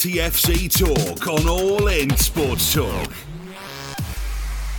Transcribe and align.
TFC 0.00 0.70
Talk 0.70 1.26
on 1.28 1.46
All 1.46 1.86
In 1.88 2.08
Sports 2.16 2.72
Talk. 2.72 3.12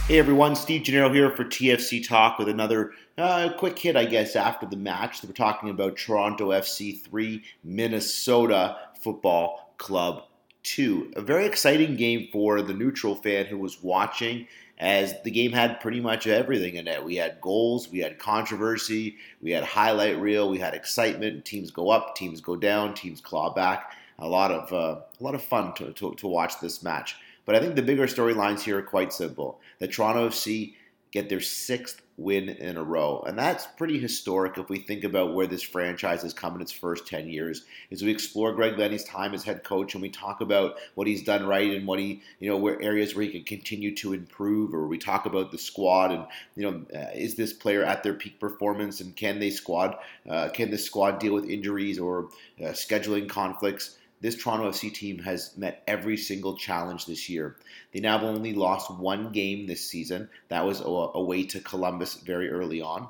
Hey 0.07 0.17
everyone, 0.17 0.55
Steve 0.55 0.81
Gennaro 0.81 1.13
here 1.13 1.29
for 1.35 1.45
TFC 1.45 2.03
Talk 2.03 2.39
with 2.39 2.49
another 2.49 2.93
uh, 3.19 3.49
quick 3.55 3.77
hit, 3.77 3.95
I 3.95 4.05
guess, 4.05 4.35
after 4.35 4.65
the 4.65 4.77
match. 4.77 5.23
We're 5.23 5.33
talking 5.33 5.69
about 5.69 5.95
Toronto 5.95 6.49
FC 6.49 6.99
3, 6.99 7.43
Minnesota 7.63 8.79
Football 8.99 9.75
Club 9.77 10.23
2. 10.63 11.13
A 11.15 11.21
very 11.21 11.45
exciting 11.45 11.95
game 11.97 12.27
for 12.31 12.63
the 12.63 12.73
neutral 12.73 13.13
fan 13.13 13.45
who 13.45 13.59
was 13.59 13.83
watching 13.83 14.47
as 14.79 15.13
the 15.21 15.29
game 15.29 15.51
had 15.51 15.79
pretty 15.81 16.01
much 16.01 16.25
everything 16.25 16.77
in 16.77 16.87
it. 16.87 17.05
We 17.05 17.17
had 17.17 17.39
goals, 17.41 17.91
we 17.91 17.99
had 17.99 18.17
controversy, 18.17 19.17
we 19.39 19.51
had 19.51 19.65
highlight 19.65 20.19
reel, 20.19 20.49
we 20.49 20.57
had 20.57 20.73
excitement. 20.73 21.45
Teams 21.45 21.69
go 21.69 21.91
up, 21.91 22.15
teams 22.15 22.41
go 22.41 22.55
down, 22.55 22.95
teams 22.95 23.21
claw 23.21 23.53
back. 23.53 23.91
A 24.21 24.27
lot 24.27 24.51
of 24.51 24.71
uh, 24.71 25.01
a 25.19 25.23
lot 25.23 25.35
of 25.35 25.41
fun 25.41 25.73
to, 25.75 25.91
to, 25.93 26.13
to 26.15 26.27
watch 26.27 26.59
this 26.61 26.81
match. 26.81 27.17
But 27.45 27.55
I 27.55 27.59
think 27.59 27.75
the 27.75 27.81
bigger 27.81 28.07
storylines 28.07 28.61
here 28.61 28.77
are 28.77 28.83
quite 28.83 29.11
simple. 29.11 29.59
The 29.79 29.87
Toronto 29.87 30.29
FC 30.29 30.75
get 31.11 31.27
their 31.27 31.41
sixth 31.41 32.01
win 32.17 32.49
in 32.49 32.77
a 32.77 32.83
row. 32.83 33.23
And 33.27 33.37
that's 33.37 33.65
pretty 33.65 33.99
historic 33.99 34.57
if 34.57 34.69
we 34.69 34.79
think 34.79 35.03
about 35.03 35.33
where 35.33 35.47
this 35.47 35.63
franchise 35.63 36.21
has 36.21 36.33
come 36.33 36.55
in 36.55 36.61
its 36.61 36.71
first 36.71 37.07
10 37.07 37.27
years. 37.27 37.65
As 37.91 38.03
we 38.03 38.11
explore 38.11 38.53
Greg 38.53 38.75
Vanney's 38.75 39.03
time 39.03 39.33
as 39.33 39.43
head 39.43 39.63
coach 39.63 39.93
and 39.93 40.01
we 40.01 40.09
talk 40.09 40.39
about 40.39 40.75
what 40.95 41.07
he's 41.07 41.23
done 41.23 41.45
right 41.45 41.71
and 41.71 41.87
what 41.87 41.99
he, 41.99 42.21
you 42.39 42.49
know, 42.49 42.57
where 42.57 42.81
areas 42.81 43.15
where 43.15 43.25
he 43.25 43.31
can 43.31 43.43
continue 43.43 43.95
to 43.95 44.13
improve, 44.13 44.73
or 44.73 44.87
we 44.87 44.97
talk 44.97 45.25
about 45.25 45.51
the 45.51 45.57
squad 45.57 46.11
and, 46.11 46.25
you 46.55 46.63
know, 46.63 46.85
uh, 46.97 47.09
is 47.13 47.35
this 47.35 47.53
player 47.53 47.83
at 47.83 48.03
their 48.03 48.13
peak 48.13 48.39
performance 48.39 49.01
and 49.01 49.15
can 49.15 49.39
they 49.39 49.49
squad, 49.49 49.97
uh, 50.29 50.49
can 50.49 50.69
this 50.69 50.85
squad 50.85 51.19
deal 51.19 51.33
with 51.33 51.45
injuries 51.45 51.97
or 51.99 52.29
uh, 52.59 52.67
scheduling 52.67 53.27
conflicts? 53.27 53.97
This 54.21 54.35
Toronto 54.35 54.69
FC 54.69 54.93
team 54.93 55.19
has 55.19 55.57
met 55.57 55.83
every 55.87 56.15
single 56.15 56.55
challenge 56.55 57.05
this 57.05 57.27
year. 57.27 57.57
They 57.91 57.99
now 57.99 58.19
have 58.19 58.27
only 58.27 58.53
lost 58.53 58.91
one 58.91 59.31
game 59.31 59.67
this 59.67 59.85
season. 59.85 60.29
That 60.49 60.65
was 60.65 60.79
a 60.79 60.83
away 60.85 61.45
to 61.47 61.59
Columbus 61.59 62.15
very 62.15 62.49
early 62.49 62.81
on. 62.81 63.09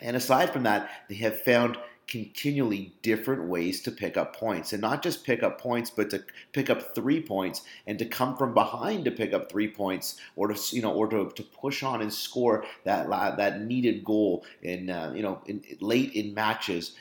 And 0.00 0.16
aside 0.16 0.52
from 0.52 0.64
that, 0.64 0.90
they 1.08 1.14
have 1.16 1.40
found 1.42 1.78
continually 2.06 2.92
different 3.02 3.44
ways 3.44 3.80
to 3.80 3.90
pick 3.90 4.16
up 4.16 4.36
points 4.36 4.72
and 4.72 4.82
not 4.82 5.02
just 5.02 5.24
pick 5.24 5.42
up 5.42 5.58
points 5.58 5.88
but 5.88 6.10
to 6.10 6.22
pick 6.52 6.68
up 6.68 6.94
three 6.94 7.20
points 7.20 7.62
and 7.86 7.98
to 7.98 8.04
come 8.04 8.36
from 8.36 8.52
behind 8.52 9.06
to 9.06 9.10
pick 9.10 9.32
up 9.32 9.50
three 9.50 9.68
points 9.68 10.20
or 10.36 10.48
to 10.48 10.76
you 10.76 10.82
know 10.82 10.92
or 10.92 11.08
to, 11.08 11.30
to 11.34 11.42
push 11.42 11.82
on 11.82 12.02
and 12.02 12.12
score 12.12 12.62
that 12.84 13.08
that 13.08 13.62
needed 13.62 14.04
goal 14.04 14.44
in 14.62 14.90
uh, 14.90 15.10
you 15.14 15.22
know 15.22 15.40
in, 15.46 15.62
late 15.80 16.12
in 16.12 16.34
matches 16.34 16.94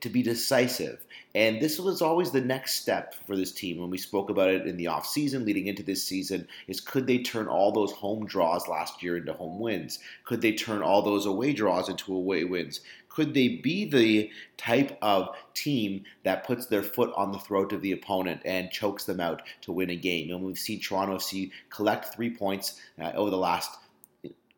to 0.00 0.08
be 0.08 0.22
decisive. 0.22 1.06
And 1.34 1.60
this 1.60 1.78
was 1.78 2.02
always 2.02 2.30
the 2.32 2.40
next 2.40 2.74
step 2.74 3.14
for 3.26 3.36
this 3.36 3.52
team 3.52 3.78
when 3.78 3.90
we 3.90 3.98
spoke 3.98 4.30
about 4.30 4.50
it 4.50 4.66
in 4.66 4.76
the 4.76 4.88
off 4.88 5.06
season 5.06 5.44
leading 5.44 5.68
into 5.68 5.82
this 5.82 6.04
season 6.04 6.48
is 6.66 6.80
could 6.80 7.06
they 7.06 7.18
turn 7.18 7.46
all 7.46 7.70
those 7.70 7.92
home 7.92 8.26
draws 8.26 8.66
last 8.66 9.02
year 9.02 9.16
into 9.16 9.32
home 9.32 9.60
wins? 9.60 10.00
Could 10.24 10.40
they 10.40 10.52
turn 10.52 10.82
all 10.82 11.02
those 11.02 11.26
away 11.26 11.52
draws 11.52 11.88
into 11.88 12.14
away 12.14 12.44
wins? 12.44 12.80
Could 13.08 13.34
they 13.34 13.48
be 13.48 13.84
the 13.84 14.30
type 14.56 14.98
of 15.02 15.28
team 15.54 16.04
that 16.24 16.44
puts 16.44 16.66
their 16.66 16.82
foot 16.82 17.12
on 17.16 17.32
the 17.32 17.38
throat 17.38 17.72
of 17.72 17.82
the 17.82 17.92
opponent 17.92 18.40
and 18.44 18.70
chokes 18.70 19.04
them 19.04 19.20
out 19.20 19.42
to 19.62 19.72
win 19.72 19.90
a 19.90 19.96
game? 19.96 20.30
And 20.30 20.44
we've 20.44 20.58
seen 20.58 20.80
Toronto 20.80 21.16
FC 21.16 21.50
collect 21.70 22.14
three 22.14 22.30
points 22.30 22.80
uh, 23.00 23.12
over 23.14 23.30
the 23.30 23.36
last 23.36 23.78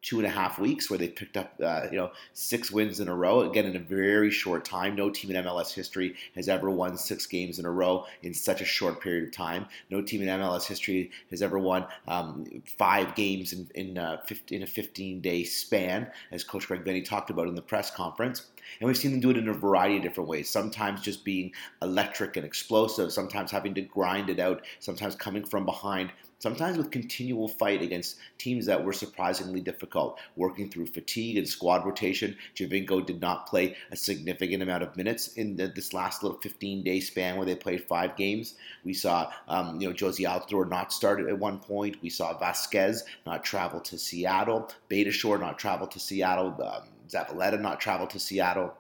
two 0.02 0.18
and 0.18 0.26
a 0.26 0.30
half 0.30 0.58
weeks 0.58 0.90
where 0.90 0.98
they 0.98 1.08
picked 1.08 1.36
up 1.36 1.54
uh, 1.62 1.86
you 1.90 1.96
know 1.96 2.10
six 2.32 2.70
wins 2.70 3.00
in 3.00 3.08
a 3.08 3.14
row 3.14 3.48
again 3.48 3.64
in 3.64 3.76
a 3.76 3.80
very 3.80 4.30
short 4.30 4.64
time. 4.64 4.94
No 4.94 5.10
team 5.10 5.30
in 5.30 5.44
MLS 5.44 5.72
history 5.72 6.16
has 6.34 6.48
ever 6.48 6.68
won 6.68 6.96
six 6.96 7.26
games 7.26 7.58
in 7.58 7.64
a 7.64 7.70
row 7.70 8.04
in 8.22 8.34
such 8.34 8.60
a 8.60 8.64
short 8.64 9.00
period 9.00 9.24
of 9.24 9.32
time. 9.32 9.66
No 9.90 10.02
team 10.02 10.22
in 10.22 10.28
MLS 10.28 10.66
history 10.66 11.10
has 11.30 11.40
ever 11.40 11.58
won 11.58 11.86
um, 12.08 12.62
five 12.64 13.14
games 13.14 13.52
in, 13.52 13.68
in, 13.74 13.98
uh, 13.98 14.18
15, 14.26 14.56
in 14.56 14.62
a 14.62 14.66
15 14.66 15.20
day 15.20 15.44
span 15.44 16.10
as 16.30 16.44
coach 16.44 16.66
Greg 16.66 16.84
Vanney 16.84 17.04
talked 17.04 17.30
about 17.30 17.48
in 17.48 17.54
the 17.54 17.62
press 17.62 17.90
conference. 17.90 18.46
And 18.80 18.86
we've 18.86 18.96
seen 18.96 19.12
them 19.12 19.20
do 19.20 19.30
it 19.30 19.36
in 19.36 19.48
a 19.48 19.52
variety 19.52 19.96
of 19.96 20.02
different 20.02 20.28
ways 20.28 20.48
sometimes 20.48 21.00
just 21.00 21.24
being 21.24 21.52
electric 21.82 22.36
and 22.36 22.46
explosive 22.46 23.12
sometimes 23.12 23.50
having 23.50 23.74
to 23.74 23.82
grind 23.82 24.30
it 24.30 24.38
out 24.38 24.62
sometimes 24.78 25.14
coming 25.14 25.44
from 25.44 25.64
behind 25.64 26.12
sometimes 26.42 26.76
with 26.76 26.90
continual 26.90 27.46
fight 27.46 27.80
against 27.82 28.16
teams 28.36 28.66
that 28.66 28.84
were 28.84 28.92
surprisingly 28.92 29.60
difficult, 29.60 30.18
working 30.34 30.68
through 30.68 30.86
fatigue 30.86 31.38
and 31.38 31.48
squad 31.48 31.86
rotation. 31.86 32.36
Giovinco 32.56 33.06
did 33.06 33.20
not 33.20 33.46
play 33.46 33.76
a 33.92 33.96
significant 33.96 34.60
amount 34.60 34.82
of 34.82 34.96
minutes 34.96 35.34
in 35.34 35.54
the, 35.54 35.68
this 35.68 35.94
last 35.94 36.20
little 36.24 36.38
15 36.38 36.82
day 36.82 36.98
span 36.98 37.36
where 37.36 37.46
they 37.46 37.54
played 37.54 37.84
five 37.84 38.16
games. 38.16 38.54
We 38.84 38.92
saw, 38.92 39.30
um, 39.46 39.80
you 39.80 39.88
know, 39.88 39.94
Jozy 39.94 40.26
Altidore 40.26 40.68
not 40.68 40.92
start 40.92 41.20
at 41.20 41.38
one 41.38 41.60
point. 41.60 42.02
We 42.02 42.10
saw 42.10 42.36
Vasquez 42.36 43.04
not 43.24 43.44
travel 43.44 43.78
to 43.78 43.96
Seattle, 43.96 44.68
Beitashour 44.90 45.38
not 45.38 45.60
travel 45.60 45.86
to 45.86 46.00
Seattle, 46.00 46.48
um, 46.60 46.88
Zavaleta 47.08 47.60
not 47.60 47.78
travel 47.78 48.08
to 48.08 48.18
Seattle. 48.18 48.74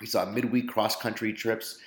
We 0.00 0.08
saw 0.08 0.24
midweek 0.24 0.68
cross 0.68 0.96
country 0.96 1.32
trips. 1.32 1.78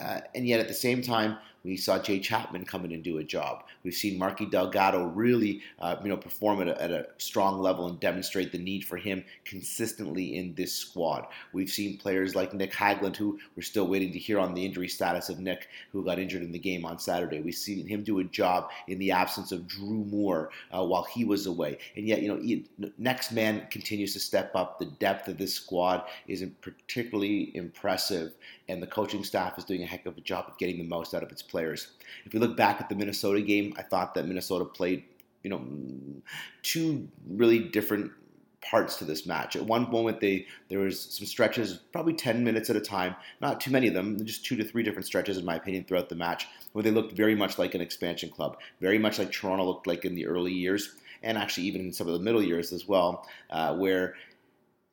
Uh, 0.00 0.20
and 0.36 0.46
yet 0.46 0.60
at 0.60 0.68
the 0.68 0.74
same 0.74 1.02
time, 1.02 1.36
we 1.64 1.76
saw 1.76 1.98
Jay 1.98 2.18
Chapman 2.18 2.64
come 2.64 2.84
in 2.84 2.92
and 2.92 3.02
do 3.02 3.18
a 3.18 3.24
job. 3.24 3.64
We've 3.84 3.94
seen 3.94 4.18
Marky 4.18 4.46
Delgado 4.46 5.04
really, 5.04 5.60
uh, 5.78 5.96
you 6.02 6.08
know, 6.08 6.16
perform 6.16 6.62
at 6.62 6.68
a, 6.68 6.82
at 6.82 6.90
a, 6.90 7.06
strong 7.18 7.60
level 7.60 7.86
and 7.86 8.00
demonstrate 8.00 8.50
the 8.50 8.58
need 8.58 8.84
for 8.84 8.96
him 8.96 9.22
consistently 9.44 10.36
in 10.36 10.54
this 10.54 10.72
squad. 10.72 11.26
We've 11.52 11.68
seen 11.70 11.98
players 11.98 12.34
like 12.34 12.54
Nick 12.54 12.72
Hagglund, 12.72 13.16
who 13.16 13.38
we're 13.56 13.62
still 13.62 13.86
waiting 13.86 14.12
to 14.12 14.18
hear 14.18 14.38
on 14.38 14.54
the 14.54 14.64
injury 14.64 14.88
status 14.88 15.28
of 15.28 15.38
Nick, 15.38 15.68
who 15.92 16.04
got 16.04 16.18
injured 16.18 16.42
in 16.42 16.52
the 16.52 16.58
game 16.58 16.84
on 16.84 16.98
Saturday. 16.98 17.40
We've 17.40 17.54
seen 17.54 17.86
him 17.86 18.02
do 18.02 18.20
a 18.20 18.24
job 18.24 18.70
in 18.88 18.98
the 18.98 19.10
absence 19.10 19.52
of 19.52 19.66
Drew 19.66 20.04
Moore 20.04 20.50
uh, 20.72 20.84
while 20.84 21.04
he 21.04 21.24
was 21.24 21.46
away. 21.46 21.78
And 21.96 22.06
yet, 22.06 22.22
you 22.22 22.64
know, 22.78 22.90
next 22.98 23.32
man 23.32 23.66
continues 23.70 24.14
to 24.14 24.20
step 24.20 24.52
up. 24.54 24.78
The 24.78 24.86
depth 24.86 25.28
of 25.28 25.36
this 25.36 25.54
squad 25.54 26.04
isn't 26.26 26.60
particularly 26.62 27.54
impressive, 27.54 28.32
and 28.68 28.82
the 28.82 28.86
coaching 28.86 29.24
staff 29.24 29.58
is 29.58 29.64
doing 29.64 29.82
a 29.82 29.86
heck 29.86 30.06
of 30.06 30.16
a 30.16 30.22
job 30.22 30.46
of 30.48 30.56
getting 30.58 30.78
the 30.78 30.84
most 30.84 31.14
out 31.14 31.22
of 31.22 31.30
its 31.30 31.42
players. 31.50 31.88
If 32.24 32.32
we 32.32 32.40
look 32.40 32.56
back 32.56 32.80
at 32.80 32.88
the 32.88 32.94
Minnesota 32.94 33.42
game, 33.42 33.74
I 33.76 33.82
thought 33.82 34.14
that 34.14 34.26
Minnesota 34.26 34.64
played, 34.64 35.04
you 35.42 35.50
know, 35.50 35.64
two 36.62 37.08
really 37.28 37.58
different 37.58 38.12
parts 38.62 38.96
to 38.96 39.04
this 39.04 39.26
match. 39.26 39.56
At 39.56 39.64
one 39.64 39.90
moment, 39.90 40.20
they 40.20 40.46
there 40.68 40.80
was 40.80 41.00
some 41.00 41.26
stretches, 41.26 41.74
probably 41.92 42.12
10 42.12 42.44
minutes 42.44 42.68
at 42.70 42.76
a 42.76 42.80
time, 42.80 43.16
not 43.40 43.60
too 43.60 43.70
many 43.70 43.88
of 43.88 43.94
them, 43.94 44.24
just 44.24 44.44
two 44.44 44.56
to 44.56 44.64
three 44.64 44.82
different 44.82 45.06
stretches, 45.06 45.38
in 45.38 45.44
my 45.44 45.56
opinion, 45.56 45.84
throughout 45.84 46.08
the 46.08 46.14
match, 46.14 46.46
where 46.72 46.82
they 46.82 46.90
looked 46.90 47.16
very 47.16 47.34
much 47.34 47.58
like 47.58 47.74
an 47.74 47.80
expansion 47.80 48.30
club, 48.30 48.58
very 48.80 48.98
much 48.98 49.18
like 49.18 49.32
Toronto 49.32 49.64
looked 49.64 49.86
like 49.86 50.04
in 50.04 50.14
the 50.14 50.26
early 50.26 50.52
years, 50.52 50.94
and 51.22 51.38
actually 51.38 51.64
even 51.64 51.82
in 51.82 51.92
some 51.92 52.06
of 52.06 52.12
the 52.12 52.20
middle 52.20 52.42
years 52.42 52.72
as 52.72 52.86
well, 52.86 53.26
uh, 53.50 53.74
where 53.74 54.14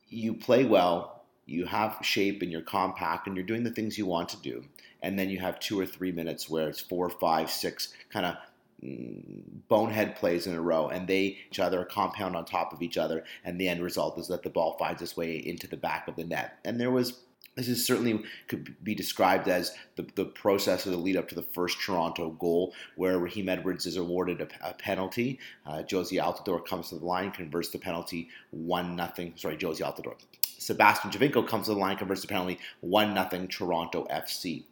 you 0.10 0.34
play 0.34 0.64
well, 0.64 1.26
you 1.46 1.66
have 1.66 1.98
shape 2.02 2.42
and 2.42 2.52
you're 2.52 2.62
compact 2.62 3.28
and 3.28 3.36
you're 3.36 3.46
doing 3.46 3.64
the 3.64 3.72
things 3.72 3.98
you 3.98 4.06
want 4.06 4.30
to 4.30 4.38
do. 4.38 4.64
And 5.02 5.18
then 5.18 5.30
you 5.30 5.40
have 5.40 5.60
two 5.60 5.80
or 5.80 5.86
three 5.86 6.12
minutes 6.12 6.50
where 6.50 6.70
it's 6.70 6.82
four, 6.82 7.10
five, 7.10 7.50
six 7.50 7.94
kind 8.12 8.26
of 8.26 8.36
mm, 8.84 9.42
bonehead 9.68 10.16
plays 10.16 10.48
in 10.48 10.56
a 10.56 10.62
row 10.62 10.88
and 10.90 11.08
they 11.08 11.38
each 11.50 11.60
other 11.60 11.84
compound 11.86 12.36
on 12.36 12.46
top 12.46 12.74
of 12.74 12.82
each 12.82 12.98
other 12.98 13.24
and 13.44 13.60
the 13.60 13.68
end 13.68 13.84
result 13.84 14.18
is 14.18 14.28
that 14.28 14.44
the 14.44 14.50
ball 14.50 14.78
finds 14.80 15.02
its 15.02 15.18
way 15.18 15.36
into 15.36 15.68
the 15.68 15.78
back 15.78 16.08
of 16.08 16.16
the 16.16 16.24
net 16.24 16.60
and 16.64 16.80
there 16.80 16.92
was 16.92 17.20
this 17.58 17.68
is 17.68 17.86
certainly 17.86 18.24
could 18.48 18.76
be 18.84 18.94
described 18.94 19.48
as 19.48 19.74
the, 19.96 20.06
the 20.16 20.26
process 20.26 20.86
of 20.86 20.92
the 20.92 20.98
lead 20.98 21.18
up 21.18 21.28
to 21.30 21.36
the 21.36 21.42
first 21.42 21.82
Toronto 21.82 22.30
goal, 22.30 22.74
where 22.96 23.18
Raheem 23.18 23.50
Edwards 23.50 23.88
is 23.88 23.98
awarded 23.98 24.42
a, 24.42 24.48
a 24.62 24.74
penalty. 24.76 25.40
Uh, 25.66 25.82
Jozy 25.82 26.22
Altidore 26.22 26.64
comes 26.64 26.90
to 26.90 27.00
the 27.00 27.06
line, 27.06 27.32
converts 27.32 27.70
the 27.70 27.80
penalty 27.80 28.30
one 28.52 28.96
nothing. 28.96 29.34
Sorry, 29.38 29.58
Jozy 29.58 29.82
Altidore. 29.82 30.18
Sebastian 30.60 31.12
Giovinco 31.12 31.48
comes 31.48 31.66
to 31.66 31.74
the 31.74 31.80
line, 31.80 31.98
converts 31.98 32.22
the 32.22 32.28
penalty, 32.28 32.60
1 32.82 33.14
0 33.30 33.48
Toronto 33.48 34.06
FC. 34.12 34.66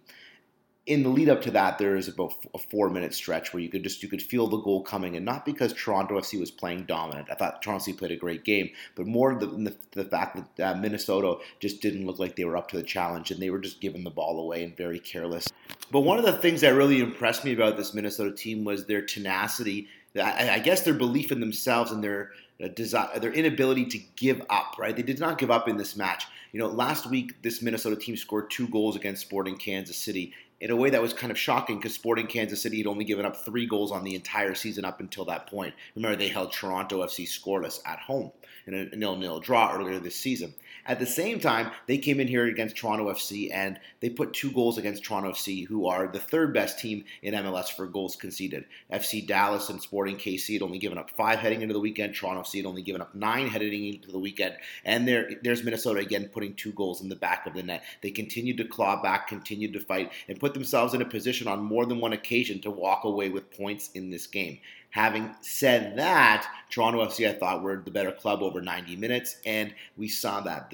In 0.85 1.01
the 1.01 1.09
lead 1.09 1.29
up 1.29 1.41
to 1.41 1.51
that, 1.51 1.79
there 1.79 1.96
is 1.96 2.07
about 2.07 2.34
a 2.53 2.59
four 2.59 2.91
minute 2.91 3.13
stretch 3.13 3.51
where 3.51 3.62
you 3.62 3.69
could 3.69 3.81
just 3.81 4.04
you 4.04 4.09
could 4.09 4.21
feel 4.21 4.45
the 4.45 4.57
goal 4.57 4.83
coming, 4.83 5.15
and 5.15 5.25
not 5.25 5.44
because 5.44 5.74
Toronto 5.74 6.19
FC 6.19 6.39
was 6.39 6.51
playing 6.51 6.83
dominant. 6.83 7.27
I 7.31 7.33
thought 7.33 7.63
Toronto 7.63 7.83
FC 7.83 7.98
played 7.98 8.12
a 8.12 8.15
great 8.15 8.44
game, 8.44 8.69
but 8.94 9.07
more 9.07 9.33
the, 9.33 9.48
the, 9.48 9.75
the 9.92 10.06
fact 10.06 10.39
that 10.57 10.75
uh, 10.75 10.80
Minnesota 10.80 11.38
just 11.59 11.81
didn't 11.81 12.06
look 12.06 12.19
like 12.19 12.36
they 12.36 12.45
were 12.45 12.56
up 12.56 12.69
to 12.69 12.77
the 12.77 12.83
challenge, 12.83 13.31
and 13.31 13.42
they 13.42 13.50
were 13.50 13.57
just 13.57 13.81
giving 13.81 14.04
the 14.04 14.12
ball 14.12 14.39
away 14.39 14.63
and 14.63 14.77
very 14.77 15.00
careless. 15.00 15.48
But 15.92 16.01
one 16.01 16.19
of 16.19 16.25
the 16.25 16.33
things 16.33 16.62
that 16.62 16.75
really 16.75 17.00
impressed 17.00 17.44
me 17.44 17.54
about 17.54 17.77
this 17.77 17.95
Minnesota 17.95 18.36
team 18.36 18.63
was 18.63 18.86
their 18.86 19.01
tenacity. 19.01 19.88
I, 20.15 20.51
I 20.51 20.59
guess 20.59 20.81
their 20.81 20.94
belief 20.94 21.31
in 21.31 21.39
themselves 21.39 21.92
and 21.92 22.04
their 22.04 22.30
desire, 22.75 23.19
their 23.19 23.33
inability 23.33 23.86
to 23.86 24.00
give 24.15 24.42
up. 24.50 24.75
Right, 24.77 24.95
they 24.95 25.01
did 25.01 25.19
not 25.19 25.38
give 25.38 25.51
up 25.51 25.68
in 25.68 25.77
this 25.77 25.95
match. 25.95 26.27
You 26.51 26.59
know, 26.59 26.68
last 26.68 27.07
week 27.09 27.42
this 27.42 27.62
Minnesota 27.62 27.98
team 27.98 28.15
scored 28.15 28.50
two 28.50 28.68
goals 28.69 28.95
against 28.95 29.21
Sporting 29.21 29.57
Kansas 29.57 29.98
City 29.98 30.33
in 30.60 30.72
a 30.72 30.75
way 30.75 30.90
that 30.90 31.02
was 31.02 31.13
kind 31.13 31.31
of 31.31 31.38
shocking 31.38 31.78
because 31.78 31.94
Sporting 31.94 32.28
Kansas 32.28 32.62
City 32.62 32.78
had 32.78 32.88
only 32.88 33.04
given 33.04 33.25
up 33.25 33.36
three 33.36 33.66
goals 33.66 33.92
on 33.92 34.04
the 34.04 34.16
entire 34.16 34.56
season 34.56 34.86
up 34.86 35.00
until 35.00 35.25
that 35.25 35.48
point. 35.48 35.74
Remember, 35.96 36.16
they 36.16 36.30
held 36.30 36.52
Toronto 36.52 37.04
FC 37.04 37.25
scoreless 37.25 37.80
at 37.86 38.00
home 38.00 38.31
in 38.68 38.74
a 38.74 38.96
nil-nil 38.96 39.40
draw 39.40 39.75
earlier 39.75 40.00
this 40.00 40.16
season. 40.16 40.54
At 40.88 41.00
the 41.00 41.06
same 41.07 41.40
time, 41.40 41.72
they 41.88 41.98
came 41.98 42.19
in 42.19 42.28
here 42.28 42.46
against 42.46 42.78
Toronto 42.78 43.12
FC 43.12 43.50
and 43.52 43.80
they 44.02 44.10
put 44.10 44.34
two 44.34 44.52
goals 44.52 44.78
against 44.78 45.04
Toronto 45.04 45.31
FC, 45.31 45.66
who 45.66 45.88
are 45.88 46.07
the 46.07 46.19
third 46.19 46.54
best 46.54 46.78
team 46.78 47.06
in 47.24 47.34
MLS 47.34 47.69
for 47.69 47.88
goals 47.88 48.16
conceded. 48.16 48.66
FC 48.94 49.25
Dallas 49.25 49.69
and 49.69 49.81
Sporting 49.81 50.18
KC 50.18 50.54
had 50.54 50.62
only 50.62 50.78
given 50.78 51.00
up 51.00 51.10
five 51.10 51.40
heading 51.40 51.63
into 51.63 51.74
the 51.74 51.80
weekend. 51.80 52.13
Toronto 52.13 52.44
FC 52.44 52.57
had 52.57 52.68
only 52.68 52.84
given 52.84 53.02
up 53.02 53.16
nine 53.16 53.48
heading 53.48 53.96
into 53.96 54.12
the 54.12 54.19
weekend. 54.19 54.56
And 54.84 55.07
there, 55.07 55.31
there's 55.44 55.63
Minnesota 55.63 56.02
again 56.02 56.30
putting 56.31 56.54
two 56.54 56.72
goals 56.74 57.02
in 57.02 57.10
the 57.10 57.16
back 57.16 57.48
of 57.48 57.56
the 57.56 57.63
net. 57.63 57.84
They 58.02 58.12
continued 58.12 58.57
to 58.57 58.66
claw 58.66 59.02
back, 59.02 59.28
continued 59.28 59.74
to 59.74 59.80
fight, 59.80 60.12
and 60.28 60.40
put 60.45 60.53
themselves 60.53 60.94
in 60.94 61.01
a 61.01 61.06
position 61.06 61.47
on 61.47 61.59
more 61.59 61.88
than 61.88 62.00
one 62.00 62.13
occasion 62.13 62.62
to 62.62 62.69
walk 62.69 63.03
away 63.03 63.30
with 63.30 63.50
points 63.57 63.89
in 63.95 64.12
this 64.12 64.27
game. 64.27 64.59
Having 64.95 65.36
said 65.42 65.97
that, 65.97 66.47
Toronto 66.69 67.06
FC, 67.06 67.30
I 67.30 67.33
thought, 67.33 67.62
were 67.62 67.75
the 67.75 67.92
better 67.92 68.13
club 68.13 68.42
over 68.42 68.62
90 68.62 68.95
minutes, 68.95 69.38
and 69.45 69.74
we 69.97 70.07
saw 70.07 70.39
that. 70.42 70.74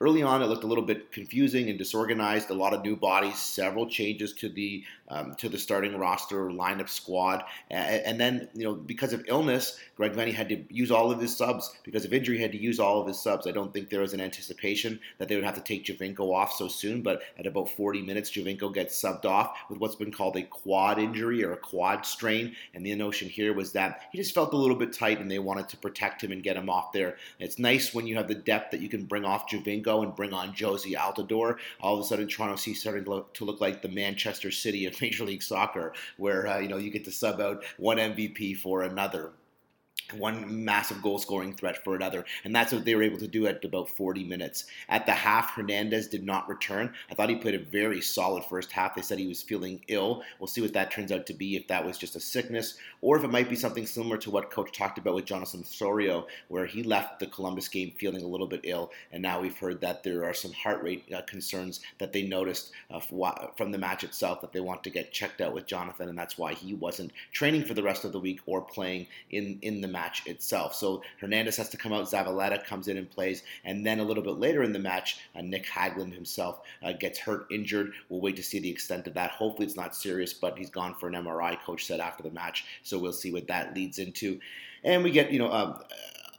Early 0.00 0.22
on, 0.22 0.42
it 0.42 0.46
looked 0.46 0.64
a 0.64 0.66
little 0.66 0.84
bit 0.84 1.12
confusing 1.12 1.68
and 1.68 1.78
disorganized. 1.78 2.50
A 2.50 2.54
lot 2.54 2.74
of 2.74 2.84
new 2.84 2.96
bodies, 2.96 3.38
several 3.38 3.88
changes 3.88 4.32
to 4.34 4.48
the 4.48 4.84
um, 5.08 5.34
to 5.36 5.48
the 5.48 5.58
starting 5.58 5.98
roster 5.98 6.50
lineup 6.50 6.88
squad, 6.88 7.42
and, 7.68 8.04
and, 8.04 8.20
then 8.20 8.48
you 8.54 8.62
know 8.62 8.74
because 8.74 9.12
of 9.12 9.24
illness, 9.26 9.76
Greg 9.96 10.12
Vanney 10.12 10.32
had 10.32 10.48
to 10.50 10.62
use 10.68 10.92
all 10.92 11.10
of 11.10 11.20
his 11.20 11.36
subs. 11.36 11.76
Because 11.82 12.04
of 12.04 12.12
injury, 12.12 12.38
had 12.38 12.52
to 12.52 12.62
use 12.62 12.78
all 12.78 13.00
of 13.00 13.08
his 13.08 13.20
subs. 13.20 13.48
I 13.48 13.50
don't 13.50 13.72
think 13.72 13.88
there 13.88 14.02
was 14.02 14.14
an 14.14 14.20
anticipation 14.20 15.00
that 15.18 15.26
they 15.26 15.34
would 15.34 15.44
have 15.44 15.56
to 15.56 15.60
take 15.60 15.84
Giovinco 15.84 16.32
off 16.32 16.52
so 16.52 16.68
soon, 16.68 17.02
but 17.02 17.22
at 17.38 17.46
about 17.46 17.70
40 17.70 18.02
minutes, 18.02 18.30
Giovinco 18.30 18.72
gets 18.72 19.02
subbed 19.02 19.24
off 19.24 19.56
with 19.68 19.80
what's 19.80 19.96
been 19.96 20.12
called 20.12 20.36
a 20.36 20.42
quad 20.42 21.00
injury 21.00 21.42
or 21.44 21.52
a 21.52 21.56
quad 21.56 22.06
strain, 22.06 22.54
and 22.74 22.86
the 22.86 22.94
notion 22.94 23.28
here 23.28 23.52
was 23.60 23.72
that 23.72 24.00
he 24.10 24.16
just 24.16 24.34
felt 24.34 24.54
a 24.54 24.56
little 24.56 24.74
bit 24.74 24.90
tight, 24.90 25.20
and 25.20 25.30
they 25.30 25.38
wanted 25.38 25.68
to 25.68 25.76
protect 25.76 26.24
him 26.24 26.32
and 26.32 26.42
get 26.42 26.56
him 26.56 26.70
off 26.70 26.92
there. 26.92 27.18
It's 27.38 27.58
nice 27.58 27.92
when 27.92 28.06
you 28.06 28.16
have 28.16 28.26
the 28.26 28.34
depth 28.34 28.70
that 28.70 28.80
you 28.80 28.88
can 28.88 29.04
bring 29.04 29.26
off 29.26 29.50
Giovinco 29.50 30.02
and 30.02 30.16
bring 30.16 30.32
on 30.32 30.54
Jozy 30.54 30.94
Altidore. 30.94 31.58
All 31.80 31.94
of 31.94 32.00
a 32.00 32.04
sudden, 32.04 32.26
Toronto 32.26 32.56
C 32.56 32.72
starting 32.72 33.04
to 33.04 33.10
look, 33.10 33.34
to 33.34 33.44
look 33.44 33.60
like 33.60 33.82
the 33.82 33.88
Manchester 33.88 34.50
City 34.50 34.86
of 34.86 34.98
Major 35.02 35.24
League 35.24 35.42
Soccer, 35.42 35.92
where 36.16 36.46
uh, 36.46 36.58
you 36.58 36.68
know 36.68 36.78
you 36.78 36.90
get 36.90 37.04
to 37.04 37.12
sub 37.12 37.38
out 37.38 37.62
one 37.76 37.98
MVP 37.98 38.56
for 38.56 38.82
another 38.82 39.32
one 40.14 40.64
massive 40.64 41.02
goal 41.02 41.18
scoring 41.18 41.54
threat 41.54 41.82
for 41.84 41.94
another. 41.94 42.24
And 42.44 42.54
that's 42.54 42.72
what 42.72 42.84
they 42.84 42.94
were 42.94 43.02
able 43.02 43.18
to 43.18 43.28
do 43.28 43.46
at 43.46 43.64
about 43.64 43.90
40 43.90 44.24
minutes. 44.24 44.64
At 44.88 45.06
the 45.06 45.12
half, 45.12 45.54
Hernandez 45.54 46.08
did 46.08 46.24
not 46.24 46.48
return. 46.48 46.92
I 47.10 47.14
thought 47.14 47.30
he 47.30 47.36
played 47.36 47.54
a 47.54 47.64
very 47.64 48.00
solid 48.00 48.44
first 48.44 48.72
half. 48.72 48.94
They 48.94 49.02
said 49.02 49.18
he 49.18 49.26
was 49.26 49.42
feeling 49.42 49.82
ill. 49.88 50.22
We'll 50.38 50.46
see 50.46 50.60
what 50.60 50.72
that 50.74 50.90
turns 50.90 51.12
out 51.12 51.26
to 51.26 51.34
be, 51.34 51.56
if 51.56 51.68
that 51.68 51.84
was 51.84 51.98
just 51.98 52.16
a 52.16 52.20
sickness 52.20 52.76
or 53.02 53.16
if 53.16 53.24
it 53.24 53.30
might 53.30 53.48
be 53.48 53.56
something 53.56 53.86
similar 53.86 54.16
to 54.18 54.30
what 54.30 54.50
Coach 54.50 54.76
talked 54.76 54.98
about 54.98 55.14
with 55.14 55.24
Jonathan 55.24 55.60
Osorio, 55.60 56.26
where 56.48 56.66
he 56.66 56.82
left 56.82 57.18
the 57.18 57.26
Columbus 57.26 57.68
game 57.68 57.92
feeling 57.98 58.22
a 58.22 58.26
little 58.26 58.46
bit 58.46 58.60
ill. 58.64 58.90
And 59.12 59.22
now 59.22 59.40
we've 59.40 59.56
heard 59.56 59.80
that 59.80 60.02
there 60.02 60.24
are 60.24 60.34
some 60.34 60.52
heart 60.52 60.82
rate 60.82 61.04
uh, 61.14 61.22
concerns 61.22 61.80
that 61.98 62.12
they 62.12 62.22
noticed 62.22 62.72
uh, 62.90 63.00
from 63.56 63.72
the 63.72 63.78
match 63.78 64.04
itself 64.04 64.40
that 64.42 64.52
they 64.52 64.60
want 64.60 64.84
to 64.84 64.90
get 64.90 65.12
checked 65.12 65.40
out 65.40 65.54
with 65.54 65.66
Jonathan. 65.66 66.08
And 66.08 66.18
that's 66.18 66.36
why 66.36 66.52
he 66.52 66.74
wasn't 66.74 67.12
training 67.32 67.64
for 67.64 67.74
the 67.74 67.82
rest 67.82 68.04
of 68.04 68.12
the 68.12 68.20
week 68.20 68.40
or 68.46 68.60
playing 68.60 69.06
in, 69.30 69.58
in 69.62 69.80
the 69.80 69.88
match 69.88 69.99
match 70.00 70.26
itself. 70.26 70.74
So 70.74 71.02
Hernandez 71.20 71.56
has 71.56 71.68
to 71.70 71.76
come 71.76 71.92
out, 71.92 72.04
Zavaleta 72.04 72.64
comes 72.64 72.88
in 72.88 72.96
and 72.96 73.10
plays, 73.10 73.42
and 73.64 73.84
then 73.84 74.00
a 74.00 74.04
little 74.04 74.22
bit 74.22 74.38
later 74.38 74.62
in 74.62 74.72
the 74.72 74.78
match, 74.78 75.18
uh, 75.36 75.42
Nick 75.42 75.66
Hagglund 75.66 76.14
himself 76.14 76.62
uh, 76.82 76.92
gets 76.92 77.18
hurt, 77.18 77.46
injured. 77.50 77.92
We'll 78.08 78.20
wait 78.20 78.36
to 78.36 78.42
see 78.42 78.60
the 78.60 78.70
extent 78.70 79.06
of 79.06 79.14
that. 79.14 79.30
Hopefully 79.30 79.66
it's 79.66 79.76
not 79.76 79.94
serious, 79.94 80.32
but 80.32 80.56
he's 80.56 80.70
gone 80.70 80.94
for 80.94 81.08
an 81.08 81.14
MRI, 81.14 81.60
coach 81.60 81.84
said 81.86 82.00
after 82.00 82.22
the 82.22 82.30
match. 82.30 82.64
So 82.82 82.98
we'll 82.98 83.12
see 83.12 83.32
what 83.32 83.48
that 83.48 83.74
leads 83.74 83.98
into. 83.98 84.40
And 84.82 85.04
we 85.04 85.10
get, 85.10 85.30
you 85.30 85.38
know, 85.38 85.52
um, 85.52 85.82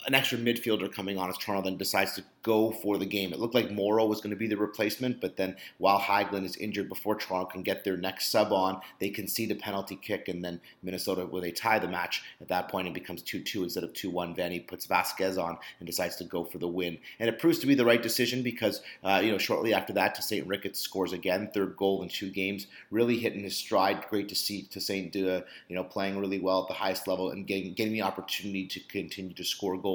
an 0.07 0.15
extra 0.15 0.37
midfielder 0.37 0.91
coming 0.91 1.17
on 1.17 1.29
as 1.29 1.37
Toronto 1.37 1.69
then 1.69 1.77
decides 1.77 2.13
to 2.13 2.23
go 2.43 2.71
for 2.71 2.97
the 2.97 3.05
game. 3.05 3.33
It 3.33 3.39
looked 3.39 3.53
like 3.53 3.71
Morrow 3.71 4.05
was 4.05 4.19
going 4.19 4.31
to 4.31 4.35
be 4.35 4.47
the 4.47 4.57
replacement, 4.57 5.21
but 5.21 5.37
then 5.37 5.55
while 5.77 5.99
Hagglund 5.99 6.43
is 6.43 6.57
injured 6.57 6.89
before 6.89 7.15
Toronto 7.15 7.47
can 7.47 7.61
get 7.61 7.83
their 7.83 7.97
next 7.97 8.31
sub 8.31 8.51
on, 8.51 8.81
they 8.99 9.09
concede 9.09 9.51
a 9.51 9.55
penalty 9.55 9.95
kick, 9.95 10.27
and 10.27 10.43
then 10.43 10.59
Minnesota, 10.81 11.25
where 11.25 11.41
they 11.41 11.51
tie 11.51 11.77
the 11.77 11.87
match, 11.87 12.23
at 12.41 12.47
that 12.47 12.67
point 12.69 12.87
it 12.87 12.93
becomes 12.93 13.21
2 13.21 13.41
2 13.41 13.63
instead 13.63 13.83
of 13.83 13.93
2 13.93 14.09
1. 14.09 14.35
Vanney 14.35 14.65
puts 14.65 14.85
Vasquez 14.85 15.37
on 15.37 15.57
and 15.79 15.87
decides 15.87 16.15
to 16.15 16.23
go 16.23 16.43
for 16.43 16.57
the 16.57 16.67
win. 16.67 16.97
And 17.19 17.29
it 17.29 17.39
proves 17.39 17.59
to 17.59 17.67
be 17.67 17.75
the 17.75 17.85
right 17.85 18.01
decision 18.01 18.41
because, 18.41 18.81
uh, 19.03 19.21
you 19.23 19.31
know, 19.31 19.37
shortly 19.37 19.73
after 19.73 19.93
that, 19.93 20.15
Tosaint 20.15 20.47
Ricketts 20.47 20.79
scores 20.79 21.13
again, 21.13 21.51
third 21.53 21.77
goal 21.77 22.01
in 22.01 22.09
two 22.09 22.31
games, 22.31 22.67
really 22.89 23.17
hitting 23.19 23.43
his 23.43 23.55
stride. 23.55 24.05
Great 24.09 24.29
to 24.29 24.35
see 24.35 24.63
Tosaint 24.63 25.15
Uh, 25.15 25.41
you 25.67 25.75
know, 25.75 25.83
playing 25.83 26.17
really 26.17 26.39
well 26.39 26.61
at 26.63 26.67
the 26.67 26.73
highest 26.73 27.07
level 27.07 27.31
and 27.31 27.45
getting, 27.45 27.73
getting 27.73 27.93
the 27.93 28.01
opportunity 28.01 28.65
to 28.65 28.79
continue 28.79 29.33
to 29.33 29.43
score 29.43 29.77
goals. 29.77 29.90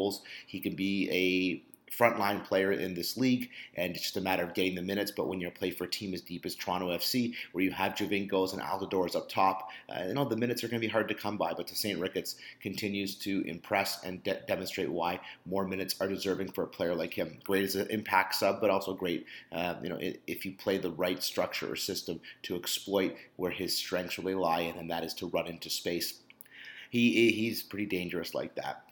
He 0.46 0.60
can 0.60 0.74
be 0.74 1.10
a 1.10 1.66
frontline 1.96 2.44
player 2.44 2.72
in 2.72 2.94
this 2.94 3.16
league, 3.16 3.50
and 3.74 3.94
it's 3.94 4.02
just 4.02 4.16
a 4.16 4.20
matter 4.20 4.42
of 4.42 4.54
getting 4.54 4.74
the 4.74 4.82
minutes. 4.82 5.10
But 5.10 5.28
when 5.28 5.40
you 5.40 5.50
play 5.50 5.70
for 5.70 5.84
a 5.84 5.90
team 5.90 6.14
as 6.14 6.20
deep 6.20 6.44
as 6.44 6.54
Toronto 6.54 6.88
FC, 6.90 7.34
where 7.52 7.64
you 7.64 7.70
have 7.70 7.94
Giovincos 7.94 8.52
and 8.52 8.62
Altidores 8.62 9.16
up 9.16 9.28
top, 9.28 9.70
uh, 9.88 10.04
you 10.06 10.14
know 10.14 10.24
the 10.24 10.36
minutes 10.36 10.62
are 10.62 10.68
going 10.68 10.80
to 10.80 10.86
be 10.86 10.90
hard 10.90 11.08
to 11.08 11.14
come 11.14 11.36
by. 11.36 11.52
But 11.54 11.66
Tosaint 11.68 12.00
Ricketts 12.00 12.36
continues 12.60 13.14
to 13.16 13.42
impress 13.46 14.02
and 14.04 14.22
de- 14.22 14.40
demonstrate 14.46 14.90
why 14.90 15.20
more 15.46 15.66
minutes 15.66 15.96
are 16.00 16.08
deserving 16.08 16.52
for 16.52 16.64
a 16.64 16.68
player 16.68 16.94
like 16.94 17.14
him. 17.14 17.38
Great 17.44 17.64
as 17.64 17.76
an 17.76 17.88
impact 17.90 18.34
sub, 18.34 18.60
but 18.60 18.70
also 18.70 18.94
great, 18.94 19.26
uh, 19.52 19.74
you 19.82 19.88
know, 19.88 19.98
if 20.00 20.44
you 20.44 20.52
play 20.52 20.78
the 20.78 20.90
right 20.90 21.22
structure 21.22 21.70
or 21.70 21.76
system 21.76 22.20
to 22.42 22.56
exploit 22.56 23.16
where 23.36 23.50
his 23.50 23.76
strengths 23.76 24.18
really 24.18 24.34
lie 24.34 24.60
and 24.60 24.90
that 24.90 25.04
is 25.04 25.14
to 25.14 25.26
run 25.28 25.46
into 25.46 25.70
space. 25.70 26.20
He 26.90 27.32
he's 27.32 27.62
pretty 27.62 27.86
dangerous 27.86 28.34
like 28.34 28.54
that 28.54 28.85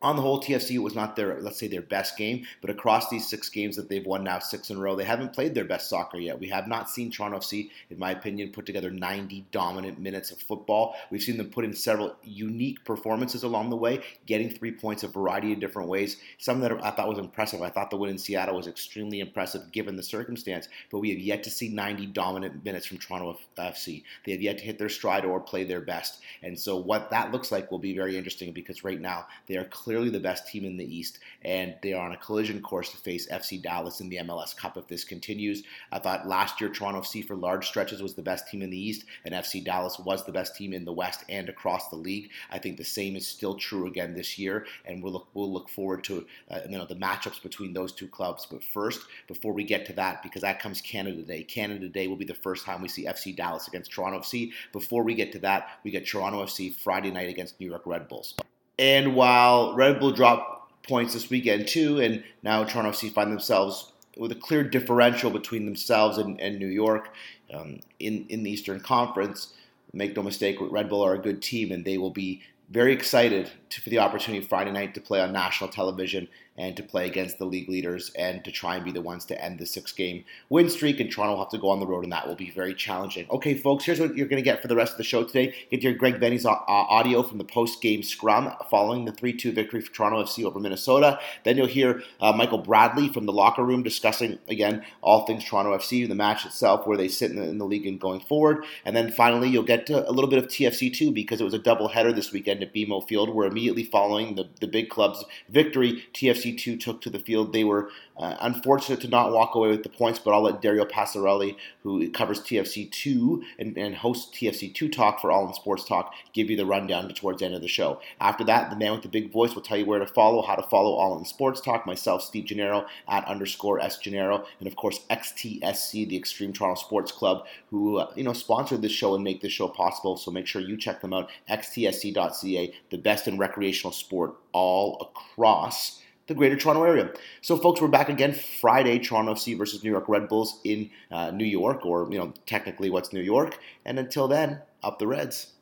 on 0.00 0.14
the 0.14 0.22
whole, 0.22 0.40
TFC 0.40 0.78
was 0.78 0.94
not 0.94 1.16
their, 1.16 1.40
let's 1.40 1.58
say, 1.58 1.66
their 1.66 1.82
best 1.82 2.16
game, 2.16 2.46
but 2.60 2.70
across 2.70 3.08
these 3.08 3.28
six 3.28 3.48
games 3.48 3.74
that 3.74 3.88
they've 3.88 4.06
won 4.06 4.22
now, 4.22 4.38
six 4.38 4.70
in 4.70 4.76
a 4.76 4.80
row, 4.80 4.94
they 4.94 5.02
haven't 5.04 5.32
played 5.32 5.54
their 5.54 5.64
best 5.64 5.88
soccer 5.88 6.18
yet. 6.18 6.38
We 6.38 6.48
have 6.50 6.68
not 6.68 6.88
seen 6.88 7.10
Toronto 7.10 7.38
FC, 7.38 7.70
in 7.90 7.98
my 7.98 8.12
opinion, 8.12 8.52
put 8.52 8.64
together 8.64 8.90
90 8.90 9.46
dominant 9.50 9.98
minutes 9.98 10.30
of 10.30 10.38
football. 10.38 10.94
We've 11.10 11.22
seen 11.22 11.36
them 11.36 11.50
put 11.50 11.64
in 11.64 11.74
several 11.74 12.14
unique 12.22 12.84
performances 12.84 13.42
along 13.42 13.70
the 13.70 13.76
way, 13.76 14.00
getting 14.26 14.50
three 14.50 14.70
points 14.70 15.02
a 15.02 15.08
variety 15.08 15.52
of 15.52 15.58
different 15.58 15.88
ways. 15.88 16.18
Some 16.38 16.60
that 16.60 16.72
I 16.84 16.92
thought 16.92 17.08
was 17.08 17.18
impressive. 17.18 17.60
I 17.60 17.70
thought 17.70 17.90
the 17.90 17.96
win 17.96 18.10
in 18.10 18.18
Seattle 18.18 18.54
was 18.54 18.68
extremely 18.68 19.18
impressive 19.18 19.72
given 19.72 19.96
the 19.96 20.02
circumstance, 20.04 20.68
but 20.92 21.00
we 21.00 21.10
have 21.10 21.18
yet 21.18 21.42
to 21.42 21.50
see 21.50 21.70
90 21.70 22.06
dominant 22.06 22.64
minutes 22.64 22.86
from 22.86 22.98
Toronto 22.98 23.36
FC. 23.58 24.04
They 24.24 24.32
have 24.32 24.42
yet 24.42 24.58
to 24.58 24.64
hit 24.64 24.78
their 24.78 24.88
stride 24.88 25.24
or 25.24 25.40
play 25.40 25.64
their 25.64 25.80
best. 25.80 26.20
And 26.44 26.56
so 26.56 26.76
what 26.76 27.10
that 27.10 27.32
looks 27.32 27.50
like 27.50 27.72
will 27.72 27.80
be 27.80 27.96
very 27.96 28.16
interesting 28.16 28.52
because 28.52 28.84
right 28.84 29.00
now 29.00 29.26
they 29.48 29.56
are 29.56 29.64
clearly 29.64 29.87
the 29.88 30.20
best 30.20 30.46
team 30.46 30.64
in 30.64 30.76
the 30.76 30.96
East, 30.96 31.18
and 31.42 31.74
they 31.82 31.92
are 31.92 32.04
on 32.04 32.12
a 32.12 32.16
collision 32.16 32.60
course 32.60 32.90
to 32.90 32.96
face 32.98 33.26
FC 33.28 33.60
Dallas 33.60 34.00
in 34.00 34.08
the 34.08 34.18
MLS 34.18 34.56
Cup 34.56 34.76
if 34.76 34.86
this 34.86 35.02
continues. 35.02 35.62
I 35.90 35.98
thought 35.98 36.28
last 36.28 36.60
year 36.60 36.70
Toronto 36.70 37.00
FC 37.00 37.26
for 37.26 37.34
large 37.34 37.66
stretches 37.66 38.02
was 38.02 38.14
the 38.14 38.22
best 38.22 38.48
team 38.48 38.62
in 38.62 38.70
the 38.70 38.78
East, 38.78 39.04
and 39.24 39.34
FC 39.34 39.64
Dallas 39.64 39.98
was 39.98 40.24
the 40.24 40.32
best 40.32 40.54
team 40.54 40.72
in 40.72 40.84
the 40.84 40.92
West 40.92 41.24
and 41.28 41.48
across 41.48 41.88
the 41.88 41.96
league. 41.96 42.30
I 42.50 42.58
think 42.58 42.76
the 42.76 42.84
same 42.84 43.16
is 43.16 43.26
still 43.26 43.54
true 43.54 43.86
again 43.86 44.14
this 44.14 44.38
year, 44.38 44.66
and 44.84 45.02
we'll 45.02 45.12
look 45.12 45.28
we'll 45.34 45.52
look 45.52 45.68
forward 45.68 46.04
to 46.04 46.26
uh, 46.50 46.60
you 46.68 46.76
know 46.76 46.86
the 46.86 46.94
matchups 46.94 47.42
between 47.42 47.72
those 47.72 47.92
two 47.92 48.08
clubs. 48.08 48.46
But 48.46 48.62
first, 48.62 49.00
before 49.26 49.52
we 49.52 49.64
get 49.64 49.86
to 49.86 49.92
that, 49.94 50.22
because 50.22 50.42
that 50.42 50.60
comes 50.60 50.80
Canada 50.80 51.22
Day. 51.22 51.42
Canada 51.42 51.88
Day 51.88 52.08
will 52.08 52.16
be 52.16 52.24
the 52.24 52.34
first 52.34 52.64
time 52.64 52.82
we 52.82 52.88
see 52.88 53.06
FC 53.06 53.34
Dallas 53.34 53.68
against 53.68 53.90
Toronto 53.90 54.20
FC. 54.20 54.52
Before 54.72 55.02
we 55.02 55.14
get 55.14 55.32
to 55.32 55.38
that, 55.40 55.78
we 55.84 55.90
get 55.90 56.06
Toronto 56.06 56.44
FC 56.44 56.74
Friday 56.74 57.10
night 57.10 57.28
against 57.28 57.58
New 57.60 57.68
York 57.68 57.82
Red 57.86 58.08
Bulls. 58.08 58.34
And 58.78 59.14
while 59.14 59.74
Red 59.74 59.98
Bull 59.98 60.12
dropped 60.12 60.86
points 60.88 61.14
this 61.14 61.28
weekend 61.30 61.68
too, 61.68 62.00
and 62.00 62.22
now 62.42 62.64
Toronto 62.64 62.90
FC 62.90 63.12
find 63.12 63.30
themselves 63.30 63.92
with 64.16 64.32
a 64.32 64.36
clear 64.36 64.62
differential 64.62 65.30
between 65.30 65.64
themselves 65.64 66.18
and, 66.18 66.40
and 66.40 66.58
New 66.58 66.68
York 66.68 67.14
um, 67.52 67.80
in, 67.98 68.26
in 68.28 68.42
the 68.42 68.50
Eastern 68.50 68.80
Conference. 68.80 69.54
Make 69.92 70.16
no 70.16 70.22
mistake, 70.22 70.56
Red 70.60 70.88
Bull 70.88 71.02
are 71.02 71.14
a 71.14 71.18
good 71.18 71.40
team, 71.40 71.72
and 71.72 71.84
they 71.84 71.98
will 71.98 72.10
be 72.10 72.42
very 72.70 72.92
excited 72.92 73.50
to, 73.70 73.80
for 73.80 73.90
the 73.90 73.98
opportunity 73.98 74.44
Friday 74.44 74.72
night 74.72 74.94
to 74.94 75.00
play 75.00 75.20
on 75.20 75.32
national 75.32 75.70
television 75.70 76.28
and 76.58 76.76
to 76.76 76.82
play 76.82 77.06
against 77.06 77.38
the 77.38 77.44
league 77.44 77.68
leaders 77.68 78.10
and 78.16 78.44
to 78.44 78.50
try 78.50 78.74
and 78.74 78.84
be 78.84 78.90
the 78.90 79.00
ones 79.00 79.24
to 79.24 79.42
end 79.42 79.58
the 79.58 79.64
six 79.64 79.92
game 79.92 80.24
win 80.48 80.68
streak. 80.68 80.98
And 80.98 81.10
Toronto 81.10 81.34
will 81.34 81.44
have 81.44 81.50
to 81.50 81.58
go 81.58 81.70
on 81.70 81.78
the 81.78 81.86
road, 81.86 82.02
and 82.02 82.12
that 82.12 82.26
will 82.26 82.34
be 82.34 82.50
very 82.50 82.74
challenging. 82.74 83.26
Okay, 83.30 83.54
folks, 83.54 83.84
here's 83.84 84.00
what 84.00 84.16
you're 84.16 84.26
going 84.26 84.42
to 84.42 84.44
get 84.44 84.60
for 84.60 84.66
the 84.68 84.74
rest 84.74 84.92
of 84.92 84.98
the 84.98 85.04
show 85.04 85.22
today. 85.22 85.54
Get 85.70 85.82
your 85.82 85.94
Greg 85.94 86.20
Vanney's 86.20 86.44
uh, 86.44 86.56
audio 86.68 87.22
from 87.22 87.38
the 87.38 87.44
post 87.44 87.80
game 87.80 88.02
scrum 88.02 88.52
following 88.68 89.04
the 89.04 89.12
3 89.12 89.32
2 89.32 89.52
victory 89.52 89.80
for 89.80 89.92
Toronto 89.92 90.22
FC 90.24 90.44
over 90.44 90.58
Minnesota. 90.58 91.20
Then 91.44 91.56
you'll 91.56 91.66
hear 91.66 92.02
uh, 92.20 92.32
Michael 92.32 92.58
Bradley 92.58 93.08
from 93.08 93.26
the 93.26 93.32
locker 93.32 93.64
room 93.64 93.84
discussing, 93.84 94.38
again, 94.48 94.84
all 95.00 95.26
things 95.26 95.44
Toronto 95.44 95.76
FC, 95.76 96.08
the 96.08 96.14
match 96.16 96.44
itself, 96.44 96.86
where 96.86 96.96
they 96.96 97.08
sit 97.08 97.30
in 97.30 97.36
the, 97.36 97.48
in 97.48 97.58
the 97.58 97.66
league 97.66 97.86
and 97.86 98.00
going 98.00 98.20
forward. 98.20 98.64
And 98.84 98.96
then 98.96 99.12
finally, 99.12 99.48
you'll 99.48 99.62
get 99.62 99.88
a 99.90 100.10
little 100.10 100.30
bit 100.30 100.42
of 100.42 100.48
TFC 100.48 100.92
too, 100.92 101.12
because 101.12 101.40
it 101.40 101.44
was 101.44 101.54
a 101.54 101.58
double 101.58 101.88
header 101.88 102.12
this 102.12 102.32
weekend 102.32 102.62
at 102.62 102.74
BMO 102.74 103.06
Field, 103.06 103.32
where 103.32 103.48
immediately 103.58 103.82
following 103.82 104.36
the, 104.36 104.48
the 104.60 104.68
big 104.68 104.88
club's 104.88 105.24
victory, 105.48 106.04
TFC 106.14 106.38
TFC2 106.38 106.78
took 106.78 107.00
to 107.00 107.10
the 107.10 107.18
field. 107.18 107.52
They 107.52 107.64
were 107.64 107.90
uh, 108.18 108.36
unfortunate 108.40 109.00
to 109.00 109.08
not 109.08 109.32
walk 109.32 109.54
away 109.54 109.68
with 109.68 109.82
the 109.82 109.88
points, 109.88 110.18
but 110.18 110.32
I'll 110.32 110.42
let 110.42 110.60
Dario 110.60 110.84
Passarelli, 110.84 111.56
who 111.82 112.10
covers 112.10 112.40
TFC2 112.40 113.42
and, 113.58 113.76
and 113.76 113.94
hosts 113.94 114.36
TFC2 114.36 114.90
Talk 114.90 115.20
for 115.20 115.30
All 115.30 115.46
in 115.46 115.54
Sports 115.54 115.84
Talk, 115.84 116.12
give 116.32 116.50
you 116.50 116.56
the 116.56 116.66
rundown 116.66 117.08
towards 117.10 117.38
the 117.38 117.46
end 117.46 117.54
of 117.54 117.62
the 117.62 117.68
show. 117.68 118.00
After 118.20 118.44
that, 118.44 118.70
the 118.70 118.76
man 118.76 118.92
with 118.92 119.02
the 119.02 119.08
big 119.08 119.32
voice 119.32 119.54
will 119.54 119.62
tell 119.62 119.76
you 119.76 119.86
where 119.86 120.00
to 120.00 120.06
follow, 120.06 120.42
how 120.42 120.56
to 120.56 120.68
follow 120.68 120.92
All 120.92 121.16
in 121.18 121.24
Sports 121.24 121.60
Talk, 121.60 121.86
myself, 121.86 122.22
Steve 122.22 122.46
Gennaro, 122.46 122.86
at 123.08 123.26
underscore 123.26 123.80
S 123.80 123.98
Gennaro, 123.98 124.44
and 124.58 124.66
of 124.66 124.74
course 124.74 125.00
XTSC, 125.10 126.08
the 126.08 126.16
Extreme 126.16 126.54
Toronto 126.54 126.80
Sports 126.80 127.12
Club, 127.12 127.46
who 127.70 127.98
uh, 127.98 128.12
you 128.16 128.24
know 128.24 128.32
sponsored 128.32 128.82
this 128.82 128.92
show 128.92 129.14
and 129.14 129.22
make 129.22 129.40
this 129.40 129.52
show 129.52 129.68
possible. 129.68 130.16
So 130.16 130.30
make 130.30 130.46
sure 130.46 130.60
you 130.60 130.76
check 130.76 131.00
them 131.00 131.14
out. 131.14 131.30
XTSC.ca, 131.48 132.74
the 132.90 132.98
best 132.98 133.28
in 133.28 133.38
recreational 133.38 133.92
sport 133.92 134.34
all 134.52 134.98
across 135.00 136.00
the 136.28 136.34
Greater 136.34 136.56
Toronto 136.56 136.84
Area. 136.84 137.10
So, 137.40 137.56
folks, 137.56 137.80
we're 137.80 137.88
back 137.88 138.08
again 138.08 138.32
Friday, 138.32 138.98
Toronto 138.98 139.34
FC 139.34 139.56
versus 139.58 139.82
New 139.82 139.90
York 139.90 140.08
Red 140.08 140.28
Bulls 140.28 140.60
in 140.62 140.90
uh, 141.10 141.30
New 141.32 141.46
York, 141.46 141.84
or 141.84 142.06
you 142.12 142.18
know, 142.18 142.32
technically, 142.46 142.90
what's 142.90 143.12
New 143.12 143.22
York? 143.22 143.58
And 143.84 143.98
until 143.98 144.28
then, 144.28 144.60
up 144.82 144.98
the 144.98 145.06
Reds. 145.06 145.54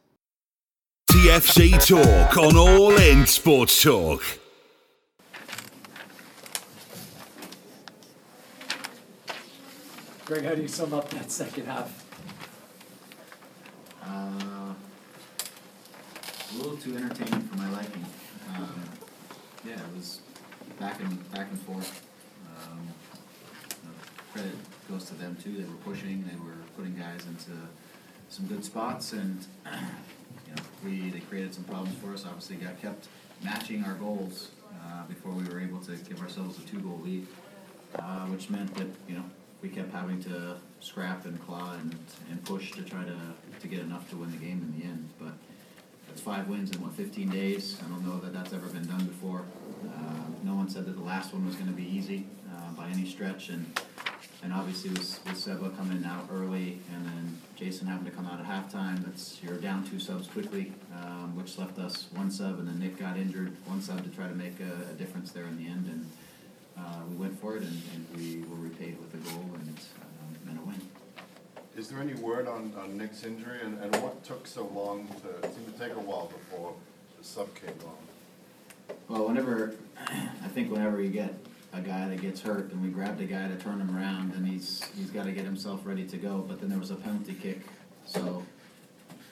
TFC 1.10 1.72
Talk 1.86 2.36
on 2.36 2.56
All 2.56 2.96
In 2.98 3.26
Sports 3.26 3.82
Talk. 3.82 4.22
Greg, 10.24 10.44
how 10.44 10.56
do 10.56 10.62
you 10.62 10.68
sum 10.68 10.92
up 10.92 11.08
that 11.10 11.30
second 11.30 11.66
half? 11.66 12.04
Uh, 14.04 14.74
a 16.52 16.56
little 16.56 16.76
too 16.76 16.96
entertaining 16.96 17.42
for 17.42 17.56
my 17.56 17.70
liking. 17.70 18.04
Um, 18.56 18.82
yeah, 19.64 19.74
it 19.74 19.96
was 19.96 20.20
back 20.78 21.00
and 21.00 21.32
back 21.32 21.48
and 21.50 21.60
forth. 21.60 22.06
Um, 22.46 22.88
credit 24.32 24.52
goes 24.90 25.04
to 25.06 25.14
them 25.14 25.36
too. 25.42 25.52
They 25.52 25.64
were 25.64 25.76
pushing. 25.84 26.24
They 26.24 26.36
were 26.36 26.56
putting 26.76 26.94
guys 26.94 27.24
into 27.26 27.52
some 28.28 28.46
good 28.46 28.64
spots, 28.64 29.12
and 29.12 29.46
you 29.66 30.54
know, 30.54 30.62
we 30.84 31.10
they 31.10 31.20
created 31.20 31.54
some 31.54 31.64
problems 31.64 31.96
for 31.98 32.12
us. 32.12 32.24
Obviously, 32.24 32.56
got 32.56 32.80
kept 32.80 33.08
matching 33.42 33.84
our 33.84 33.94
goals 33.94 34.50
uh, 34.72 35.04
before 35.06 35.32
we 35.32 35.44
were 35.44 35.60
able 35.60 35.80
to 35.80 35.92
give 36.08 36.20
ourselves 36.20 36.58
a 36.58 36.62
two-goal 36.62 37.00
lead, 37.04 37.26
uh, 37.98 38.26
which 38.26 38.50
meant 38.50 38.74
that 38.74 38.88
you 39.08 39.14
know 39.16 39.24
we 39.62 39.68
kept 39.68 39.92
having 39.92 40.22
to 40.22 40.56
scrap 40.80 41.24
and 41.24 41.44
claw 41.46 41.72
and, 41.72 41.96
and 42.30 42.44
push 42.44 42.72
to 42.72 42.82
try 42.82 43.02
to, 43.04 43.16
to 43.60 43.68
get 43.68 43.80
enough 43.80 44.08
to 44.10 44.16
win 44.16 44.30
the 44.30 44.36
game 44.36 44.62
in 44.62 44.78
the 44.78 44.86
end. 44.86 45.08
But 45.18 45.32
that's 46.06 46.20
five 46.20 46.48
wins 46.48 46.70
in 46.70 46.82
what 46.82 46.92
15 46.92 47.30
days. 47.30 47.76
I 47.84 47.88
don't 47.88 48.04
know 48.06 48.18
that 48.20 48.32
that's 48.32 48.52
ever 48.52 48.66
been 48.68 48.86
done 48.86 49.04
before. 49.06 49.42
Uh, 49.84 50.24
no 50.44 50.54
one 50.54 50.68
said 50.68 50.86
that 50.86 50.96
the 50.96 51.04
last 51.04 51.32
one 51.32 51.46
was 51.46 51.54
going 51.56 51.68
to 51.68 51.72
be 51.72 51.84
easy 51.84 52.26
uh, 52.54 52.70
by 52.72 52.88
any 52.88 53.06
stretch, 53.06 53.48
and 53.48 53.66
and 54.42 54.52
obviously 54.52 54.90
with, 54.90 55.20
with 55.26 55.36
Seba 55.36 55.70
coming 55.70 56.04
out 56.04 56.28
early 56.32 56.78
and 56.94 57.06
then 57.06 57.38
Jason 57.56 57.86
having 57.86 58.04
to 58.04 58.10
come 58.10 58.26
out 58.26 58.38
at 58.38 58.46
halftime, 58.46 59.04
that's 59.04 59.42
you're 59.42 59.56
down 59.56 59.82
two 59.84 59.98
subs 59.98 60.28
quickly, 60.28 60.72
um, 60.94 61.34
which 61.34 61.58
left 61.58 61.78
us 61.78 62.06
one 62.14 62.30
sub, 62.30 62.58
and 62.58 62.68
then 62.68 62.78
Nick 62.78 62.98
got 62.98 63.16
injured, 63.16 63.56
one 63.64 63.80
sub 63.80 64.04
to 64.04 64.10
try 64.10 64.28
to 64.28 64.34
make 64.34 64.60
a, 64.60 64.90
a 64.90 64.94
difference 64.94 65.32
there 65.32 65.44
in 65.46 65.56
the 65.56 65.68
end, 65.68 65.86
and 65.86 66.10
uh, 66.78 67.00
we 67.08 67.16
went 67.16 67.40
for 67.40 67.56
it, 67.56 67.62
and, 67.62 67.82
and 67.94 68.06
we 68.16 68.44
were 68.48 68.56
repaid 68.56 68.98
with 69.00 69.14
a 69.14 69.30
goal 69.30 69.50
and, 69.54 69.80
um, 70.00 70.50
and 70.50 70.58
a 70.58 70.62
win. 70.62 70.80
Is 71.76 71.88
there 71.88 72.00
any 72.00 72.14
word 72.14 72.46
on, 72.46 72.72
on 72.78 72.96
Nick's 72.96 73.24
injury 73.24 73.60
and, 73.62 73.78
and 73.82 73.94
what 73.96 74.22
took 74.24 74.46
so 74.46 74.66
long 74.74 75.08
to, 75.22 75.46
it 75.46 75.54
seemed 75.54 75.72
to 75.74 75.78
take 75.78 75.96
a 75.96 76.00
while 76.00 76.26
before 76.26 76.74
the 77.18 77.24
sub 77.24 77.54
came 77.54 77.74
on? 77.86 77.96
Well, 79.08 79.28
whenever, 79.28 79.74
I 80.08 80.48
think 80.48 80.70
whenever 80.70 81.00
you 81.00 81.10
get 81.10 81.34
a 81.72 81.80
guy 81.80 82.08
that 82.08 82.20
gets 82.20 82.40
hurt 82.40 82.72
and 82.72 82.82
we 82.82 82.88
grabbed 82.88 83.20
a 83.20 83.24
guy 83.24 83.46
to 83.48 83.56
turn 83.56 83.80
him 83.80 83.96
around 83.96 84.34
and 84.34 84.46
he's, 84.46 84.84
he's 84.96 85.10
gotta 85.10 85.30
get 85.30 85.44
himself 85.44 85.82
ready 85.84 86.04
to 86.04 86.16
go, 86.16 86.44
but 86.48 86.60
then 86.60 86.68
there 86.68 86.78
was 86.78 86.90
a 86.90 86.96
penalty 86.96 87.34
kick, 87.34 87.60
so 88.04 88.44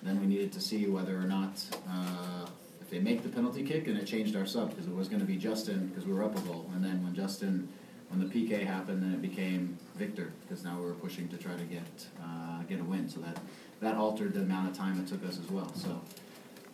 then 0.03 0.21
we 0.21 0.27
needed 0.27 0.53
to 0.53 0.61
see 0.61 0.87
whether 0.87 1.17
or 1.17 1.25
not, 1.25 1.65
uh, 1.89 2.47
if 2.81 2.91
they 2.91 2.99
make 2.99 3.23
the 3.23 3.29
penalty 3.29 3.63
kick 3.63 3.89
and 3.89 3.99
it 3.99 4.05
changed 4.05 4.37
our 4.37 4.47
sub, 4.47 4.71
because 4.71 4.87
it 4.87 4.95
was 4.95 5.09
gonna 5.09 5.25
be 5.25 5.37
Justin, 5.37 5.89
because 5.89 6.07
we 6.07 6.13
were 6.13 6.23
up 6.23 6.37
a 6.37 6.41
goal, 6.43 6.71
and 6.75 6.85
then 6.85 7.03
when 7.03 7.15
Justin, 7.15 7.69
when 8.11 8.21
the 8.21 8.33
PK 8.33 8.65
happened, 8.65 9.03
then 9.03 9.13
it 9.13 9.23
became 9.23 9.77
Victor, 9.97 10.33
because 10.43 10.63
now 10.65 10.79
we 10.79 10.85
were 10.85 10.95
pushing 10.95 11.27
to 11.29 11.37
try 11.37 11.57
to 11.57 11.65
get, 11.65 12.07
uh, 12.23 12.63
get 12.69 12.79
a 12.81 12.85
win, 12.85 13.09
so 13.09 13.21
that, 13.21 13.39
that 13.81 13.97
altered 13.97 14.35
the 14.35 14.41
amount 14.41 14.71
of 14.71 14.77
time 14.77 15.01
it 15.01 15.09
took 15.09 15.25
us 15.27 15.39
as 15.39 15.51
well, 15.51 15.73
so. 15.75 16.01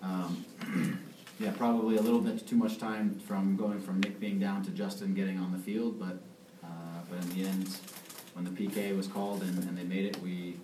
Um, 0.03 0.45
yeah, 1.41 1.51
probably 1.53 1.97
a 1.97 2.03
little 2.03 2.21
bit 2.21 2.47
too 2.47 2.55
much 2.55 2.79
time 2.79 3.19
from 3.27 3.57
going 3.57 3.81
from 3.81 3.99
Nick 4.01 4.21
being 4.21 4.39
down 4.39 4.63
to 4.63 4.71
Justin 4.71 5.15
getting 5.15 5.39
on 5.39 5.53
the 5.53 5.59
field, 5.59 5.99
but, 5.99 6.19
uh, 6.63 6.69
but 7.09 7.19
in 7.25 7.31
the 7.31 7.49
end, 7.49 7.67
when 8.35 8.45
the 8.45 8.51
PK 8.51 8.95
was 8.95 9.07
called 9.07 9.41
and, 9.43 9.59
and 9.65 9.77
they 9.77 9.83
made 9.83 10.05
it, 10.05 10.21
we, 10.23 10.59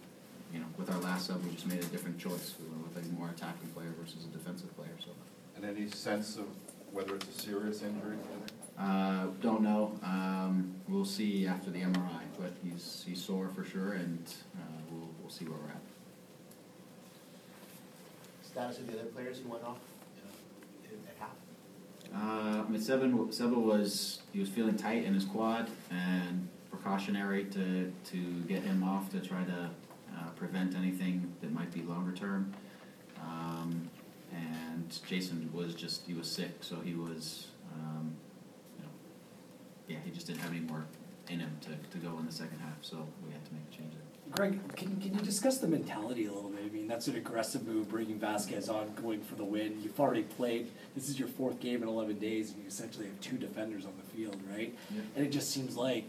you 0.53 0.61
know, 0.61 0.67
with 0.77 0.91
our 0.91 0.99
last 0.99 1.29
sub, 1.29 1.43
we 1.45 1.51
just 1.53 1.67
made 1.67 1.83
a 1.83 1.87
different 1.87 2.19
choice. 2.19 2.55
We 2.61 2.69
went 2.69 2.95
with 2.95 3.07
a 3.07 3.09
more 3.15 3.31
attacking 3.31 3.71
player 3.71 3.89
versus 3.99 4.27
a 4.27 4.29
defensive 4.29 4.75
player, 4.77 4.93
so. 5.03 5.13
And 5.57 5.65
any 5.65 5.89
sense 5.89 6.37
of 6.37 6.45
whether 6.93 7.17
it's 7.17 7.27
a 7.27 7.41
serious 7.41 7.83
injury? 7.83 8.19
Uh, 8.79 9.29
don't 9.41 9.63
know, 9.63 9.99
um, 10.05 10.75
we'll 10.89 11.07
see 11.07 11.47
after 11.47 11.71
the 11.71 11.81
MRI, 11.81 12.21
but 12.39 12.53
he's, 12.63 13.03
he's 13.09 13.25
sore 13.25 13.49
for 13.55 13.65
sure, 13.65 13.95
and, 13.95 14.23
uh, 14.55 14.61
we'll, 14.91 15.09
we'll 15.23 15.31
see 15.31 15.47
where 15.47 15.59
we're 15.59 15.71
at. 15.71 15.81
Status 18.43 18.79
of 18.81 18.87
the 18.89 19.01
other 19.01 19.09
players 19.09 19.39
who 19.39 19.49
went 19.49 19.65
off 19.65 19.79
half. 21.19 21.31
Uh, 22.15 22.63
I 22.63 22.69
mean, 22.69 22.81
Seba, 22.81 23.11
Seba 23.31 23.59
was 23.59 24.23
he 24.33 24.41
was 24.41 24.49
feeling 24.49 24.77
tight 24.77 25.05
in 25.05 25.15
his 25.15 25.25
quad 25.25 25.69
and 25.91 26.49
precautionary 26.71 27.45
to 27.47 27.93
to 28.11 28.41
get 28.49 28.63
him 28.63 28.83
off 28.83 29.11
to 29.11 29.21
try 29.21 29.45
to 29.45 29.71
uh, 30.17 30.31
prevent 30.37 30.75
anything 30.75 31.33
that 31.41 31.53
might 31.53 31.73
be 31.73 31.83
longer 31.83 32.13
term. 32.13 32.53
Um, 33.21 33.91
and 34.33 34.99
Jason 35.09 35.51
was 35.53 35.75
just 35.75 36.07
he 36.07 36.15
was 36.15 36.31
sick, 36.31 36.51
so 36.61 36.81
he 36.81 36.95
was 36.95 37.49
um, 37.75 38.15
you 38.77 38.85
know 38.85 38.91
yeah 39.89 39.99
he 40.05 40.11
just 40.11 40.27
didn't 40.27 40.41
have 40.41 40.51
any 40.51 40.61
more 40.61 40.85
in 41.29 41.41
him 41.41 41.57
to, 41.61 41.99
to 41.99 41.99
go 41.99 42.19
in 42.19 42.27
the 42.27 42.33
second 42.33 42.59
half, 42.61 42.79
so 42.83 43.07
we 43.27 43.33
had 43.33 43.45
to 43.45 43.53
make 43.53 43.63
a 43.73 43.77
change 43.77 43.93
there. 43.93 44.06
Greg, 44.33 44.61
can, 44.77 45.01
can 45.01 45.15
you 45.15 45.21
discuss 45.21 45.59
the 45.59 45.69
mentality 45.69 46.27
a 46.27 46.33
little 46.33 46.51
bit? 46.51 46.65
I 46.65 46.69
mean, 46.69 46.87
that's 46.89 47.07
an 47.07 47.17
aggressive 47.17 47.67
move, 47.67 47.89
bringing 47.89 48.19
Vasquez 48.19 48.69
on, 48.69 48.93
going 49.01 49.21
for 49.21 49.35
the 49.35 49.45
win. 49.45 49.81
You've 49.83 49.99
already 49.99 50.25
played. 50.25 50.71
This 50.95 51.09
is 51.09 51.19
your 51.19 51.29
fourth 51.29 51.61
game 51.61 51.83
in 51.83 51.89
11 51.89 52.19
days, 52.19 52.51
and 52.51 52.63
you 52.63 52.69
essentially 52.69 53.07
have 53.07 53.21
two 53.21 53.37
defenders 53.37 53.85
on 53.87 53.93
the 53.97 54.17
field, 54.17 54.37
right? 54.53 54.77
Yeah. 54.95 55.01
And 55.15 55.27
it 55.27 55.31
just 55.31 55.51
seems 55.51 55.77
like 55.77 56.05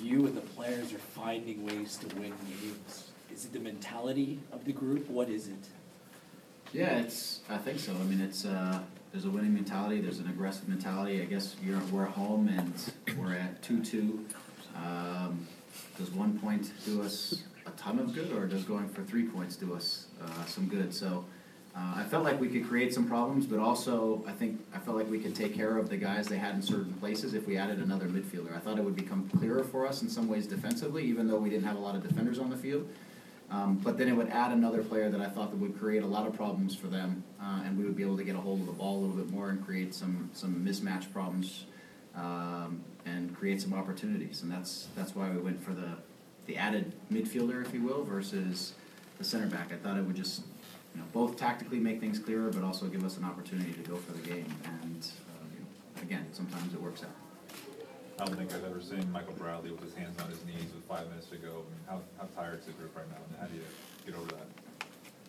you 0.00 0.26
and 0.26 0.36
the 0.36 0.42
players 0.42 0.92
are 0.92 0.98
finding 0.98 1.64
ways 1.64 1.96
to 1.96 2.14
win 2.16 2.32
games. 2.60 3.10
Is 3.32 3.46
it 3.46 3.52
the 3.52 3.60
mentality 3.60 4.38
of 4.52 4.64
the 4.64 4.72
group? 4.72 5.08
What 5.08 5.28
is 5.28 5.48
it? 5.48 5.68
Yeah, 6.72 6.98
it's. 6.98 7.40
I 7.48 7.58
think 7.58 7.78
so. 7.78 7.92
I 7.92 8.04
mean, 8.04 8.20
it's. 8.20 8.44
Uh, 8.44 8.80
there's 9.12 9.24
a 9.24 9.30
winning 9.30 9.54
mentality. 9.54 10.00
There's 10.00 10.18
an 10.18 10.28
aggressive 10.28 10.68
mentality. 10.68 11.22
I 11.22 11.24
guess 11.24 11.56
you're. 11.64 11.80
We're 11.90 12.04
at 12.06 12.12
home 12.12 12.48
and 12.48 13.18
we're 13.18 13.34
at 13.34 13.62
two-two. 13.62 14.24
Um, 14.76 15.46
does 15.96 16.10
one 16.10 16.38
point 16.38 16.70
do 16.84 17.02
us 17.02 17.42
a 17.66 17.70
ton 17.72 17.98
of 17.98 18.14
good, 18.14 18.32
or 18.32 18.46
does 18.46 18.64
going 18.64 18.88
for 18.88 19.02
three 19.02 19.24
points 19.24 19.56
do 19.56 19.74
us 19.74 20.06
uh, 20.22 20.44
some 20.46 20.68
good? 20.68 20.94
So. 20.94 21.24
Uh, 21.78 21.96
I 21.96 22.04
felt 22.04 22.24
like 22.24 22.40
we 22.40 22.48
could 22.48 22.66
create 22.66 22.94
some 22.94 23.06
problems, 23.06 23.44
but 23.44 23.58
also 23.58 24.24
I 24.26 24.32
think 24.32 24.64
I 24.74 24.78
felt 24.78 24.96
like 24.96 25.10
we 25.10 25.18
could 25.18 25.34
take 25.34 25.54
care 25.54 25.76
of 25.76 25.90
the 25.90 25.98
guys 25.98 26.26
they 26.26 26.38
had 26.38 26.54
in 26.54 26.62
certain 26.62 26.94
places 26.94 27.34
if 27.34 27.46
we 27.46 27.58
added 27.58 27.80
another 27.80 28.06
midfielder. 28.06 28.56
I 28.56 28.60
thought 28.60 28.78
it 28.78 28.82
would 28.82 28.96
become 28.96 29.28
clearer 29.28 29.62
for 29.62 29.86
us 29.86 30.00
in 30.00 30.08
some 30.08 30.26
ways 30.26 30.46
defensively, 30.46 31.04
even 31.04 31.28
though 31.28 31.36
we 31.36 31.50
didn't 31.50 31.66
have 31.66 31.76
a 31.76 31.80
lot 31.80 31.94
of 31.94 32.02
defenders 32.02 32.38
on 32.38 32.48
the 32.48 32.56
field. 32.56 32.88
Um, 33.50 33.76
but 33.76 33.98
then 33.98 34.08
it 34.08 34.12
would 34.12 34.30
add 34.30 34.52
another 34.52 34.82
player 34.82 35.10
that 35.10 35.20
I 35.20 35.28
thought 35.28 35.50
that 35.50 35.58
would 35.58 35.78
create 35.78 36.02
a 36.02 36.06
lot 36.06 36.26
of 36.26 36.34
problems 36.34 36.74
for 36.74 36.88
them, 36.88 37.22
uh, 37.40 37.60
and 37.64 37.76
we 37.78 37.84
would 37.84 37.94
be 37.94 38.02
able 38.02 38.16
to 38.16 38.24
get 38.24 38.34
a 38.34 38.40
hold 38.40 38.60
of 38.60 38.66
the 38.66 38.72
ball 38.72 38.96
a 38.96 39.00
little 39.00 39.16
bit 39.16 39.30
more 39.30 39.50
and 39.50 39.64
create 39.64 39.94
some 39.94 40.30
some 40.32 40.64
mismatch 40.64 41.12
problems, 41.12 41.66
um, 42.14 42.82
and 43.06 43.34
create 43.34 43.62
some 43.62 43.72
opportunities. 43.72 44.42
And 44.42 44.50
that's 44.50 44.88
that's 44.94 45.14
why 45.14 45.30
we 45.30 45.38
went 45.38 45.62
for 45.62 45.72
the 45.72 45.96
the 46.46 46.56
added 46.56 46.92
midfielder, 47.10 47.64
if 47.64 47.72
you 47.72 47.82
will, 47.82 48.04
versus 48.04 48.74
the 49.18 49.24
center 49.24 49.46
back. 49.46 49.72
I 49.72 49.76
thought 49.76 49.96
it 49.96 50.04
would 50.04 50.16
just 50.16 50.42
you 50.94 51.00
know 51.00 51.06
both 51.12 51.36
tactically 51.36 51.78
make 51.78 52.00
things 52.00 52.18
clearer, 52.18 52.50
but 52.50 52.62
also 52.62 52.86
give 52.86 53.04
us 53.04 53.16
an 53.16 53.24
opportunity 53.24 53.72
to 53.72 53.88
go 53.88 53.96
for 53.96 54.12
the 54.12 54.26
game. 54.26 54.52
And 54.64 55.06
uh, 55.28 55.44
you 55.54 55.60
know, 55.60 56.02
again, 56.02 56.26
sometimes 56.32 56.74
it 56.74 56.80
works 56.82 57.02
out. 57.02 57.10
I 58.18 58.24
don't 58.24 58.36
think 58.36 58.54
I've 58.54 58.64
ever 58.64 58.80
seen 58.80 59.10
Michael 59.12 59.34
Bradley 59.34 59.70
with 59.70 59.82
his 59.82 59.94
hands 59.94 60.18
on 60.20 60.30
his 60.30 60.42
knees 60.46 60.72
with 60.74 60.84
five 60.88 61.06
minutes 61.08 61.26
to 61.28 61.36
go. 61.36 61.48
I 61.48 61.52
mean, 61.52 61.64
how, 61.86 62.00
how 62.18 62.28
tired 62.34 62.60
is 62.60 62.64
the 62.64 62.72
group 62.72 62.96
right 62.96 63.08
now, 63.10 63.18
and 63.28 63.38
how 63.38 63.46
do 63.46 63.54
you 63.54 63.62
get 64.06 64.14
over 64.14 64.28
that? 64.28 64.46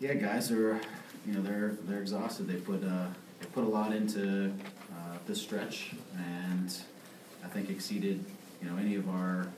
Yeah, 0.00 0.14
guys 0.14 0.50
are, 0.50 0.80
you 1.26 1.34
know, 1.34 1.42
they're 1.42 1.76
they're 1.82 2.00
exhausted. 2.00 2.46
They 2.46 2.56
put 2.56 2.82
uh, 2.82 3.08
they 3.40 3.46
put 3.46 3.64
a 3.64 3.68
lot 3.68 3.92
into 3.92 4.54
uh, 4.90 5.18
this 5.26 5.42
stretch, 5.42 5.92
and 6.16 6.74
I 7.44 7.48
think 7.48 7.70
exceeded, 7.70 8.24
you 8.62 8.68
know, 8.68 8.76
any 8.76 8.94
of 8.96 9.08
our 9.08 9.48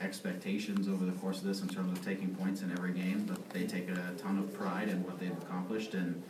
expectations 0.00 0.88
over 0.88 1.04
the 1.04 1.12
course 1.12 1.38
of 1.38 1.44
this 1.44 1.60
in 1.60 1.68
terms 1.68 1.96
of 1.96 2.04
taking 2.04 2.34
points 2.34 2.62
in 2.62 2.70
every 2.72 2.92
game. 2.92 3.26
But 3.26 3.50
they 3.50 3.66
take 3.66 3.88
a 3.88 4.14
ton 4.18 4.38
of 4.38 4.52
pride 4.54 4.88
in 4.88 5.02
what 5.04 5.18
they've 5.18 5.36
accomplished, 5.42 5.94
and 5.94 6.22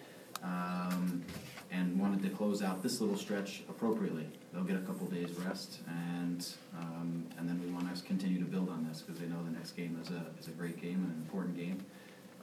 um, 0.42 1.25
and 1.70 1.99
wanted 1.99 2.23
to 2.23 2.30
close 2.30 2.62
out 2.62 2.82
this 2.82 3.00
little 3.00 3.16
stretch 3.16 3.62
appropriately. 3.68 4.26
They'll 4.52 4.64
get 4.64 4.76
a 4.76 4.80
couple 4.80 5.06
days 5.06 5.30
rest, 5.44 5.80
and 5.87 6.47
um, 6.78 7.26
and 7.38 7.49
then 7.49 7.61
we 7.62 7.70
want 7.70 7.94
to 7.94 8.02
continue 8.04 8.38
to 8.38 8.44
build 8.44 8.70
on 8.70 8.87
this 8.88 9.02
because 9.02 9.20
they 9.20 9.26
know 9.26 9.42
the 9.44 9.50
next 9.50 9.73
game 9.73 9.99
is 10.02 10.11
a 10.11 10.25
is 10.40 10.49
a 10.49 10.52
great 10.52 10.80
game 10.80 10.94
and 10.94 11.12
an 11.12 11.23
important 11.23 11.56
game. 11.56 11.85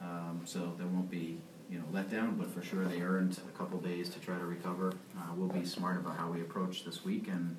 Um, 0.00 0.42
so 0.44 0.74
there 0.78 0.86
won't 0.86 1.10
be 1.10 1.38
you 1.70 1.78
know 1.78 1.84
let 1.92 2.10
down, 2.10 2.36
but 2.36 2.50
for 2.50 2.62
sure 2.62 2.84
they 2.84 3.00
earned 3.00 3.38
a 3.48 3.58
couple 3.58 3.80
days 3.80 4.08
to 4.10 4.20
try 4.20 4.38
to 4.38 4.44
recover. 4.44 4.92
Uh, 5.18 5.34
we'll 5.36 5.48
be 5.48 5.64
smart 5.64 5.96
about 5.96 6.16
how 6.16 6.30
we 6.30 6.40
approach 6.40 6.84
this 6.84 7.04
week 7.04 7.28
and 7.28 7.56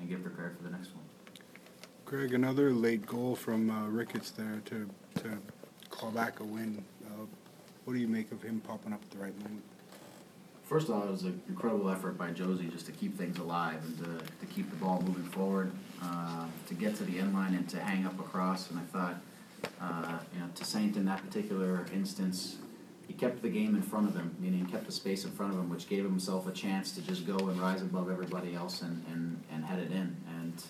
and 0.00 0.08
get 0.08 0.22
prepared 0.22 0.56
for 0.56 0.64
the 0.64 0.70
next 0.70 0.94
one. 0.94 1.04
Greg, 2.04 2.34
another 2.34 2.72
late 2.72 3.06
goal 3.06 3.36
from 3.36 3.70
uh, 3.70 3.86
Ricketts 3.88 4.30
there 4.30 4.60
to 4.64 4.88
to 5.22 5.38
claw 5.90 6.10
back 6.10 6.40
a 6.40 6.44
win. 6.44 6.82
Uh, 7.04 7.26
what 7.84 7.94
do 7.94 8.00
you 8.00 8.08
make 8.08 8.32
of 8.32 8.42
him 8.42 8.60
popping 8.60 8.92
up 8.92 9.00
at 9.02 9.10
the 9.10 9.18
right 9.18 9.38
moment? 9.40 9.62
First 10.64 10.88
of 10.88 10.94
all, 10.94 11.02
it 11.02 11.10
was 11.10 11.22
an 11.24 11.42
incredible 11.48 11.90
effort 11.90 12.16
by 12.16 12.30
Jozy 12.30 12.70
just 12.70 12.86
to 12.86 12.92
keep 12.92 13.18
things 13.18 13.38
alive 13.38 13.82
and 13.84 13.98
to, 13.98 14.46
to 14.46 14.46
keep 14.46 14.70
the 14.70 14.76
ball 14.76 15.02
moving 15.04 15.24
forward, 15.24 15.72
uh, 16.00 16.46
to 16.68 16.74
get 16.74 16.94
to 16.96 17.04
the 17.04 17.18
end 17.18 17.34
line 17.34 17.54
and 17.54 17.68
to 17.70 17.80
hang 17.80 18.06
up 18.06 18.18
across. 18.20 18.70
And 18.70 18.78
I 18.78 18.82
thought, 18.84 19.20
uh, 19.80 20.18
you 20.32 20.38
know, 20.38 20.46
Tosaint 20.54 20.96
in 20.96 21.04
that 21.06 21.26
particular 21.26 21.86
instance, 21.92 22.58
he 23.10 23.16
kept 23.16 23.42
the 23.42 23.48
game 23.48 23.74
in 23.74 23.82
front 23.82 24.08
of 24.08 24.14
him, 24.14 24.32
meaning 24.38 24.64
kept 24.66 24.86
the 24.86 24.92
space 24.92 25.24
in 25.24 25.32
front 25.32 25.52
of 25.52 25.58
him, 25.58 25.68
which 25.68 25.88
gave 25.88 26.04
himself 26.04 26.46
a 26.46 26.52
chance 26.52 26.92
to 26.92 27.02
just 27.02 27.26
go 27.26 27.36
and 27.48 27.60
rise 27.60 27.82
above 27.82 28.08
everybody 28.08 28.54
else 28.54 28.82
and, 28.82 29.04
and, 29.10 29.42
and 29.52 29.64
head 29.64 29.80
it 29.80 29.90
in. 29.90 30.16
And 30.38 30.62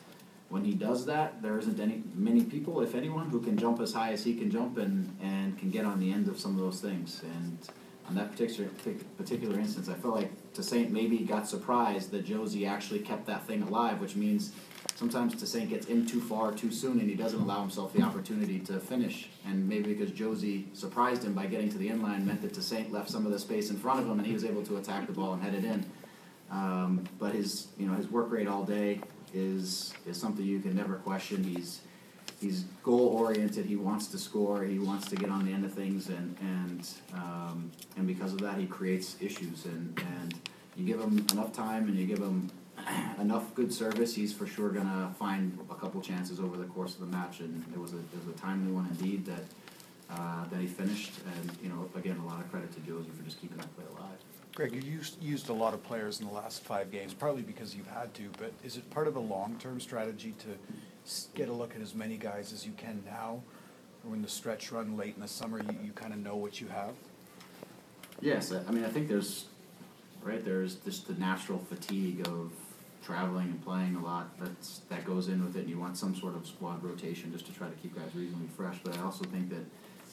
when 0.49 0.65
he 0.65 0.73
does 0.73 1.05
that, 1.05 1.43
there 1.43 1.59
isn't 1.59 1.79
any 1.79 2.03
many 2.15 2.45
people, 2.45 2.81
if 2.81 2.95
anyone, 2.95 3.29
who 3.29 3.43
can 3.43 3.59
jump 3.59 3.79
as 3.79 3.93
high 3.93 4.13
as 4.13 4.25
he 4.25 4.35
can 4.35 4.51
jump 4.51 4.79
and, 4.79 5.15
and 5.23 5.59
can 5.59 5.69
get 5.69 5.85
on 5.85 6.01
the 6.01 6.11
end 6.11 6.29
of 6.29 6.41
some 6.41 6.53
of 6.53 6.61
those 6.63 6.81
things. 6.81 7.21
And 7.23 7.59
on 8.09 8.15
that 8.15 8.31
particular 8.31 8.71
particular 9.19 9.59
instance, 9.61 9.91
I 9.91 9.95
felt 9.95 10.15
like 10.15 10.31
Tosaint 10.55 10.91
maybe 10.91 11.19
got 11.19 11.47
surprised 11.47 12.11
that 12.13 12.25
Jozy 12.25 12.67
actually 12.67 13.01
kept 13.01 13.27
that 13.27 13.47
thing 13.47 13.61
alive, 13.65 14.01
which 14.01 14.17
means 14.17 14.53
sometimes 15.01 15.35
Tosaint 15.35 15.71
gets 15.71 15.87
in 15.87 16.05
too 16.05 16.21
far 16.21 16.53
too 16.53 16.71
soon 16.71 17.01
and 17.01 17.09
he 17.09 17.17
doesn't 17.17 17.41
allow 17.41 17.63
himself 17.63 17.95
the 17.95 18.03
opportunity 18.03 18.59
to 18.59 18.79
finish. 18.79 19.31
And 19.47 19.67
maybe 19.67 19.95
because 19.95 20.11
Jozy 20.11 20.65
surprised 20.77 21.25
him 21.25 21.33
by 21.33 21.47
getting 21.47 21.71
to 21.71 21.79
the 21.79 21.89
end 21.89 22.03
line 22.03 22.27
meant 22.27 22.43
that 22.43 22.53
Tosaint 22.53 22.93
left 22.93 23.09
some 23.09 23.25
of 23.25 23.33
the 23.33 23.39
space 23.39 23.71
in 23.71 23.79
front 23.79 24.01
of 24.01 24.07
him 24.07 24.19
and 24.19 24.27
he 24.27 24.35
was 24.35 24.45
able 24.45 24.63
to 24.65 24.77
attack 24.77 25.07
the 25.07 25.15
ball 25.15 25.33
and 25.33 25.43
head 25.43 25.55
it 25.55 25.65
in. 25.65 25.87
Um, 26.51 27.05
but 27.19 27.35
his 27.35 27.69
you 27.79 27.87
know 27.87 27.95
his 27.95 28.11
work 28.11 28.31
rate 28.31 28.47
all 28.47 28.63
day 28.63 29.01
is 29.33 29.95
is 30.05 30.21
something 30.21 30.45
you 30.45 30.61
can 30.61 30.77
never 30.77 30.97
question. 30.97 31.45
He's 31.45 31.81
he's 32.39 32.65
goal 32.83 33.07
oriented. 33.07 33.65
He 33.65 33.77
wants 33.77 34.09
to 34.09 34.19
score. 34.19 34.65
He 34.65 34.79
wants 34.79 35.09
to 35.09 35.17
get 35.17 35.31
on 35.31 35.47
the 35.47 35.53
end 35.53 35.65
of 35.65 35.73
things, 35.73 36.09
and 36.09 36.37
and 36.41 36.89
um, 37.15 37.71
and 37.97 38.07
because 38.07 38.33
of 38.35 38.41
that, 38.41 38.59
he 38.59 38.67
creates 38.67 39.17
issues. 39.21 39.65
And 39.65 39.99
and 40.19 40.35
you 40.77 40.85
give 40.85 41.01
him 41.01 41.25
enough 41.33 41.53
time, 41.53 41.89
and 41.89 41.97
you 41.97 42.07
give 42.07 42.19
him 42.19 42.51
enough 43.21 43.55
good 43.55 43.73
service, 43.73 44.15
he's 44.15 44.33
for 44.33 44.47
sure 44.47 44.71
gonna 44.71 45.15
find 45.19 45.59
a 45.71 45.75
couple 45.75 46.01
chances 46.01 46.41
over 46.41 46.57
the 46.57 46.65
course 46.65 46.95
of 46.95 47.01
the 47.01 47.07
match. 47.07 47.41
And 47.41 47.65
it 47.73 47.79
was 47.79 47.93
a 47.93 47.99
it 47.99 48.27
was 48.27 48.35
a 48.35 48.39
timely 48.39 48.73
one 48.73 48.87
indeed 48.87 49.27
that. 49.27 49.45
Uh, 50.13 50.45
that 50.51 50.61
he 50.61 50.67
finished, 50.67 51.13
and 51.39 51.57
you 51.63 51.69
know, 51.69 51.89
again, 51.95 52.17
a 52.17 52.27
lot 52.27 52.41
of 52.41 52.51
credit 52.51 52.73
to 52.73 52.81
Jozy 52.81 53.17
for 53.17 53.23
just 53.23 53.41
keeping 53.41 53.57
that 53.59 53.77
play 53.77 53.85
alive. 53.97 54.19
Greg, 54.55 54.75
you 54.75 54.81
used, 54.81 55.23
used 55.23 55.49
a 55.49 55.53
lot 55.53 55.73
of 55.73 55.83
players 55.85 56.21
in 56.21 56.27
the 56.27 56.33
last 56.33 56.65
five 56.65 56.91
games, 56.91 57.15
partly 57.15 57.43
because 57.43 57.75
you've 57.75 57.87
had 57.87 58.13
to, 58.15 58.25
but 58.39 58.53
is 58.65 58.77
it 58.77 58.91
part 58.91 59.07
of 59.07 59.17
a 59.17 59.21
long-term 59.21 59.81
strategy 59.81 60.35
to 60.41 61.29
get 61.35 61.49
a 61.49 61.53
look 61.53 61.75
at 61.75 61.81
as 61.81 61.95
many 61.95 62.17
guys 62.17 62.53
as 62.53 62.67
you 62.67 62.73
can 62.73 63.03
now? 63.07 63.43
Or 64.07 64.15
in 64.15 64.23
the 64.23 64.29
stretch 64.29 64.73
run 64.73 64.97
late 64.97 65.15
in 65.15 65.23
the 65.23 65.29
summer, 65.29 65.61
you, 65.61 65.79
you 65.85 65.93
kind 65.93 66.13
of 66.13 66.19
know 66.19 66.37
what 66.37 66.61
you 66.61 66.69
have? 66.69 66.95
Yes, 68.21 68.53
I 68.53 68.63
I 68.67 68.73
mean, 68.73 68.85
I 68.85 68.89
think 68.89 69.09
there's, 69.09 69.47
right, 70.23 70.45
there's 70.45 70.75
just 70.77 71.07
the 71.07 71.15
natural 71.15 71.59
fatigue 71.59 72.27
of 72.27 72.51
traveling 73.03 73.49
and 73.49 73.65
playing 73.65 73.97
a 73.97 74.03
lot 74.03 74.39
that's, 74.39 74.81
that 74.89 75.05
goes 75.05 75.29
in 75.29 75.45
with 75.45 75.57
it, 75.57 75.61
and 75.61 75.69
you 75.69 75.79
want 75.79 75.97
some 75.97 76.15
sort 76.15 76.35
of 76.35 76.47
squad 76.47 76.83
rotation 76.83 77.33
just 77.33 77.47
to 77.47 77.53
try 77.53 77.69
to 77.69 77.75
keep 77.77 77.95
guys 77.97 78.15
reasonably 78.15 78.49
fresh, 78.49 78.77
but 78.85 78.97
I 78.97 79.03
also 79.03 79.25
think 79.25 79.51
that 79.51 79.65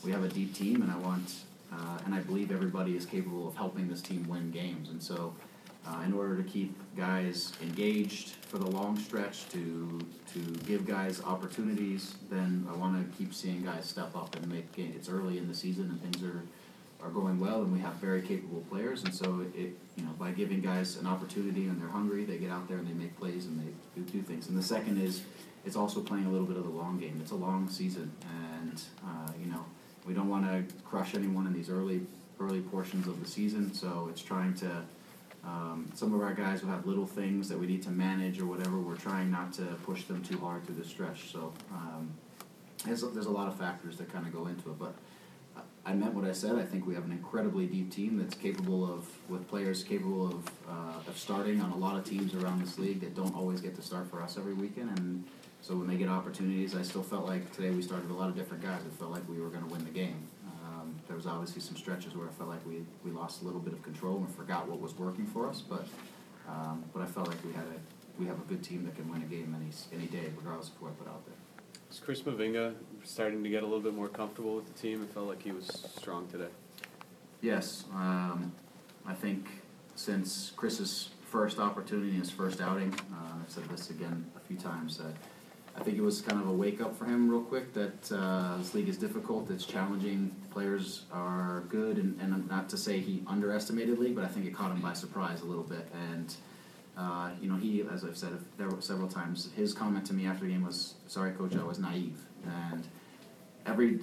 we 0.03 0.11
have 0.11 0.23
a 0.23 0.29
deep 0.29 0.53
team, 0.53 0.81
and 0.81 0.91
I 0.91 0.97
want, 0.97 1.35
uh, 1.71 1.99
and 2.05 2.13
I 2.13 2.19
believe 2.19 2.51
everybody 2.51 2.95
is 2.95 3.05
capable 3.05 3.47
of 3.47 3.55
helping 3.55 3.87
this 3.87 4.01
team 4.01 4.27
win 4.27 4.51
games, 4.51 4.89
and 4.89 5.01
so, 5.01 5.33
uh, 5.85 6.01
in 6.05 6.13
order 6.13 6.35
to 6.35 6.43
keep 6.43 6.75
guys 6.97 7.53
engaged 7.61 8.31
for 8.41 8.57
the 8.57 8.67
long 8.69 8.97
stretch, 8.97 9.47
to, 9.49 9.99
to 10.33 10.39
give 10.65 10.85
guys 10.85 11.21
opportunities, 11.23 12.15
then 12.29 12.67
I 12.69 12.75
wanna 12.75 13.05
keep 13.17 13.33
seeing 13.33 13.63
guys 13.63 13.85
step 13.85 14.15
up 14.15 14.35
and 14.35 14.47
make, 14.49 14.67
it's 14.77 15.07
early 15.07 15.37
in 15.37 15.47
the 15.47 15.53
season 15.53 15.85
and 15.85 16.01
things 16.01 16.23
are, 16.23 16.43
are 17.07 17.11
going 17.11 17.39
well 17.39 17.61
and 17.61 17.71
we 17.71 17.79
have 17.79 17.93
very 17.95 18.21
capable 18.21 18.63
players. 18.69 19.03
And 19.03 19.13
so 19.13 19.45
it 19.55 19.77
you 19.95 20.03
know 20.03 20.11
by 20.19 20.31
giving 20.31 20.61
guys 20.61 20.97
an 20.97 21.07
opportunity 21.07 21.65
and 21.65 21.81
they're 21.81 21.89
hungry 21.89 22.25
they 22.25 22.37
get 22.37 22.51
out 22.51 22.67
there 22.67 22.77
and 22.77 22.87
they 22.87 22.93
make 22.93 23.17
plays 23.17 23.45
and 23.45 23.59
they 23.59 23.71
do, 23.95 24.01
do 24.11 24.21
things. 24.21 24.47
And 24.47 24.57
the 24.57 24.63
second 24.63 25.01
is 25.01 25.21
it's 25.65 25.75
also 25.75 26.01
playing 26.01 26.25
a 26.25 26.29
little 26.29 26.47
bit 26.47 26.57
of 26.57 26.63
the 26.63 26.69
long 26.69 26.99
game. 26.99 27.19
It's 27.21 27.31
a 27.31 27.35
long 27.35 27.69
season 27.69 28.11
and 28.61 28.81
uh, 29.03 29.31
you 29.39 29.49
know 29.49 29.65
we 30.05 30.13
don't 30.13 30.29
want 30.29 30.45
to 30.45 30.75
crush 30.83 31.15
anyone 31.15 31.47
in 31.47 31.53
these 31.53 31.69
early 31.69 32.01
early 32.39 32.61
portions 32.61 33.07
of 33.07 33.21
the 33.23 33.27
season. 33.27 33.73
So 33.73 34.07
it's 34.09 34.21
trying 34.21 34.53
to 34.55 34.83
um, 35.45 35.89
some 35.93 36.13
of 36.13 36.21
our 36.21 36.33
guys 36.33 36.61
will 36.61 36.71
have 36.71 36.85
little 36.85 37.05
things 37.05 37.47
that 37.47 37.57
we 37.57 37.67
need 37.67 37.81
to 37.83 37.89
manage 37.89 38.41
or 38.41 38.45
whatever. 38.45 38.77
We're 38.79 38.95
trying 38.97 39.31
not 39.31 39.53
to 39.53 39.63
push 39.85 40.03
them 40.03 40.21
too 40.21 40.37
hard 40.39 40.65
through 40.65 40.75
the 40.75 40.83
stretch. 40.83 41.31
So 41.31 41.53
um, 41.71 42.11
there's, 42.85 43.01
there's 43.01 43.27
a 43.27 43.31
lot 43.31 43.47
of 43.47 43.55
factors 43.55 43.97
that 43.97 44.11
kind 44.11 44.27
of 44.27 44.33
go 44.33 44.47
into 44.47 44.69
it 44.69 44.79
but 44.79 44.93
I 45.87 45.93
meant 45.93 46.13
what 46.13 46.25
I 46.25 46.33
said. 46.33 46.57
I 46.57 46.65
think 46.65 46.85
we 46.85 46.93
have 46.95 47.05
an 47.05 47.13
incredibly 47.13 47.65
deep 47.65 47.89
team 47.89 48.17
that's 48.17 48.35
capable 48.35 48.83
of, 48.83 49.07
with 49.29 49.47
players 49.47 49.83
capable 49.83 50.27
of, 50.27 50.47
uh, 50.67 51.09
of 51.09 51.17
starting 51.17 51.61
on 51.61 51.71
a 51.71 51.77
lot 51.77 51.95
of 51.95 52.03
teams 52.03 52.35
around 52.35 52.61
this 52.61 52.77
league 52.77 52.99
that 52.99 53.15
don't 53.15 53.33
always 53.33 53.61
get 53.61 53.73
to 53.77 53.81
start 53.81 54.09
for 54.11 54.21
us 54.21 54.37
every 54.37 54.53
weekend. 54.53 54.99
And 54.99 55.23
so 55.61 55.77
when 55.77 55.87
they 55.87 55.95
get 55.95 56.09
opportunities, 56.09 56.75
I 56.75 56.81
still 56.81 57.03
felt 57.03 57.25
like 57.25 57.53
today 57.53 57.69
we 57.69 57.81
started 57.81 58.11
a 58.11 58.13
lot 58.13 58.27
of 58.27 58.35
different 58.35 58.63
guys. 58.63 58.81
It 58.81 58.91
felt 58.99 59.11
like 59.11 59.27
we 59.29 59.39
were 59.39 59.47
going 59.47 59.63
to 59.63 59.69
win 59.69 59.85
the 59.85 59.91
game. 59.91 60.27
Um, 60.45 60.93
there 61.07 61.15
was 61.15 61.25
obviously 61.25 61.61
some 61.61 61.77
stretches 61.77 62.13
where 62.17 62.27
I 62.27 62.31
felt 62.31 62.49
like 62.49 62.65
we, 62.67 62.83
we 63.05 63.11
lost 63.11 63.41
a 63.43 63.45
little 63.45 63.61
bit 63.61 63.71
of 63.71 63.81
control 63.81 64.17
and 64.17 64.35
forgot 64.35 64.67
what 64.67 64.81
was 64.81 64.93
working 64.97 65.25
for 65.25 65.47
us. 65.47 65.61
But 65.61 65.87
um, 66.49 66.83
but 66.93 67.01
I 67.01 67.05
felt 67.05 67.29
like 67.29 67.43
we 67.45 67.53
had 67.53 67.65
a 67.65 68.19
we 68.19 68.25
have 68.25 68.37
a 68.37 68.45
good 68.49 68.61
team 68.61 68.83
that 68.85 68.95
can 68.95 69.09
win 69.09 69.21
a 69.21 69.25
game 69.25 69.55
any 69.55 69.71
any 69.97 70.07
day, 70.07 70.33
regardless 70.35 70.67
of 70.67 70.75
who 70.81 70.87
I 70.87 70.91
put 70.91 71.07
out 71.07 71.25
there. 71.25 71.35
Is 71.89 71.99
Chris 71.99 72.21
Mavinga 72.21 72.73
starting 73.03 73.43
to 73.43 73.49
get 73.49 73.63
a 73.63 73.65
little 73.65 73.81
bit 73.81 73.93
more 73.93 74.07
comfortable 74.07 74.55
with 74.55 74.65
the 74.65 74.79
team? 74.79 75.03
It 75.03 75.13
felt 75.13 75.27
like 75.27 75.41
he 75.41 75.51
was 75.51 75.67
strong 75.97 76.27
today. 76.27 76.49
Yes, 77.41 77.85
um, 77.93 78.51
I 79.05 79.13
think 79.13 79.47
since 79.95 80.51
Chris's 80.55 81.09
first 81.25 81.59
opportunity, 81.59 82.11
his 82.11 82.29
first 82.29 82.61
outing, 82.61 82.93
uh, 82.93 83.41
I've 83.43 83.49
said 83.49 83.65
this 83.69 83.89
again 83.89 84.25
a 84.35 84.39
few 84.39 84.57
times, 84.57 84.97
that 84.97 85.13
I 85.75 85.83
think 85.83 85.97
it 85.97 86.01
was 86.01 86.21
kind 86.21 86.41
of 86.41 86.47
a 86.47 86.51
wake 86.51 86.81
up 86.81 86.95
for 86.97 87.05
him 87.05 87.29
real 87.29 87.41
quick 87.41 87.73
that 87.73 88.11
uh, 88.11 88.57
this 88.57 88.73
league 88.73 88.89
is 88.89 88.97
difficult, 88.97 89.51
it's 89.51 89.65
challenging, 89.65 90.35
players 90.49 91.03
are 91.11 91.63
good, 91.69 91.97
and, 91.97 92.19
and 92.19 92.49
not 92.49 92.69
to 92.69 92.77
say 92.77 92.99
he 92.99 93.21
underestimated 93.27 93.99
league, 93.99 94.15
but 94.15 94.23
I 94.23 94.27
think 94.27 94.47
it 94.47 94.55
caught 94.55 94.71
him 94.71 94.81
by 94.81 94.93
surprise 94.93 95.41
a 95.41 95.45
little 95.45 95.63
bit. 95.63 95.87
And 95.93 96.33
uh, 96.97 97.29
you 97.39 97.47
know, 97.47 97.57
he, 97.57 97.83
as 97.93 98.03
I've 98.03 98.17
said 98.17 98.31
several 98.79 99.07
times, 99.07 99.49
his 99.55 99.71
comment 99.71 100.05
to 100.07 100.13
me 100.13 100.25
after 100.25 100.45
the 100.45 100.51
game 100.51 100.65
was, 100.65 100.95
"Sorry, 101.05 101.31
coach, 101.31 101.55
I 101.55 101.63
was 101.63 101.77
naive." 101.77 102.17
And 102.47 102.87
every 103.65 103.99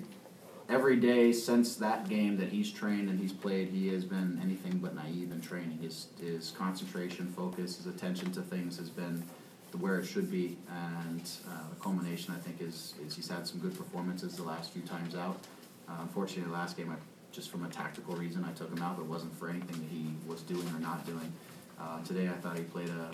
every 0.69 0.97
day 0.97 1.33
since 1.33 1.77
that 1.77 2.09
game 2.09 2.37
that 2.39 2.49
he's 2.49 2.71
trained 2.71 3.09
and 3.09 3.19
he's 3.21 3.33
played, 3.33 3.69
he 3.69 3.89
has 3.89 4.05
been 4.05 4.41
anything 4.43 4.79
but 4.79 4.95
naive 4.95 5.33
in 5.33 5.41
training. 5.41 5.79
His 5.83 6.09
his 6.21 6.53
concentration, 6.53 7.33
focus, 7.37 7.77
his 7.77 7.87
attention 7.87 8.33
to 8.33 8.43
things 8.43 8.79
has 8.79 8.91
been 8.91 9.23
where 9.81 9.99
it 9.99 10.07
should 10.07 10.31
be, 10.31 10.57
and 10.71 11.29
uh, 11.49 11.69
the 11.69 11.81
culmination 11.81 12.35
I 12.35 12.39
think 12.39 12.61
is 12.61 12.95
is 13.05 13.15
he's 13.17 13.29
had 13.29 13.47
some 13.47 13.59
good 13.59 13.77
performances 13.77 14.37
the 14.37 14.43
last 14.43 14.73
few 14.73 14.83
times 14.83 15.15
out. 15.15 15.39
Uh, 15.89 15.97
unfortunately, 16.01 16.45
the 16.45 16.57
last 16.57 16.77
game, 16.77 16.91
I, 16.91 16.97
just 17.33 17.51
from 17.51 17.65
a 17.65 17.69
tactical 17.69 18.15
reason, 18.15 18.45
I 18.45 18.53
took 18.53 18.71
him 18.71 18.83
out. 18.83 18.97
But 18.97 19.05
it 19.05 19.09
wasn't 19.09 19.37
for 19.39 19.49
anything 19.49 19.81
that 19.81 19.91
he 19.91 20.07
was 20.27 20.43
doing 20.43 20.67
or 20.69 20.81
not 20.81 21.05
doing. 21.07 21.33
Uh, 21.79 22.03
today, 22.05 22.29
I 22.29 22.35
thought 22.35 22.57
he 22.57 22.63
played 22.65 22.89
a 22.89 23.11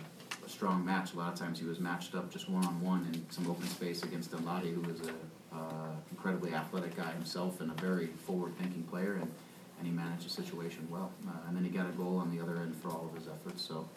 strong 0.51 0.85
match. 0.85 1.15
A 1.15 1.17
lot 1.17 1.33
of 1.33 1.39
times, 1.39 1.59
he 1.59 1.67
was 1.67 1.79
matched 1.79 2.15
up 2.15 2.31
just 2.31 2.49
one 2.49 2.65
on 2.65 2.81
one 2.81 3.07
in 3.13 3.25
some 3.31 3.49
open 3.51 3.67
space 3.69 4.03
against 4.03 4.31
Danladi, 4.33 4.75
who 4.75 4.91
is 4.91 5.01
a 5.09 5.57
uh, 5.57 5.93
incredibly 6.11 6.55
athletic 6.55 6.97
guy 6.97 7.11
himself 7.13 7.61
and 7.61 7.71
a 7.71 7.75
very 7.75 8.09
forward-thinking 8.27 8.85
player, 8.85 9.15
and, 9.15 9.31
and 9.79 9.87
he 9.87 9.93
managed 9.93 10.27
the 10.27 10.31
situation 10.31 10.87
well. 10.91 11.11
Uh, 11.27 11.33
and 11.49 11.57
then 11.57 11.65
he 11.65 11.71
got 11.71 11.87
a 11.87 11.93
goal 11.93 12.19
on 12.19 12.35
the 12.37 12.43
other 12.43 12.57
end 12.59 12.75
for 12.77 12.89
all 12.89 13.11
of 13.11 13.19
his 13.19 13.29
efforts. 13.29 13.63
So 13.63 13.89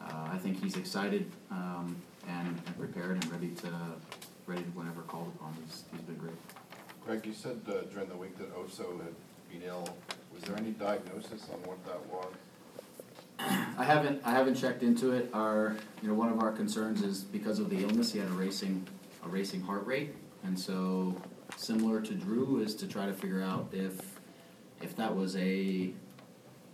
uh, 0.00 0.28
I 0.32 0.38
think 0.38 0.62
he's 0.62 0.76
excited 0.76 1.30
um, 1.50 1.96
and, 2.28 2.60
and 2.66 2.78
prepared 2.78 3.12
and 3.12 3.32
ready 3.32 3.48
to 3.48 3.68
ready 4.46 4.62
to 4.62 4.68
whenever 4.70 5.02
called 5.02 5.32
upon. 5.36 5.54
He's, 5.64 5.84
he's 5.92 6.00
been 6.02 6.16
great. 6.16 6.34
Greg, 7.04 7.24
you 7.26 7.32
said 7.32 7.60
uh, 7.68 7.82
during 7.92 8.08
the 8.08 8.16
week 8.16 8.36
that 8.38 8.54
Oso 8.56 8.98
had 9.02 9.14
been 9.50 9.62
ill. 9.66 9.86
Was 10.34 10.42
there 10.44 10.56
any 10.56 10.70
diagnosis 10.70 11.48
on 11.52 11.60
what 11.68 11.84
that 11.86 12.04
was? 12.06 12.32
I 13.78 13.84
haven't 13.84 14.20
I 14.24 14.32
haven't 14.32 14.54
checked 14.54 14.82
into 14.82 15.12
it. 15.12 15.30
Our 15.32 15.76
you 16.00 16.08
know 16.08 16.14
one 16.14 16.30
of 16.30 16.40
our 16.40 16.52
concerns 16.52 17.02
is 17.02 17.22
because 17.22 17.58
of 17.58 17.70
the 17.70 17.82
illness 17.82 18.12
he 18.12 18.18
had 18.18 18.28
a 18.28 18.32
racing 18.32 18.86
a 19.24 19.28
racing 19.28 19.62
heart 19.62 19.86
rate, 19.86 20.14
and 20.44 20.58
so 20.58 21.20
similar 21.56 22.00
to 22.00 22.14
Drew 22.14 22.60
is 22.60 22.74
to 22.76 22.86
try 22.86 23.06
to 23.06 23.12
figure 23.12 23.42
out 23.42 23.68
if 23.72 23.98
if 24.80 24.96
that 24.96 25.14
was 25.14 25.36
a 25.36 25.92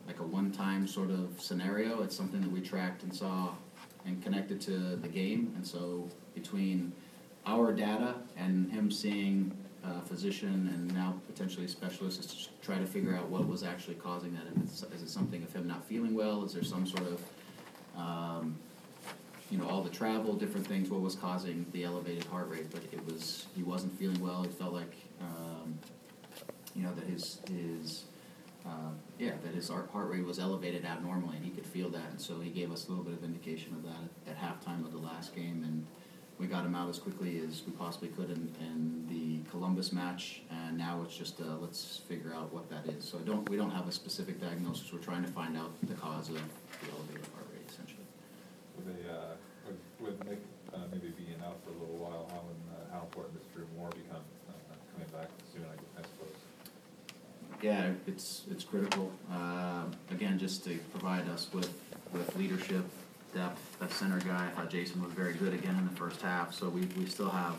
like 0.07 0.21
a 0.21 0.25
one-time 0.25 0.87
sort 0.87 1.11
of 1.11 1.41
scenario. 1.41 2.03
It's 2.03 2.17
something 2.17 2.41
that 2.41 2.51
we 2.51 2.61
tracked 2.61 3.03
and 3.03 3.15
saw 3.15 3.55
and 4.07 4.23
connected 4.23 4.61
to 4.63 4.97
the 4.97 5.09
game. 5.09 5.53
And 5.55 5.67
so 5.67 6.09
between 6.35 6.93
our 7.47 7.73
data 7.73 8.15
and 8.37 8.73
him 8.73 8.91
seeing 8.91 9.57
a 9.85 10.01
physician 10.03 10.71
and 10.75 10.93
now 10.95 11.15
potentially 11.27 11.67
a 11.67 11.69
specialist 11.69 12.21
is 12.21 12.27
to 12.27 12.49
try 12.63 12.79
to 12.79 12.87
figure 12.87 13.15
out 13.15 13.29
what 13.29 13.47
was 13.47 13.63
actually 13.63 13.95
causing 13.95 14.33
that. 14.35 14.43
It's, 14.63 14.83
is 14.83 15.03
it 15.03 15.09
something 15.09 15.43
of 15.43 15.53
him 15.53 15.67
not 15.67 15.85
feeling 15.87 16.15
well? 16.15 16.45
Is 16.45 16.53
there 16.53 16.65
some 16.65 16.87
sort 16.87 17.07
of, 17.07 17.23
um, 17.97 18.59
you 19.51 19.59
know, 19.59 19.69
all 19.69 19.83
the 19.83 19.91
travel, 19.91 20.35
different 20.35 20.67
things, 20.67 20.91
what 20.91 21.01
was 21.01 21.15
causing 21.15 21.65
the 21.73 21.85
elevated 21.85 22.25
heart 22.25 22.51
rate? 22.51 22.71
But 22.71 22.83
it 22.93 23.05
was, 23.07 23.47
he 23.55 23.63
wasn't 23.63 23.99
feeling 23.99 24.21
well. 24.21 24.43
He 24.43 24.51
felt 24.51 24.73
like, 24.73 24.95
um, 25.21 25.79
you 26.75 26.83
know, 26.83 26.95
that 26.95 27.05
his, 27.05 27.41
his, 27.49 28.05
uh, 28.67 28.91
yeah, 29.19 29.33
that 29.43 29.55
his 29.55 29.69
heart 29.69 29.89
rate 29.93 30.25
was 30.25 30.39
elevated 30.39 30.85
abnormally, 30.85 31.37
and 31.37 31.45
he 31.45 31.51
could 31.51 31.67
feel 31.67 31.89
that, 31.89 32.11
and 32.11 32.21
so 32.21 32.41
he 32.41 32.51
gave 32.51 32.71
us 32.71 32.87
a 32.87 32.91
little 32.91 33.05
bit 33.05 33.15
of 33.15 33.25
indication 33.25 33.73
of 33.75 33.83
that 33.85 33.97
at, 34.27 34.37
at 34.37 34.39
halftime 34.39 34.85
of 34.85 34.93
the 34.93 34.99
last 34.99 35.35
game, 35.35 35.63
and 35.65 35.87
we 36.39 36.47
got 36.47 36.65
him 36.65 36.75
out 36.75 36.89
as 36.89 36.99
quickly 36.99 37.41
as 37.47 37.63
we 37.67 37.73
possibly 37.73 38.09
could 38.09 38.31
in, 38.31 38.53
in 38.61 39.07
the 39.09 39.51
Columbus 39.51 39.93
match, 39.93 40.43
and 40.51 40.79
now 40.79 41.03
it's 41.05 41.17
just, 41.17 41.41
uh, 41.41 41.45
let's 41.61 42.03
figure 42.09 42.33
out 42.35 42.53
what 42.53 42.71
that 42.71 42.87
is. 42.95 43.05
So 43.05 43.19
I 43.19 43.23
don't, 43.23 43.49
we 43.51 43.57
don't 43.57 43.71
have 43.73 43.89
a 43.89 43.93
specific 43.93 44.41
diagnosis, 44.41 44.93
we're 44.93 45.01
trying 45.01 45.25
to 45.25 45.31
find 45.33 45.57
out 45.57 45.71
the 45.83 45.95
cause 45.95 46.29
of 46.29 46.37
the 46.37 46.41
elevated 46.93 47.27
heart 47.35 47.47
rate, 47.53 47.67
essentially. 47.69 48.07
With 48.77 48.87
a, 49.07 49.13
uh, 49.13 49.35
with, 49.67 49.79
with 50.19 50.29
Nick, 50.29 50.39
uh, 50.73 50.79
maybe 50.93 51.09
being 51.17 51.41
out 51.45 51.57
for 51.65 51.71
a 51.71 51.79
little 51.81 51.97
while, 51.97 52.29
how, 52.31 52.39
uh, 52.39 52.95
how 52.95 53.03
important 53.03 53.35
does 53.35 53.47
Drew 53.55 53.67
Moore 53.77 53.91
become, 53.91 54.23
uh, 54.49 54.75
coming 54.95 55.09
back 55.13 55.29
soon, 55.53 55.65
I 55.65 55.75
I 55.99 56.03
suppose? 56.03 56.37
Yeah, 57.63 57.91
it's, 58.07 58.45
it's 58.51 58.63
critical. 58.63 59.11
Uh, 59.33 59.85
Again, 60.13 60.39
just 60.39 60.65
to 60.65 60.79
provide 60.93 61.29
us 61.29 61.49
with, 61.53 61.71
with 62.13 62.35
leadership, 62.37 62.85
depth, 63.35 63.79
that 63.81 63.93
center 63.93 64.19
guy, 64.21 64.47
I 64.47 64.51
thought 64.51 64.71
Jason 64.71 65.03
was 65.03 65.13
very 65.13 65.35
good 65.35 65.55
again 65.55 65.77
in 65.77 65.85
the 65.87 65.95
first 65.95 66.21
half, 66.23 66.55
so 66.55 66.69
we, 66.69 66.83
we 66.99 67.07
still 67.07 67.31
have 67.31 67.57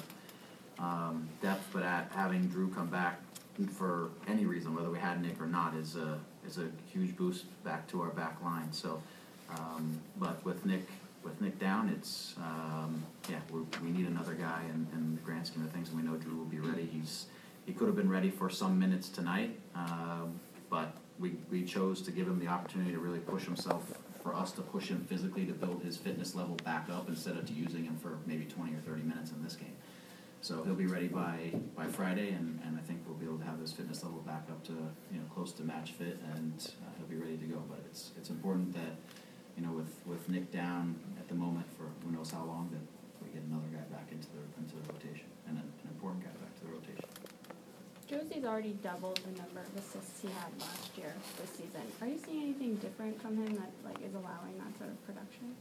um, 0.80 1.28
depth, 1.42 1.68
but 1.74 1.84
at, 1.84 2.12
having 2.16 2.48
Drew 2.48 2.70
come 2.70 2.88
back 2.88 3.22
for 3.74 4.10
any 4.28 4.46
reason, 4.46 4.76
whether 4.76 4.90
we 4.90 5.00
had 5.00 5.22
Nick 5.22 5.40
or 5.42 5.46
not, 5.48 5.76
is 5.76 5.96
a, 5.96 6.18
is 6.48 6.58
a 6.58 6.68
huge 6.92 7.16
boost 7.18 7.46
back 7.64 7.88
to 7.90 8.02
our 8.02 8.10
back 8.10 8.42
line, 8.44 8.72
so. 8.72 9.02
um, 9.58 10.00
But 10.18 10.44
with 10.46 10.66
Nick, 10.66 10.88
with 11.24 11.40
Nick 11.42 11.60
down, 11.60 11.90
it's, 11.90 12.36
um, 12.38 13.04
yeah, 13.30 13.40
we, 13.52 13.62
we 13.84 13.90
need 13.92 14.08
another 14.08 14.34
guy 14.34 14.64
in, 14.74 14.88
in 14.94 15.16
the 15.16 15.22
grand 15.22 15.46
scheme 15.48 15.64
of 15.66 15.72
things, 15.72 15.90
and 15.90 15.98
we 16.02 16.04
know 16.08 16.16
Drew 16.18 16.38
will 16.38 16.46
be 16.46 16.60
ready. 16.60 16.86
He's, 16.86 17.26
he 17.66 17.74
could 17.74 17.88
have 17.88 17.96
been 17.96 18.10
ready 18.10 18.30
for 18.30 18.50
some 18.50 18.80
minutes 18.80 19.10
tonight, 19.10 19.60
um, 19.76 20.40
but 20.70 20.94
we, 21.20 21.36
we 21.52 21.64
chose 21.66 22.02
to 22.04 22.12
give 22.12 22.28
him 22.28 22.40
the 22.40 22.48
opportunity 22.48 22.92
to 22.94 23.00
really 23.00 23.20
push 23.20 23.44
himself, 23.44 23.84
for 24.30 24.36
us 24.36 24.52
to 24.52 24.62
push 24.62 24.88
him 24.90 25.06
physically 25.10 25.46
to 25.46 25.54
build 25.54 25.82
his 25.84 25.98
fitness 25.98 26.36
level 26.36 26.56
back 26.64 26.88
up 26.92 27.10
instead 27.10 27.36
of 27.36 27.46
to 27.48 27.54
using 27.54 27.84
him 27.84 27.98
for 27.98 28.20
maybe 28.28 28.46
twenty 28.46 28.74
or 28.74 28.80
thirty 28.80 29.02
minutes 29.02 29.32
in 29.32 29.44
this 29.44 29.56
game. 29.56 29.76
So 30.42 30.64
he'll 30.64 30.76
be 30.76 30.86
ready 30.86 31.08
by, 31.08 31.52
by 31.76 31.86
Friday, 31.86 32.30
and, 32.30 32.62
and 32.64 32.78
I 32.78 32.82
think 32.82 33.02
we'll 33.06 33.18
be 33.18 33.26
able 33.26 33.40
to 33.40 33.46
have 33.46 33.60
his 33.60 33.74
fitness 33.74 34.04
level 34.04 34.20
back 34.20 34.48
up 34.50 34.64
to, 34.68 34.72
you 35.12 35.20
know, 35.20 35.26
close 35.34 35.52
to 35.54 35.64
match 35.64 35.92
fit, 35.92 36.18
and 36.34 36.54
uh, 36.82 36.88
he'll 36.98 37.08
be 37.08 37.18
ready 37.18 37.36
to 37.38 37.46
go. 37.46 37.62
But 37.68 37.80
it's, 37.90 38.12
it's 38.18 38.30
important 38.30 38.72
that, 38.74 38.96
you 39.58 39.66
know, 39.66 39.74
with, 39.74 39.92
with 40.06 40.30
Nick 40.30 40.50
down 40.50 40.96
at 41.20 41.28
the 41.28 41.36
moment 41.36 41.66
for 41.76 41.92
who 42.06 42.16
knows 42.16 42.32
how 42.32 42.46
long, 42.46 42.70
that 42.72 42.80
we 43.22 43.34
get 43.34 43.44
another 43.50 43.68
guy 43.68 43.84
back 43.94 44.08
into 44.14 44.28
the, 44.28 44.62
into 44.62 44.76
the 44.76 44.94
rotation, 44.94 45.28
and 45.46 45.58
an, 45.58 45.64
an 45.84 45.90
important 45.90 46.24
guy 46.24 46.32
back 46.40 46.56
to 46.60 46.66
the 46.66 46.72
rotation. 46.72 47.06
Jozy's 48.30 48.46
already 48.46 48.74
doubled 48.84 49.20
the 49.26 49.42
number 49.42 49.62
of 49.62 49.76
assists 49.78 50.22
he 50.22 50.28
had 50.28 50.52
last 50.60 50.98
year 50.98 51.14
this 51.40 51.50
season. 51.52 51.82
Are 52.02 52.08
you 52.08 52.20
seeing 52.24 52.44
anything 52.44 52.76
different 52.76 53.22
from 53.22 53.38
him 53.38 53.56
that 53.56 53.72
like 53.84 53.98
is 54.06 54.14
allowing 54.14 54.58
that 54.58 54.78
sort 54.78 54.90
of 54.90 55.06
production? 55.06 55.56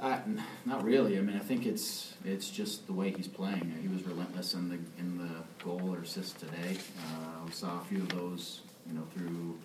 Uh, 0.00 0.20
not 0.64 0.84
really. 0.84 1.18
I 1.18 1.20
mean, 1.20 1.36
I 1.36 1.40
think 1.40 1.66
it's 1.66 2.14
it's 2.24 2.50
just 2.50 2.86
the 2.86 2.92
way 2.92 3.10
he's 3.10 3.28
playing. 3.28 3.76
He 3.82 3.88
was 3.88 4.06
relentless 4.06 4.54
in 4.54 4.68
the 4.68 4.78
in 4.98 5.18
the 5.18 5.64
goal 5.64 5.94
or 5.94 6.02
assist 6.02 6.38
today. 6.38 6.76
Uh, 6.98 7.44
we 7.44 7.52
saw 7.52 7.80
a 7.80 7.84
few 7.84 7.98
of 7.98 8.10
those, 8.10 8.60
you 8.86 8.94
know, 8.94 9.06
through 9.14 9.58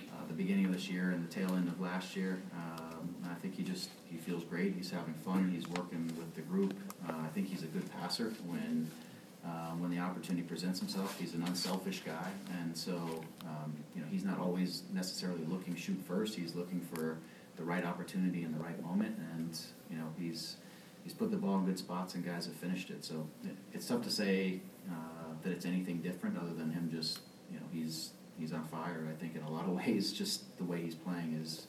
uh, 0.00 0.26
the 0.28 0.34
beginning 0.34 0.66
of 0.66 0.72
this 0.72 0.88
year 0.88 1.10
and 1.10 1.28
the 1.28 1.32
tail 1.32 1.54
end 1.54 1.68
of 1.68 1.80
last 1.80 2.14
year. 2.14 2.40
Um, 2.54 3.14
I 3.30 3.34
think 3.34 3.56
he 3.56 3.62
just 3.62 3.90
he 4.08 4.16
feels 4.18 4.44
great. 4.44 4.74
He's 4.74 4.90
having 4.90 5.14
fun. 5.14 5.50
He's 5.50 5.68
working 5.68 6.06
with 6.16 6.34
the 6.34 6.42
group. 6.42 6.74
Uh, 7.08 7.14
I 7.24 7.28
think 7.28 7.48
he's 7.48 7.62
a 7.62 7.68
good 7.68 7.90
passer 7.92 8.32
when. 8.46 8.90
Uh, 9.44 9.70
when 9.78 9.90
the 9.90 9.98
opportunity 9.98 10.46
presents 10.46 10.78
himself, 10.78 11.18
he's 11.18 11.34
an 11.34 11.42
unselfish 11.42 12.02
guy, 12.06 12.30
and 12.60 12.76
so 12.76 12.92
um, 13.44 13.74
you 13.94 14.00
know 14.00 14.06
he's 14.08 14.24
not 14.24 14.38
always 14.38 14.84
necessarily 14.92 15.42
looking 15.48 15.74
shoot 15.74 16.00
first. 16.06 16.36
He's 16.36 16.54
looking 16.54 16.80
for 16.80 17.18
the 17.56 17.64
right 17.64 17.84
opportunity 17.84 18.44
in 18.44 18.52
the 18.52 18.58
right 18.58 18.80
moment, 18.80 19.16
and 19.34 19.58
you 19.90 19.96
know 19.96 20.06
he's 20.16 20.56
he's 21.02 21.12
put 21.12 21.32
the 21.32 21.36
ball 21.36 21.56
in 21.58 21.66
good 21.66 21.78
spots, 21.78 22.14
and 22.14 22.24
guys 22.24 22.46
have 22.46 22.54
finished 22.54 22.90
it. 22.90 23.04
So 23.04 23.26
it, 23.42 23.56
it's 23.72 23.88
tough 23.88 24.02
to 24.02 24.10
say 24.10 24.60
uh, 24.88 25.34
that 25.42 25.50
it's 25.50 25.66
anything 25.66 25.98
different 25.98 26.38
other 26.38 26.54
than 26.54 26.70
him 26.70 26.88
just 26.92 27.18
you 27.52 27.58
know 27.58 27.66
he's 27.72 28.10
he's 28.38 28.52
on 28.52 28.64
fire. 28.64 29.08
I 29.10 29.20
think 29.20 29.34
in 29.34 29.42
a 29.42 29.50
lot 29.50 29.64
of 29.64 29.72
ways, 29.86 30.12
just 30.12 30.56
the 30.56 30.64
way 30.64 30.82
he's 30.82 30.94
playing 30.94 31.38
is 31.42 31.66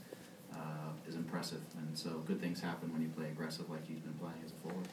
uh, 0.54 0.92
is 1.08 1.16
impressive, 1.16 1.62
and 1.78 1.98
so 1.98 2.24
good 2.28 2.40
things 2.40 2.62
happen 2.62 2.94
when 2.94 3.02
you 3.02 3.10
play 3.10 3.26
aggressive 3.26 3.68
like 3.70 3.88
he's 3.88 4.00
been 4.00 4.14
playing 4.14 4.38
as 4.46 4.52
a 4.52 4.68
forward. 4.68 4.88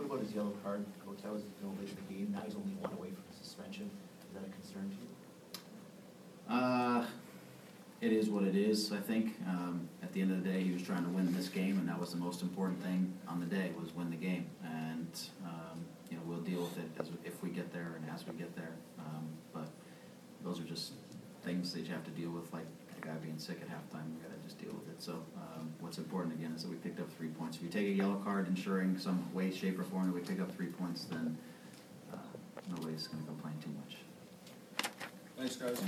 What 0.00 0.06
about 0.06 0.20
his 0.24 0.34
yellow 0.34 0.54
card, 0.64 0.86
coach? 1.04 1.18
That 1.22 1.30
was 1.30 1.42
late 1.78 1.90
in 1.90 1.96
the 2.08 2.14
game. 2.14 2.32
Now 2.32 2.40
he's 2.40 2.54
only 2.54 2.72
one 2.80 2.90
away 2.94 3.08
from 3.08 3.22
suspension. 3.38 3.90
Is 4.26 4.32
that 4.32 4.48
a 4.48 4.50
concern 4.50 4.88
to 4.88 4.96
you? 4.96 6.56
Uh, 6.56 7.04
it 8.00 8.10
is 8.10 8.30
what 8.30 8.44
it 8.44 8.56
is. 8.56 8.92
I 8.92 8.96
think 8.96 9.36
um, 9.46 9.90
at 10.02 10.10
the 10.14 10.22
end 10.22 10.32
of 10.32 10.42
the 10.42 10.48
day, 10.48 10.62
he 10.62 10.72
was 10.72 10.80
trying 10.80 11.04
to 11.04 11.10
win 11.10 11.36
this 11.36 11.48
game, 11.48 11.78
and 11.78 11.86
that 11.86 12.00
was 12.00 12.12
the 12.12 12.16
most 12.16 12.40
important 12.40 12.82
thing 12.82 13.12
on 13.28 13.40
the 13.40 13.46
day 13.46 13.72
was 13.78 13.94
win 13.94 14.08
the 14.08 14.16
game. 14.16 14.46
And 14.64 15.20
um, 15.44 15.84
you 16.10 16.16
know 16.16 16.22
we'll 16.24 16.40
deal 16.40 16.62
with 16.62 16.78
it 16.78 16.90
as 16.98 17.10
if 17.26 17.42
we 17.42 17.50
get 17.50 17.70
there 17.70 18.00
and 18.00 18.10
as 18.10 18.26
we 18.26 18.32
get 18.38 18.56
there. 18.56 18.72
Um, 18.98 19.28
but 19.52 19.68
those 20.42 20.58
are 20.60 20.64
just 20.64 20.92
things 21.44 21.74
that 21.74 21.80
you 21.80 21.92
have 21.92 22.04
to 22.04 22.10
deal 22.12 22.30
with, 22.30 22.50
like 22.54 22.64
a 23.02 23.06
guy 23.06 23.14
being 23.22 23.38
sick 23.38 23.58
at 23.62 23.68
halftime. 23.68 24.04
We 24.14 24.20
got 24.22 24.30
to 24.30 24.44
just 24.44 24.58
deal 24.60 24.72
with 24.72 24.88
it. 24.88 25.02
So 25.02 25.12
um, 25.36 25.72
what's 25.80 25.98
important 25.98 26.34
again 26.34 26.52
is 26.54 26.62
that 26.62 26.70
we 26.70 26.76
picked 26.76 27.00
up 27.00 27.10
three 27.16 27.28
points. 27.28 27.56
If 27.56 27.62
you 27.62 27.68
take 27.68 27.86
a 27.86 27.90
yellow 27.90 28.16
card, 28.24 28.48
ensuring 28.48 28.98
some 28.98 29.32
way, 29.32 29.50
shape, 29.50 29.78
or 29.78 29.84
form 29.84 30.06
that 30.06 30.14
we 30.14 30.20
pick 30.20 30.40
up 30.40 30.54
three 30.54 30.66
points, 30.66 31.04
then 31.04 31.36
uh, 32.12 32.16
nobody's 32.68 33.06
going 33.06 33.22
to 33.22 33.28
complain 33.28 33.54
too 33.62 33.70
much. 33.78 33.96
Thanks, 35.36 35.56
guys. 35.56 35.80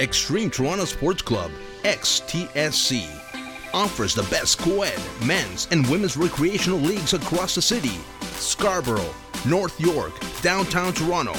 Extreme 0.00 0.50
Toronto 0.50 0.86
Sports 0.86 1.20
Club, 1.20 1.50
XTSC, 1.82 3.06
offers 3.74 4.14
the 4.14 4.22
best 4.24 4.58
co-ed, 4.58 4.98
men's, 5.26 5.68
and 5.70 5.86
women's 5.88 6.16
recreational 6.16 6.78
leagues 6.78 7.12
across 7.12 7.54
the 7.54 7.62
city. 7.62 7.98
Scarborough, 8.36 9.14
North 9.46 9.78
York, 9.78 10.12
downtown 10.40 10.94
Toronto. 10.94 11.34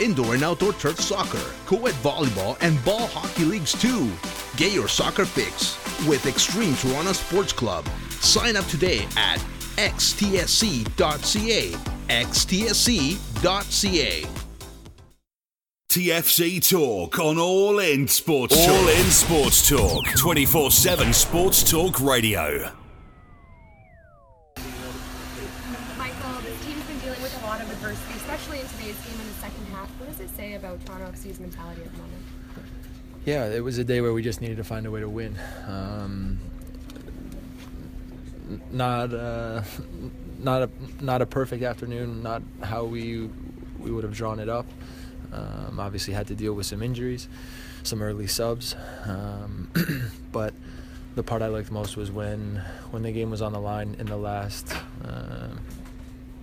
Indoor 0.00 0.34
and 0.34 0.42
outdoor 0.42 0.72
turf 0.74 1.00
soccer, 1.00 1.42
co-ed 1.66 1.94
volleyball, 1.94 2.56
and 2.60 2.82
ball 2.84 3.06
hockey 3.06 3.44
leagues 3.44 3.72
too. 3.72 4.10
Get 4.56 4.72
your 4.72 4.88
soccer 4.88 5.24
fix 5.24 5.76
with 6.06 6.26
Extreme 6.26 6.76
Toronto 6.76 7.12
Sports 7.12 7.52
Club. 7.52 7.86
Sign 8.20 8.56
up 8.56 8.66
today 8.66 9.06
at 9.16 9.38
xtsc.ca. 9.76 10.92
xtsc.ca. 12.08 13.22
TFC 15.92 16.70
Talk 16.70 17.18
on 17.18 17.38
All 17.38 17.78
In 17.80 18.08
Sports 18.08 18.56
Talk. 18.56 18.74
All 18.74 18.88
In 18.88 19.04
Sports 19.10 19.68
Talk. 19.68 20.06
24 20.16 20.70
7 20.70 21.12
Sports 21.12 21.70
Talk 21.70 22.00
Radio. 22.00 22.70
Michael, 25.98 26.40
this 26.40 26.64
team's 26.64 26.82
been 26.84 26.98
dealing 27.00 27.20
with 27.20 27.38
a 27.42 27.46
lot 27.46 27.60
of 27.60 27.70
adversity, 27.70 28.14
especially 28.16 28.60
in 28.60 28.66
today's 28.68 28.96
game 29.04 29.20
in 29.20 29.26
the 29.26 29.34
second 29.34 29.66
half. 29.66 29.90
What 30.00 30.08
Toronto 30.78 31.12
mentality 31.40 31.82
at 31.82 31.92
the 31.92 31.98
moment? 31.98 32.22
Yeah, 33.24 33.46
it 33.46 33.62
was 33.62 33.78
a 33.78 33.84
day 33.84 34.00
where 34.00 34.12
we 34.12 34.22
just 34.22 34.40
needed 34.40 34.56
to 34.56 34.64
find 34.64 34.86
a 34.86 34.90
way 34.90 35.00
to 35.00 35.08
win. 35.08 35.38
Um, 35.66 36.40
not 38.70 39.14
uh, 39.14 39.62
not 40.38 40.62
a 40.62 40.70
not 41.00 41.22
a 41.22 41.26
perfect 41.26 41.62
afternoon. 41.62 42.22
Not 42.22 42.42
how 42.62 42.84
we 42.84 43.30
we 43.78 43.90
would 43.90 44.04
have 44.04 44.14
drawn 44.14 44.40
it 44.40 44.48
up. 44.48 44.66
Um, 45.32 45.80
obviously, 45.80 46.14
had 46.14 46.26
to 46.28 46.34
deal 46.34 46.52
with 46.52 46.66
some 46.66 46.82
injuries, 46.82 47.28
some 47.84 48.02
early 48.02 48.26
subs, 48.26 48.74
um, 49.04 49.70
but 50.32 50.52
the 51.14 51.22
part 51.22 51.42
I 51.42 51.46
liked 51.46 51.70
most 51.70 51.96
was 51.96 52.10
when 52.10 52.62
when 52.90 53.02
the 53.02 53.12
game 53.12 53.30
was 53.30 53.40
on 53.40 53.52
the 53.52 53.60
line 53.60 53.96
in 53.98 54.06
the 54.06 54.16
last 54.16 54.74
uh, 55.04 55.48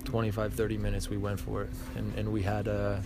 25, 0.06 0.54
30 0.54 0.78
minutes. 0.78 1.10
We 1.10 1.18
went 1.18 1.40
for 1.40 1.64
it, 1.64 1.70
and, 1.96 2.14
and 2.16 2.32
we 2.32 2.42
had 2.42 2.68
a 2.68 3.04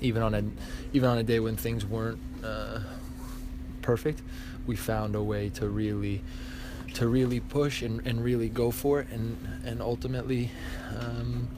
even 0.00 0.22
on 0.22 0.34
a 0.34 0.44
even 0.92 1.08
on 1.08 1.18
a 1.18 1.22
day 1.22 1.40
when 1.40 1.56
things 1.56 1.84
weren't 1.84 2.18
uh, 2.44 2.80
perfect, 3.82 4.22
we 4.66 4.76
found 4.76 5.14
a 5.14 5.22
way 5.22 5.48
to 5.50 5.68
really 5.68 6.22
to 6.94 7.06
really 7.06 7.40
push 7.40 7.82
and, 7.82 8.04
and 8.06 8.22
really 8.24 8.48
go 8.48 8.70
for 8.70 9.00
it 9.00 9.08
and 9.10 9.36
and 9.64 9.80
ultimately 9.80 10.50
um, 10.98 11.48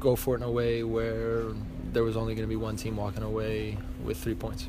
go 0.00 0.16
for 0.16 0.34
it 0.34 0.38
in 0.38 0.42
a 0.42 0.50
way 0.50 0.82
where 0.82 1.44
there 1.92 2.02
was 2.02 2.16
only 2.16 2.34
going 2.34 2.46
to 2.46 2.48
be 2.48 2.56
one 2.56 2.76
team 2.76 2.96
walking 2.96 3.22
away 3.22 3.78
with 4.04 4.16
three 4.18 4.34
points. 4.34 4.68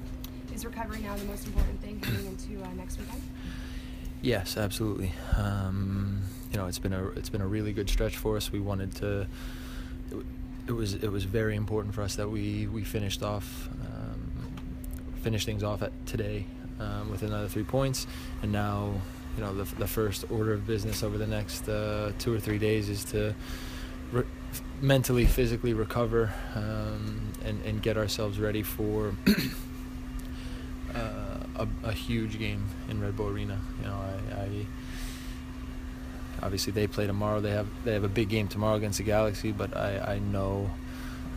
Is 0.53 0.65
recovery 0.65 1.01
now 1.01 1.15
the 1.15 1.25
most 1.25 1.45
important 1.47 1.81
thing 1.81 1.99
heading 1.99 2.25
into 2.25 2.63
uh, 2.63 2.73
next 2.73 2.97
weekend? 2.97 3.21
Yes, 4.21 4.57
absolutely. 4.57 5.13
Um, 5.37 6.21
you 6.51 6.57
know, 6.57 6.67
it's 6.67 6.79
been 6.79 6.93
a 6.93 7.07
it's 7.09 7.29
been 7.29 7.41
a 7.41 7.47
really 7.47 7.73
good 7.73 7.89
stretch 7.89 8.17
for 8.17 8.37
us. 8.37 8.51
We 8.51 8.59
wanted 8.59 8.95
to. 8.95 9.27
It, 10.69 10.73
was 10.73 10.93
it 10.93 11.11
was 11.11 11.23
very 11.23 11.55
important 11.55 11.95
for 11.95 12.03
us 12.03 12.15
that 12.17 12.29
we 12.29 12.67
we 12.67 12.83
finished 12.83 13.23
off 13.23 13.67
um, 13.81 14.31
finished 15.23 15.47
things 15.47 15.63
off 15.63 15.81
at 15.81 15.91
today 16.05 16.45
um, 16.79 17.09
with 17.09 17.23
another 17.23 17.47
three 17.47 17.63
points, 17.63 18.05
and 18.43 18.51
now 18.51 18.93
you 19.35 19.43
know 19.43 19.51
the, 19.55 19.75
the 19.77 19.87
first 19.87 20.25
order 20.29 20.53
of 20.53 20.67
business 20.67 21.01
over 21.01 21.17
the 21.17 21.25
next 21.25 21.67
uh, 21.67 22.11
two 22.19 22.31
or 22.31 22.39
three 22.39 22.59
days 22.59 22.87
is 22.87 23.03
to 23.05 23.33
re- 24.11 24.25
mentally 24.79 25.25
physically 25.25 25.73
recover 25.73 26.31
um, 26.53 27.33
and 27.43 27.63
and 27.65 27.81
get 27.81 27.97
ourselves 27.97 28.39
ready 28.39 28.61
for. 28.61 29.15
uh, 30.93 31.39
a, 31.55 31.67
a, 31.83 31.91
huge 31.91 32.39
game 32.39 32.65
in 32.89 33.01
Red 33.01 33.17
Bull 33.17 33.27
Arena. 33.27 33.59
You 33.79 33.87
know, 33.87 33.95
I, 33.95 34.41
I, 34.41 34.65
obviously 36.41 36.73
they 36.73 36.87
play 36.87 37.07
tomorrow. 37.07 37.41
They 37.41 37.51
have 37.51 37.67
they 37.83 37.93
have 37.93 38.03
a 38.03 38.09
big 38.09 38.29
game 38.29 38.47
tomorrow 38.47 38.75
against 38.75 38.97
the 38.97 39.03
Galaxy, 39.03 39.51
but 39.51 39.75
I, 39.75 40.15
I 40.15 40.19
know 40.19 40.69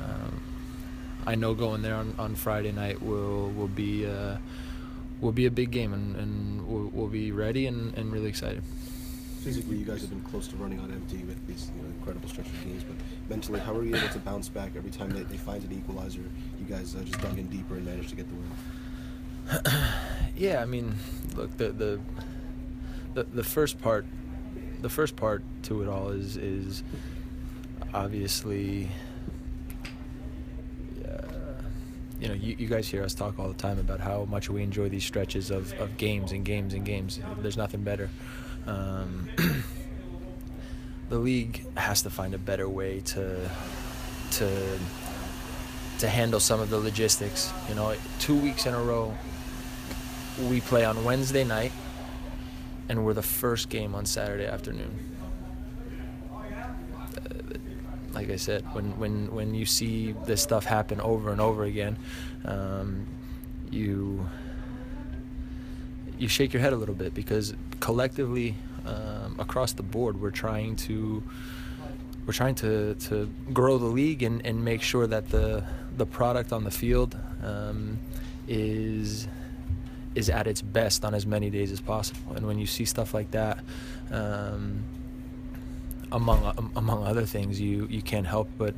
um, 0.02 0.42
I 1.26 1.34
know 1.34 1.54
going 1.54 1.82
there 1.82 1.94
on, 1.94 2.14
on 2.18 2.34
Friday 2.34 2.72
night 2.72 3.02
will 3.02 3.50
will 3.50 3.68
be 3.68 4.06
uh, 4.06 4.36
will 5.20 5.32
be 5.32 5.46
a 5.46 5.50
big 5.50 5.70
game, 5.70 5.92
and, 5.94 6.16
and 6.16 6.66
we'll, 6.66 6.90
we'll 6.92 7.08
be 7.08 7.30
ready 7.32 7.66
and, 7.66 7.96
and 7.96 8.12
really 8.12 8.28
excited. 8.28 8.62
Physically, 9.42 9.76
you 9.76 9.84
guys 9.84 10.00
have 10.00 10.10
been 10.10 10.20
close 10.20 10.46
to 10.48 10.56
running 10.56 10.78
on 10.80 10.92
empty 10.92 11.18
with 11.24 11.44
these 11.46 11.70
you 11.76 11.82
know, 11.82 11.88
incredible 11.88 12.28
stretch 12.28 12.46
of 12.46 12.64
games, 12.64 12.84
but 12.84 12.96
mentally, 13.28 13.58
how 13.58 13.74
are 13.74 13.82
you 13.82 13.94
able 13.96 14.08
to 14.08 14.18
bounce 14.20 14.48
back 14.48 14.72
every 14.76 14.90
time 14.90 15.10
they, 15.10 15.22
they 15.22 15.36
find 15.36 15.64
an 15.64 15.72
equalizer? 15.72 16.22
You 16.60 16.66
guys 16.68 16.94
uh, 16.94 17.00
just 17.00 17.20
dug 17.20 17.38
in 17.38 17.48
deeper 17.48 17.74
and 17.74 17.84
managed 17.84 18.10
to 18.10 18.16
get 18.16 18.26
the 18.28 18.34
win. 18.34 19.82
yeah, 20.36 20.60
I 20.60 20.64
mean, 20.64 20.94
look, 21.34 21.56
the, 21.56 21.70
the 21.70 22.00
the 23.14 23.24
the 23.24 23.44
first 23.44 23.80
part, 23.80 24.06
the 24.82 24.88
first 24.88 25.16
part 25.16 25.42
to 25.62 25.82
it 25.82 25.88
all 25.88 26.10
is 26.10 26.36
is 26.36 26.82
obviously, 27.94 28.88
uh, 31.06 31.22
you 32.20 32.28
know, 32.28 32.34
you, 32.34 32.56
you 32.58 32.66
guys 32.66 32.88
hear 32.88 33.04
us 33.04 33.14
talk 33.14 33.38
all 33.38 33.48
the 33.48 33.54
time 33.54 33.78
about 33.78 34.00
how 34.00 34.24
much 34.24 34.50
we 34.50 34.62
enjoy 34.62 34.88
these 34.88 35.04
stretches 35.04 35.50
of, 35.50 35.72
of 35.74 35.96
games 35.96 36.32
and 36.32 36.44
games 36.44 36.74
and 36.74 36.84
games. 36.84 37.20
There's 37.38 37.56
nothing 37.56 37.82
better. 37.82 38.10
Um, 38.66 39.28
the 41.08 41.18
league 41.18 41.64
has 41.76 42.02
to 42.02 42.10
find 42.10 42.34
a 42.34 42.38
better 42.38 42.68
way 42.68 43.00
to 43.00 43.48
to 44.32 44.78
to 45.98 46.08
handle 46.08 46.40
some 46.40 46.60
of 46.60 46.70
the 46.70 46.78
logistics. 46.78 47.52
You 47.68 47.76
know, 47.76 47.94
two 48.18 48.36
weeks 48.36 48.66
in 48.66 48.74
a 48.74 48.82
row, 48.82 49.14
we 50.48 50.60
play 50.60 50.84
on 50.84 51.04
Wednesday 51.04 51.44
night, 51.44 51.72
and 52.88 53.04
we're 53.04 53.14
the 53.14 53.22
first 53.22 53.68
game 53.68 53.94
on 53.94 54.06
Saturday 54.06 54.46
afternoon. 54.46 54.98
Uh, 56.32 57.58
like 58.12 58.30
I 58.30 58.36
said, 58.36 58.64
when 58.74 58.98
when 58.98 59.34
when 59.34 59.54
you 59.54 59.66
see 59.66 60.12
this 60.26 60.42
stuff 60.42 60.64
happen 60.64 61.00
over 61.00 61.30
and 61.30 61.40
over 61.40 61.64
again, 61.64 61.96
um, 62.44 63.06
you 63.70 64.28
you 66.18 66.28
shake 66.28 66.52
your 66.52 66.62
head 66.62 66.72
a 66.72 66.76
little 66.76 66.94
bit 66.94 67.14
because 67.14 67.54
collectively 67.80 68.54
um, 68.86 69.36
across 69.38 69.72
the 69.72 69.82
board 69.82 70.20
we're 70.20 70.30
trying 70.30 70.76
to 70.76 71.22
we're 72.26 72.32
trying 72.32 72.54
to, 72.54 72.94
to 72.94 73.28
grow 73.52 73.78
the 73.78 73.86
league 73.86 74.22
and, 74.22 74.44
and 74.46 74.64
make 74.64 74.82
sure 74.82 75.06
that 75.06 75.28
the 75.30 75.64
the 75.96 76.06
product 76.06 76.52
on 76.52 76.64
the 76.64 76.70
field 76.70 77.18
um, 77.42 77.98
is 78.46 79.26
is 80.14 80.28
at 80.28 80.46
its 80.46 80.62
best 80.62 81.04
on 81.04 81.14
as 81.14 81.26
many 81.26 81.50
days 81.50 81.72
as 81.72 81.80
possible. 81.80 82.34
And 82.34 82.46
when 82.46 82.58
you 82.58 82.66
see 82.66 82.84
stuff 82.84 83.14
like 83.14 83.30
that, 83.30 83.58
um, 84.10 84.84
among 86.10 86.44
um, 86.44 86.72
among 86.76 87.04
other 87.04 87.24
things, 87.24 87.60
you, 87.60 87.86
you 87.90 88.02
can't 88.02 88.26
help 88.26 88.48
but 88.58 88.74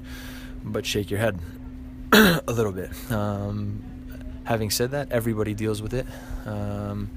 but 0.64 0.86
shake 0.86 1.10
your 1.10 1.20
head 1.20 1.38
a 2.12 2.42
little 2.46 2.72
bit. 2.72 2.90
Um, 3.10 3.82
having 4.44 4.70
said 4.70 4.92
that, 4.92 5.10
everybody 5.10 5.54
deals 5.54 5.82
with 5.82 5.94
it, 5.94 6.06
um, 6.46 7.10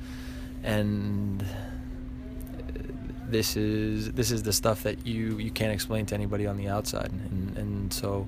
and 0.64 1.46
this 3.30 3.56
is 3.56 4.12
this 4.14 4.32
is 4.32 4.44
the 4.44 4.54
stuff 4.54 4.84
that 4.84 5.06
you 5.06 5.38
you 5.38 5.52
can't 5.52 5.72
explain 5.72 6.06
to 6.08 6.16
anybody 6.16 6.48
on 6.48 6.58
the 6.58 6.68
outside, 6.68 7.12
and 7.12 7.58
and 7.58 7.94
so 7.94 8.28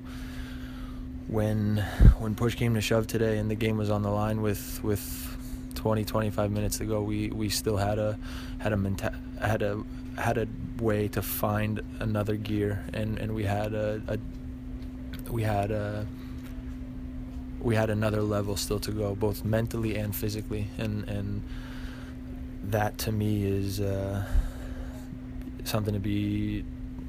when 1.26 1.78
when 2.18 2.34
push 2.34 2.54
came 2.54 2.74
to 2.74 2.80
shove 2.80 3.06
today 3.06 3.38
and 3.38 3.50
the 3.50 3.54
game 3.54 3.76
was 3.76 3.88
on 3.88 4.02
the 4.02 4.10
line 4.10 4.42
with 4.42 4.82
with 4.82 5.36
20 5.80 6.04
25 6.04 6.50
minutes 6.50 6.80
ago, 6.82 7.00
we 7.00 7.30
we 7.30 7.48
still 7.48 7.78
had 7.78 7.98
a 7.98 8.18
had 8.58 8.74
a 8.74 8.76
menta- 8.76 9.14
had 9.40 9.62
a 9.62 9.82
had 10.18 10.36
a 10.36 10.46
way 10.78 11.08
to 11.08 11.22
find 11.22 11.80
another 12.00 12.36
gear 12.36 12.84
and 12.92 13.18
and 13.18 13.34
we 13.34 13.44
had 13.44 13.72
a, 13.72 14.02
a 14.08 14.18
we 15.32 15.42
had 15.42 15.70
a 15.70 16.06
we 17.62 17.74
had 17.74 17.88
another 17.88 18.20
level 18.20 18.56
still 18.56 18.78
to 18.78 18.92
go 18.92 19.14
both 19.14 19.42
mentally 19.42 19.96
and 19.96 20.14
physically 20.14 20.66
and 20.76 21.08
and 21.08 21.40
that 22.64 22.98
to 22.98 23.10
me 23.10 23.44
is 23.46 23.80
uh, 23.80 24.22
something 25.64 25.94
to 25.94 26.00
be 26.00 26.62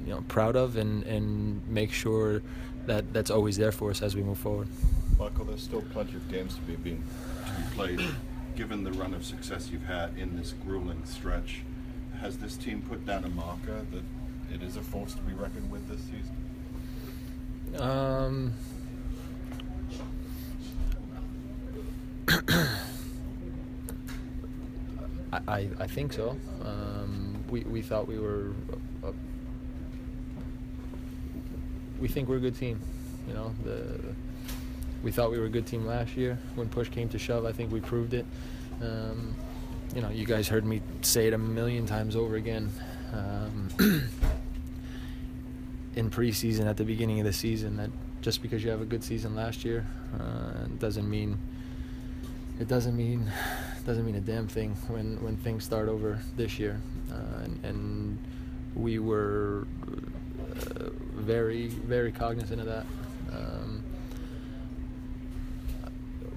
you 0.06 0.14
know 0.14 0.24
proud 0.28 0.56
of 0.56 0.76
and 0.78 1.02
and 1.02 1.60
make 1.68 1.92
sure 1.92 2.40
that 2.86 3.12
that's 3.12 3.30
always 3.30 3.58
there 3.58 3.70
for 3.72 3.90
us 3.90 4.00
as 4.00 4.16
we 4.16 4.22
move 4.22 4.38
forward. 4.38 4.66
Michael, 5.18 5.44
there's 5.44 5.62
still 5.62 5.82
plenty 5.92 6.16
of 6.16 6.26
games 6.30 6.54
to 6.54 6.60
be 6.62 6.74
being 6.76 7.04
to 7.46 7.52
be 7.52 7.74
played. 7.74 8.00
Given 8.56 8.84
the 8.84 8.92
run 8.92 9.14
of 9.14 9.24
success 9.24 9.70
you've 9.70 9.86
had 9.86 10.16
in 10.18 10.36
this 10.36 10.54
grueling 10.64 11.04
stretch, 11.04 11.62
has 12.20 12.36
this 12.38 12.56
team 12.56 12.82
put 12.82 13.06
down 13.06 13.24
a 13.24 13.28
marker 13.28 13.84
that 13.90 14.02
it 14.54 14.62
is 14.62 14.76
a 14.76 14.82
force 14.82 15.14
to 15.14 15.22
be 15.22 15.32
reckoned 15.32 15.70
with 15.70 15.88
this 15.88 16.00
season? 16.02 16.36
Um. 17.80 18.52
I, 25.48 25.68
I, 25.80 25.86
think 25.86 26.12
so. 26.12 26.36
Um, 26.62 27.42
we, 27.48 27.60
we 27.62 27.80
thought 27.80 28.06
we 28.06 28.18
were 28.18 28.52
a, 29.02 29.08
a 29.08 29.12
we 31.98 32.08
think 32.08 32.28
we're 32.28 32.36
a 32.36 32.40
good 32.40 32.58
team. 32.58 32.78
You 33.26 33.34
know, 33.34 33.54
the 33.64 33.98
we 35.02 35.10
thought 35.10 35.30
we 35.30 35.38
were 35.38 35.46
a 35.46 35.50
good 35.50 35.66
team 35.66 35.86
last 35.86 36.16
year. 36.16 36.38
When 36.54 36.68
push 36.68 36.88
came 36.88 37.08
to 37.10 37.18
shove, 37.18 37.44
I 37.44 37.52
think 37.52 37.72
we 37.72 37.80
proved 37.80 38.14
it. 38.14 38.26
Um, 38.80 39.34
you 39.94 40.00
know, 40.00 40.10
you 40.10 40.24
guys 40.24 40.48
heard 40.48 40.64
me 40.64 40.80
say 41.02 41.26
it 41.26 41.34
a 41.34 41.38
million 41.38 41.86
times 41.86 42.16
over 42.16 42.36
again. 42.36 42.70
Um, 43.12 43.68
in 45.96 46.10
preseason, 46.10 46.66
at 46.66 46.76
the 46.76 46.84
beginning 46.84 47.20
of 47.20 47.26
the 47.26 47.32
season, 47.32 47.76
that 47.76 47.90
just 48.22 48.40
because 48.40 48.64
you 48.64 48.70
have 48.70 48.80
a 48.80 48.86
good 48.86 49.04
season 49.04 49.34
last 49.34 49.64
year 49.64 49.86
uh, 50.18 50.66
doesn't 50.78 51.10
mean 51.10 51.36
it 52.60 52.68
doesn't 52.68 52.96
mean 52.96 53.30
doesn't 53.84 54.06
mean 54.06 54.14
a 54.14 54.20
damn 54.20 54.46
thing 54.46 54.76
when 54.86 55.22
when 55.22 55.36
things 55.36 55.64
start 55.64 55.88
over 55.88 56.20
this 56.36 56.58
year. 56.58 56.80
Uh, 57.10 57.44
and, 57.44 57.64
and 57.64 58.18
we 58.74 58.98
were 58.98 59.66
uh, 60.56 60.88
very, 61.14 61.68
very 61.68 62.12
cognizant 62.12 62.60
of 62.60 62.66
that. 62.66 62.86
Um, 63.32 63.82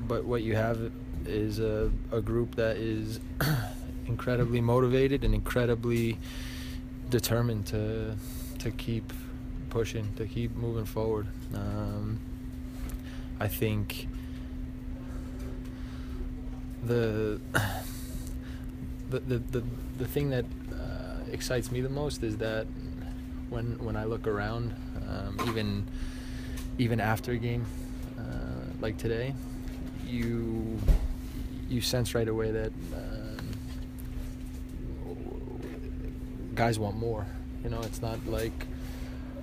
but 0.08 0.26
what 0.26 0.44
you 0.44 0.56
have 0.56 0.92
is 1.26 1.60
a, 1.60 1.92
a 2.12 2.22
group 2.22 2.56
that 2.56 2.78
is 2.78 3.20
incredibly 4.08 4.62
motivated 4.62 5.24
and 5.24 5.34
incredibly 5.34 6.18
determined 7.10 7.66
to 7.68 8.16
to 8.60 8.72
keep 8.72 9.14
pushing, 9.70 10.14
to 10.16 10.26
keep 10.26 10.56
moving 10.56 10.86
forward. 10.86 11.28
Um, 11.54 12.20
I 13.40 13.48
think 13.48 14.08
the 16.84 17.40
the 19.10 19.20
the 19.20 19.38
the, 19.40 19.64
the 19.98 20.06
thing 20.08 20.30
that 20.30 20.46
uh, 20.72 21.32
excites 21.32 21.72
me 21.72 21.82
the 21.82 21.90
most 21.90 22.24
is 22.24 22.38
that 22.38 22.68
when 23.50 23.78
when 23.84 23.96
I 23.96 24.06
look 24.06 24.28
around, 24.28 24.74
um, 25.08 25.38
even 25.48 25.86
even 26.78 27.00
after 27.00 27.32
a 27.32 27.38
game 27.38 27.66
uh, 28.18 28.24
like 28.82 28.98
today, 28.98 29.34
you 30.06 30.80
you 31.70 31.82
sense 31.82 32.14
right 32.14 32.28
away 32.28 32.52
that 32.52 32.72
um, 32.94 33.38
guys 36.54 36.80
want 36.80 36.96
more. 36.98 37.26
You 37.64 37.70
know, 37.70 37.82
it's 37.82 38.02
not 38.02 38.20
like 38.28 38.54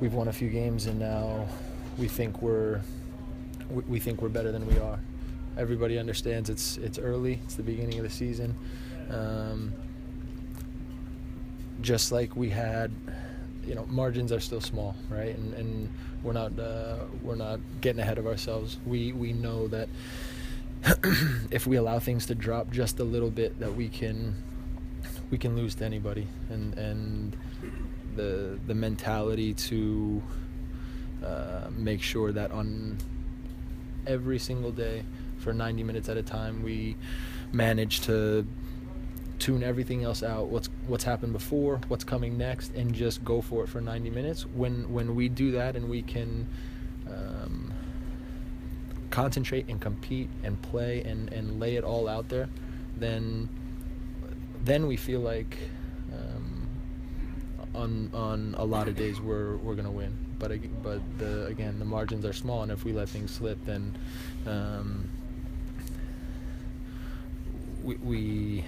we've 0.00 0.14
won 0.14 0.28
a 0.28 0.32
few 0.32 0.48
games 0.48 0.86
and 0.86 0.98
now 0.98 1.46
we 1.98 2.08
think 2.08 2.40
we're 2.42 2.80
we, 3.70 3.82
we 3.84 4.00
think 4.00 4.22
we're 4.22 4.28
better 4.28 4.52
than 4.52 4.66
we 4.66 4.78
are. 4.78 4.98
Everybody 5.58 5.98
understands 5.98 6.48
it's 6.50 6.76
it's 6.78 6.98
early. 6.98 7.40
It's 7.44 7.54
the 7.54 7.62
beginning 7.62 7.98
of 7.98 8.04
the 8.04 8.10
season. 8.10 8.54
Um, 9.10 9.72
just 11.80 12.12
like 12.12 12.36
we 12.36 12.48
had 12.48 12.90
you 13.66 13.74
know 13.74 13.84
margins 13.86 14.32
are 14.32 14.40
still 14.40 14.60
small, 14.60 14.96
right? 15.10 15.36
And 15.36 15.54
and 15.54 15.88
we're 16.22 16.32
not 16.32 16.58
uh, 16.58 16.96
we're 17.22 17.34
not 17.36 17.60
getting 17.80 18.00
ahead 18.00 18.18
of 18.18 18.26
ourselves. 18.26 18.78
We 18.86 19.12
we 19.12 19.32
know 19.32 19.68
that 19.68 19.88
if 21.50 21.66
we 21.66 21.76
allow 21.76 21.98
things 21.98 22.26
to 22.26 22.34
drop 22.34 22.70
just 22.70 22.98
a 22.98 23.04
little 23.04 23.30
bit, 23.30 23.58
that 23.60 23.74
we 23.74 23.88
can 23.88 24.34
we 25.30 25.38
can 25.38 25.56
lose 25.56 25.74
to 25.76 25.84
anybody. 25.84 26.26
And 26.50 26.74
and 26.74 27.36
the 28.16 28.58
the 28.66 28.74
mentality 28.74 29.54
to 29.54 30.22
uh, 31.24 31.68
make 31.70 32.02
sure 32.02 32.32
that 32.32 32.50
on 32.50 32.98
every 34.06 34.38
single 34.38 34.72
day 34.72 35.04
for 35.38 35.52
90 35.52 35.84
minutes 35.84 36.08
at 36.08 36.16
a 36.16 36.22
time 36.22 36.62
we 36.62 36.96
manage 37.52 38.00
to 38.00 38.46
tune 39.38 39.62
everything 39.62 40.04
else 40.04 40.22
out 40.22 40.46
what's 40.46 40.68
what's 40.86 41.04
happened 41.04 41.32
before 41.32 41.80
what's 41.88 42.04
coming 42.04 42.36
next 42.36 42.72
and 42.74 42.94
just 42.94 43.24
go 43.24 43.40
for 43.40 43.64
it 43.64 43.68
for 43.68 43.80
90 43.80 44.10
minutes 44.10 44.46
when 44.46 44.92
when 44.92 45.14
we 45.14 45.28
do 45.28 45.52
that 45.52 45.76
and 45.76 45.88
we 45.88 46.02
can 46.02 46.46
um, 47.08 47.61
concentrate 49.12 49.68
and 49.68 49.80
compete 49.80 50.28
and 50.42 50.60
play 50.62 51.02
and 51.02 51.32
and 51.32 51.60
lay 51.60 51.76
it 51.76 51.84
all 51.84 52.08
out 52.08 52.28
there 52.28 52.48
then 52.96 53.48
then 54.64 54.86
we 54.86 54.96
feel 54.96 55.20
like 55.20 55.56
um, 56.12 56.68
on 57.74 58.10
on 58.14 58.54
a 58.58 58.64
lot 58.64 58.88
of 58.88 58.96
days 58.96 59.20
we're 59.20 59.56
we're 59.56 59.74
gonna 59.74 59.90
win. 59.90 60.16
But 60.38 60.52
but 60.82 61.00
the 61.18 61.46
again 61.46 61.78
the 61.78 61.84
margins 61.84 62.24
are 62.24 62.32
small 62.32 62.62
and 62.62 62.72
if 62.72 62.84
we 62.84 62.92
let 62.92 63.08
things 63.08 63.30
slip 63.30 63.58
then 63.64 63.96
um, 64.46 65.08
we, 67.82 67.94
we 67.96 68.64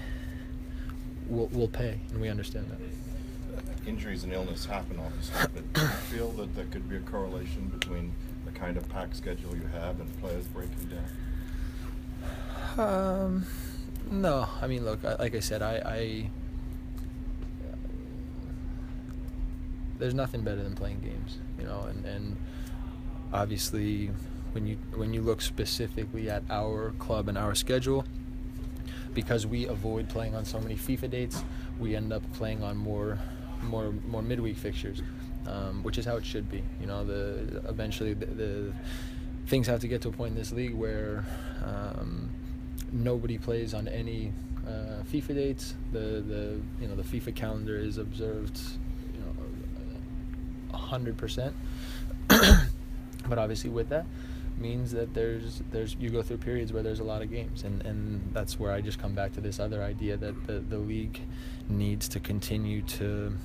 will 1.29 1.49
we'll 1.53 1.69
pay 1.69 1.99
and 2.11 2.21
we 2.21 2.29
understand 2.29 2.67
that. 2.71 2.79
Injuries 3.87 4.25
and 4.25 4.33
illness 4.33 4.65
happen, 4.65 4.99
obviously, 4.99 5.63
but 5.73 5.83
you 5.83 5.89
feel 5.89 6.31
that 6.33 6.55
there 6.57 6.65
could 6.67 6.89
be 6.89 6.97
a 6.97 7.01
correlation 7.01 7.69
between 7.69 8.13
kind 8.55 8.77
of 8.77 8.89
pack 8.89 9.15
schedule 9.15 9.55
you 9.57 9.67
have 9.73 10.01
and 10.01 10.21
players 10.21 10.47
breaking 10.49 10.91
down? 10.91 11.05
Um, 12.77 13.47
no, 14.11 14.49
I 14.61 14.67
mean, 14.67 14.85
look, 14.85 15.03
like 15.03 15.35
I 15.35 15.41
said, 15.41 15.63
I, 15.63 15.77
I 15.85 16.31
there's 19.99 20.15
nothing 20.15 20.43
better 20.43 20.63
than 20.63 20.75
playing 20.75 21.01
games, 21.01 21.39
you 21.59 21.65
know, 21.65 21.83
and, 21.83 22.05
and 22.05 22.37
obviously 23.33 24.11
when 24.53 24.67
you 24.67 24.77
when 24.95 25.13
you 25.13 25.23
look 25.23 25.41
specifically 25.41 26.31
at 26.31 26.43
our 26.51 26.91
club 26.99 27.29
and 27.29 27.39
our 27.39 27.55
schedule, 27.55 28.05
because 29.15 29.47
we 29.47 29.67
avoid 29.67 30.09
playing 30.09 30.35
on 30.35 30.45
so 30.45 30.61
many 30.61 30.77
FIFA 30.77 31.11
dates, 31.11 31.45
we 31.79 31.97
end 31.97 32.13
up 32.13 32.23
playing 32.35 32.63
on 32.63 32.77
more 32.77 33.19
more 33.63 33.93
more 34.07 34.23
midweek 34.23 34.57
fixtures, 34.57 35.03
um, 35.47 35.83
which 35.83 35.99
is 35.99 36.05
how 36.05 36.17
it 36.17 36.25
should 36.25 36.51
be. 36.51 36.63
You 36.81 36.87
know, 36.87 37.05
the 37.05 37.63
eventually 37.69 38.15
the, 38.15 38.27
the 38.27 38.73
things 39.47 39.67
have 39.67 39.81
to 39.81 39.89
get 39.89 40.03
to 40.03 40.09
a 40.09 40.13
point 40.13 40.33
in 40.33 40.37
this 40.37 40.53
league 40.53 40.75
where 40.75 41.25
um, 41.65 42.31
nobody 42.93 43.39
plays 43.39 43.75
on 43.75 43.89
any 43.89 44.33
uh, 44.67 45.03
FIFA 45.13 45.35
dates. 45.35 45.75
The 45.93 45.99
the 45.99 46.61
you 46.81 46.89
know 46.89 46.97
the 46.97 47.03
FIFA 47.03 47.35
calendar 47.35 47.77
is 47.77 47.99
observed, 47.99 48.59
you 49.13 49.21
know, 49.21 50.77
hundred 50.77 51.17
percent. 51.17 51.55
But 53.29 53.39
obviously, 53.39 53.71
with 53.71 53.89
that 53.89 54.07
means 54.59 54.93
that 54.93 55.15
there's 55.15 55.63
there's 55.71 55.97
you 55.99 56.11
go 56.11 56.23
through 56.23 56.39
periods 56.39 56.73
where 56.73 56.83
there's 56.83 57.01
a 57.01 57.05
lot 57.05 57.23
of 57.23 57.31
games, 57.31 57.65
and 57.65 57.83
and 57.83 58.31
that's 58.33 58.59
where 58.59 58.73
I 58.73 58.81
just 58.81 58.99
come 58.99 59.15
back 59.15 59.33
to 59.35 59.41
this 59.41 59.59
other 59.59 59.83
idea 59.83 60.17
that 60.17 60.47
the 60.47 60.61
the 60.61 60.79
league 60.79 61.21
needs 61.69 62.09
to 62.09 62.21
continue 62.21 62.83
to 62.83 63.37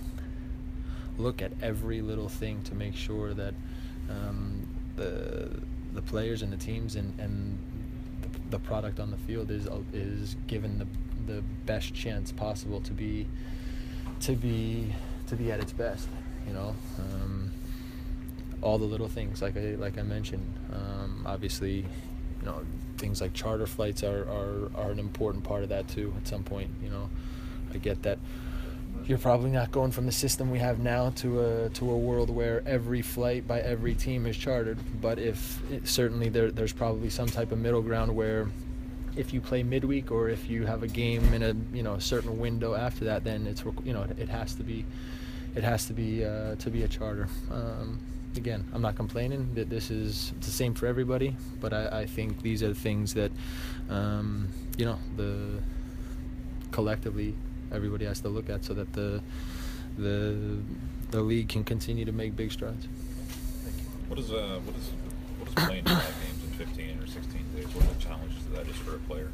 look 1.20 1.42
at 1.42 1.52
every 1.62 2.02
little 2.02 2.30
thing 2.30 2.62
to 2.64 2.74
make 2.74 2.96
sure 2.96 3.34
that 3.34 3.54
um, 4.10 4.66
the 4.96 5.50
the 5.94 6.02
players 6.02 6.42
and 6.42 6.52
the 6.52 6.58
teams 6.58 6.96
and 6.96 7.20
and 7.20 7.58
the, 8.50 8.60
product 8.60 9.00
on 9.00 9.12
the 9.12 9.18
field 9.18 9.52
is 9.52 9.68
is 9.94 10.36
given 10.48 10.80
the 10.80 10.88
the 11.32 11.42
best 11.66 11.94
chance 11.94 12.32
possible 12.32 12.82
to 12.82 12.94
be 12.94 13.28
to 14.20 14.34
be 14.34 14.94
to 15.28 15.36
be 15.36 15.52
at 15.52 15.60
its 15.60 15.72
best 15.72 16.08
you 16.48 16.54
know? 16.54 16.76
Um, 16.98 17.52
all 18.62 18.78
the 18.78 18.86
little 18.86 19.08
things 19.08 19.42
like 19.42 19.56
I 19.56 19.76
like 19.76 19.98
I 19.98 20.04
mentioned 20.04 20.46
um, 20.74 21.24
obviously 21.26 21.78
you 21.78 22.46
know 22.46 22.62
things 22.98 23.22
like 23.22 23.34
charter 23.34 23.68
flights 23.68 24.04
are, 24.04 24.24
are 24.24 24.72
are 24.76 24.92
an 24.92 25.00
important 25.00 25.44
part 25.44 25.64
of 25.64 25.70
that 25.70 25.88
too 25.88 26.14
at 26.18 26.28
some 26.28 26.44
point 26.44 26.70
you 26.84 26.90
know? 26.90 27.10
I 27.74 27.78
get 27.78 28.04
that 28.04 28.18
you're 29.10 29.18
probably 29.18 29.50
not 29.50 29.72
going 29.72 29.90
from 29.90 30.06
the 30.06 30.12
system 30.12 30.52
we 30.52 30.60
have 30.60 30.78
now 30.78 31.10
to 31.10 31.42
a 31.42 31.70
to 31.70 31.90
a 31.90 31.98
world 31.98 32.30
where 32.30 32.62
every 32.68 33.02
flight 33.02 33.48
by 33.48 33.60
every 33.60 33.96
team 33.96 34.28
is 34.28 34.38
chartered. 34.38 34.78
But 35.02 35.18
if 35.18 35.60
it, 35.72 35.88
certainly 35.88 36.30
there, 36.30 36.52
there's 36.52 36.74
probably 36.74 37.10
some 37.10 37.28
type 37.28 37.52
of 37.52 37.58
middle 37.58 37.82
ground 37.82 38.16
where 38.16 38.48
if 39.18 39.34
you 39.34 39.42
play 39.42 39.64
midweek 39.64 40.12
or 40.12 40.30
if 40.30 40.48
you 40.48 40.68
have 40.68 40.84
a 40.84 40.88
game 40.88 41.34
in 41.34 41.42
a 41.42 41.56
you 41.76 41.82
know 41.82 41.98
certain 41.98 42.38
window 42.38 42.76
after 42.76 43.06
that, 43.06 43.24
then 43.24 43.48
it's 43.48 43.64
you 43.84 43.94
know 43.94 44.06
it 44.20 44.30
has 44.30 44.54
to 44.54 44.64
be 44.64 44.86
it 45.56 45.64
has 45.64 45.88
to 45.88 45.94
be 45.94 46.24
uh, 46.24 46.54
to 46.58 46.70
be 46.70 46.84
a 46.84 46.88
charter. 46.88 47.28
Um, 47.52 48.00
again, 48.38 48.64
I'm 48.74 48.84
not 48.84 48.96
complaining 48.96 49.56
that 49.56 49.72
this 49.72 49.90
is 49.90 50.34
the 50.42 50.52
same 50.52 50.76
for 50.76 50.86
everybody, 50.86 51.36
but 51.60 51.74
I, 51.74 52.02
I 52.02 52.06
think 52.06 52.44
these 52.44 52.62
are 52.62 52.68
the 52.68 52.76
things 52.76 53.16
that 53.16 53.32
um, 53.90 54.50
you 54.78 54.86
know 54.86 55.00
the 55.18 55.58
collectively 56.70 57.34
everybody 57.72 58.06
has 58.06 58.20
to 58.22 58.30
look 58.30 58.50
at 58.50 58.64
so 58.66 58.74
that 58.74 58.94
the 58.94 59.22
the 59.98 60.60
the 61.12 61.22
league 61.22 61.50
can 61.50 61.64
continue 61.64 62.06
to 62.06 62.12
make 62.12 62.36
big 62.36 62.52
strides. 62.52 62.88
What 64.08 64.20
is 64.20 64.32
uh 64.32 64.60
what 64.64 64.76
is 64.76 64.92
what 65.40 65.50
is 65.50 65.54
playing 65.56 65.86
five 65.86 66.16
games 66.26 66.44
in 66.44 66.52
fifteen 66.52 67.00
or 67.00 67.08
sixteen 67.08 67.46
days? 67.56 67.68
What 67.76 67.86
are 67.86 67.94
the 67.94 68.02
challenges 68.02 68.44
that 68.54 68.68
is 68.68 68.76
for 68.78 68.96
a 68.96 69.00
player? 69.00 69.32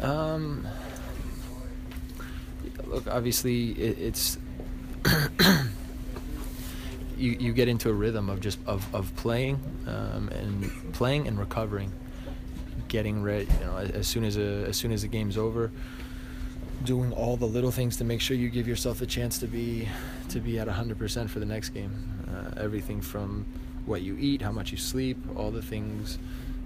Um, 0.00 0.66
look, 2.86 3.06
obviously, 3.06 3.70
it, 3.72 3.98
it's 3.98 4.38
you 7.16 7.32
you 7.32 7.52
get 7.52 7.68
into 7.68 7.90
a 7.90 7.92
rhythm 7.92 8.28
of 8.28 8.40
just 8.40 8.58
of, 8.66 8.92
of 8.94 9.14
playing 9.16 9.60
um, 9.86 10.28
and 10.28 10.92
playing 10.92 11.28
and 11.28 11.38
recovering, 11.38 11.92
getting 12.88 13.22
ready. 13.22 13.46
You 13.60 13.66
know, 13.66 13.76
as, 13.76 13.90
as 13.90 14.06
soon 14.06 14.24
as 14.24 14.36
a 14.36 14.66
as 14.68 14.76
soon 14.76 14.92
as 14.92 15.02
the 15.02 15.08
game's 15.08 15.38
over, 15.38 15.70
doing 16.84 17.12
all 17.12 17.36
the 17.36 17.46
little 17.46 17.70
things 17.70 17.96
to 17.96 18.04
make 18.04 18.20
sure 18.20 18.36
you 18.36 18.50
give 18.50 18.68
yourself 18.68 19.00
a 19.00 19.06
chance 19.06 19.38
to 19.38 19.46
be 19.46 19.88
to 20.28 20.40
be 20.40 20.58
at 20.58 20.68
100% 20.68 21.30
for 21.30 21.38
the 21.40 21.46
next 21.46 21.70
game. 21.70 21.92
Uh, 22.28 22.60
everything 22.60 23.00
from 23.00 23.44
what 23.86 24.02
you 24.02 24.16
eat, 24.18 24.40
how 24.40 24.52
much 24.52 24.70
you 24.72 24.78
sleep, 24.78 25.16
all 25.36 25.50
the 25.50 25.62
things, 25.62 26.18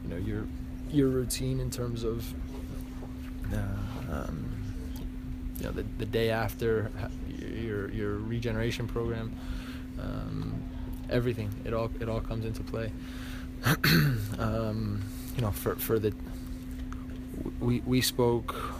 you 0.04 0.10
know, 0.10 0.16
your 0.16 0.46
your 0.90 1.08
routine 1.08 1.60
in 1.60 1.70
terms 1.70 2.02
of 2.04 2.24
uh, 3.52 3.56
um, 4.12 4.50
you 5.58 5.64
know 5.64 5.72
the, 5.72 5.84
the 5.98 6.06
day 6.06 6.30
after 6.30 6.90
your 7.38 7.90
your 7.90 8.16
regeneration 8.16 8.86
program 8.86 9.32
um, 10.00 10.62
everything 11.10 11.50
it 11.64 11.72
all 11.74 11.90
it 12.00 12.08
all 12.08 12.20
comes 12.20 12.44
into 12.44 12.62
play 12.62 12.92
um, 14.38 15.02
you 15.36 15.42
know 15.42 15.50
for 15.50 15.74
for 15.76 15.98
the 15.98 16.12
we 17.60 17.80
we 17.80 18.00
spoke 18.00 18.74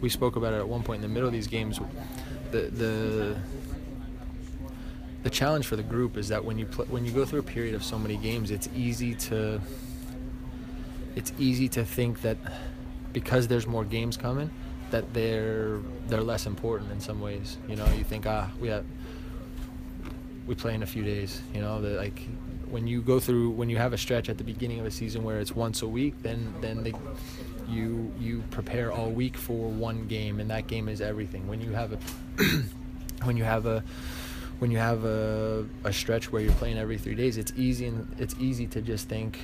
we 0.00 0.08
spoke 0.08 0.36
about 0.36 0.52
it 0.52 0.58
at 0.58 0.68
one 0.68 0.82
point 0.82 0.96
in 0.96 1.02
the 1.02 1.12
middle 1.12 1.26
of 1.26 1.32
these 1.32 1.46
games 1.46 1.80
the 2.50 2.62
the 2.62 3.36
the 5.22 5.30
challenge 5.30 5.66
for 5.66 5.76
the 5.76 5.82
group 5.82 6.16
is 6.16 6.28
that 6.28 6.44
when 6.44 6.58
you 6.58 6.66
when 6.66 7.04
you 7.04 7.12
go 7.12 7.24
through 7.24 7.40
a 7.40 7.42
period 7.42 7.74
of 7.74 7.82
so 7.82 7.98
many 7.98 8.16
games 8.16 8.50
it's 8.50 8.68
easy 8.74 9.14
to 9.14 9.60
it's 11.16 11.32
easy 11.38 11.68
to 11.68 11.84
think 11.84 12.20
that 12.20 12.36
because 13.12 13.48
there's 13.48 13.66
more 13.66 13.84
games 13.84 14.16
coming 14.16 14.50
that 14.90 15.12
they're 15.14 15.78
they're 16.06 16.22
less 16.22 16.46
important 16.46 16.92
in 16.92 17.00
some 17.00 17.20
ways. 17.20 17.58
You 17.68 17.76
know, 17.76 17.86
you 17.92 18.04
think 18.04 18.26
ah 18.26 18.50
we 18.60 18.68
have 18.68 18.84
we 20.46 20.54
play 20.54 20.74
in 20.74 20.82
a 20.82 20.86
few 20.86 21.02
days. 21.02 21.40
You 21.54 21.60
know, 21.60 21.80
the, 21.80 21.90
like 21.90 22.20
when 22.68 22.86
you 22.86 23.00
go 23.00 23.18
through 23.18 23.50
when 23.50 23.68
you 23.68 23.78
have 23.78 23.92
a 23.92 23.98
stretch 23.98 24.28
at 24.28 24.38
the 24.38 24.44
beginning 24.44 24.78
of 24.78 24.86
a 24.86 24.90
season 24.90 25.24
where 25.24 25.38
it's 25.40 25.54
once 25.54 25.82
a 25.82 25.88
week, 25.88 26.14
then 26.22 26.54
then 26.60 26.84
they, 26.84 26.92
you 27.68 28.12
you 28.18 28.42
prepare 28.50 28.92
all 28.92 29.10
week 29.10 29.36
for 29.36 29.68
one 29.68 30.06
game, 30.06 30.40
and 30.40 30.50
that 30.50 30.66
game 30.66 30.88
is 30.88 31.00
everything. 31.00 31.46
When 31.48 31.60
you 31.60 31.72
have 31.72 31.92
a 31.92 31.98
when 33.24 33.36
you 33.36 33.44
have 33.44 33.66
a 33.66 33.82
when 34.58 34.70
you 34.70 34.78
have 34.78 35.04
a, 35.04 35.66
a 35.84 35.92
stretch 35.92 36.32
where 36.32 36.40
you're 36.40 36.52
playing 36.54 36.78
every 36.78 36.96
three 36.96 37.14
days, 37.14 37.36
it's 37.36 37.52
easy 37.56 37.86
and 37.86 38.14
it's 38.18 38.34
easy 38.38 38.66
to 38.68 38.80
just 38.80 39.08
think 39.08 39.38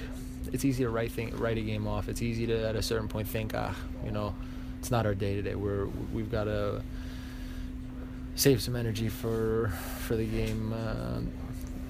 it's 0.53 0.65
easy 0.65 0.85
to 0.85 0.91
write 0.91 1.13
thing, 1.13 1.37
write 1.37 1.59
a 1.59 1.63
game 1.63 1.87
off. 1.87 2.09
It's 2.09 2.23
easy 2.23 2.47
to 2.47 2.69
at 2.69 2.77
a 2.77 2.83
certain 2.83 3.09
point 3.09 3.29
think, 3.29 3.53
ah, 3.55 3.75
you 4.05 4.11
know, 4.11 4.35
it's 4.79 4.91
not 4.91 5.07
our 5.07 5.15
day 5.15 5.35
today. 5.35 5.55
We're 5.55 5.87
we've 6.13 6.31
got 6.31 6.45
to 6.45 6.83
save 8.35 8.63
some 8.63 8.77
energy 8.77 9.09
for 9.09 9.73
for 10.01 10.17
the 10.17 10.27
game 10.27 10.73
uh, 10.73 11.21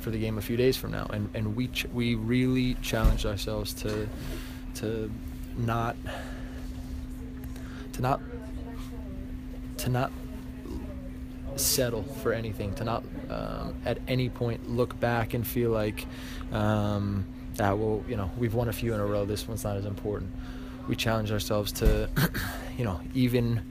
for 0.00 0.10
the 0.10 0.18
game 0.18 0.38
a 0.38 0.42
few 0.42 0.56
days 0.56 0.76
from 0.76 0.90
now. 0.90 1.06
And 1.12 1.28
and 1.34 1.56
we 1.56 1.68
ch- 1.68 1.86
we 1.86 2.14
really 2.14 2.74
challenged 2.82 3.26
ourselves 3.26 3.72
to 3.74 4.08
to 4.76 5.10
not 5.56 5.96
to 7.92 8.02
not 8.02 8.20
to 9.78 9.88
not 9.90 10.12
settle 11.56 12.02
for 12.02 12.32
anything, 12.32 12.74
to 12.74 12.84
not 12.84 13.04
um, 13.30 13.74
at 13.84 13.98
any 14.08 14.28
point 14.28 14.70
look 14.70 14.98
back 15.00 15.34
and 15.34 15.46
feel 15.46 15.70
like, 15.70 16.06
um, 16.52 17.26
ah, 17.60 17.74
well, 17.74 18.04
you 18.08 18.16
know, 18.16 18.30
we've 18.38 18.54
won 18.54 18.68
a 18.68 18.72
few 18.72 18.94
in 18.94 19.00
a 19.00 19.06
row. 19.06 19.24
This 19.24 19.46
one's 19.46 19.64
not 19.64 19.76
as 19.76 19.84
important. 19.84 20.30
We 20.88 20.96
challenge 20.96 21.30
ourselves 21.30 21.72
to, 21.72 22.08
you 22.78 22.84
know, 22.84 23.00
even 23.14 23.62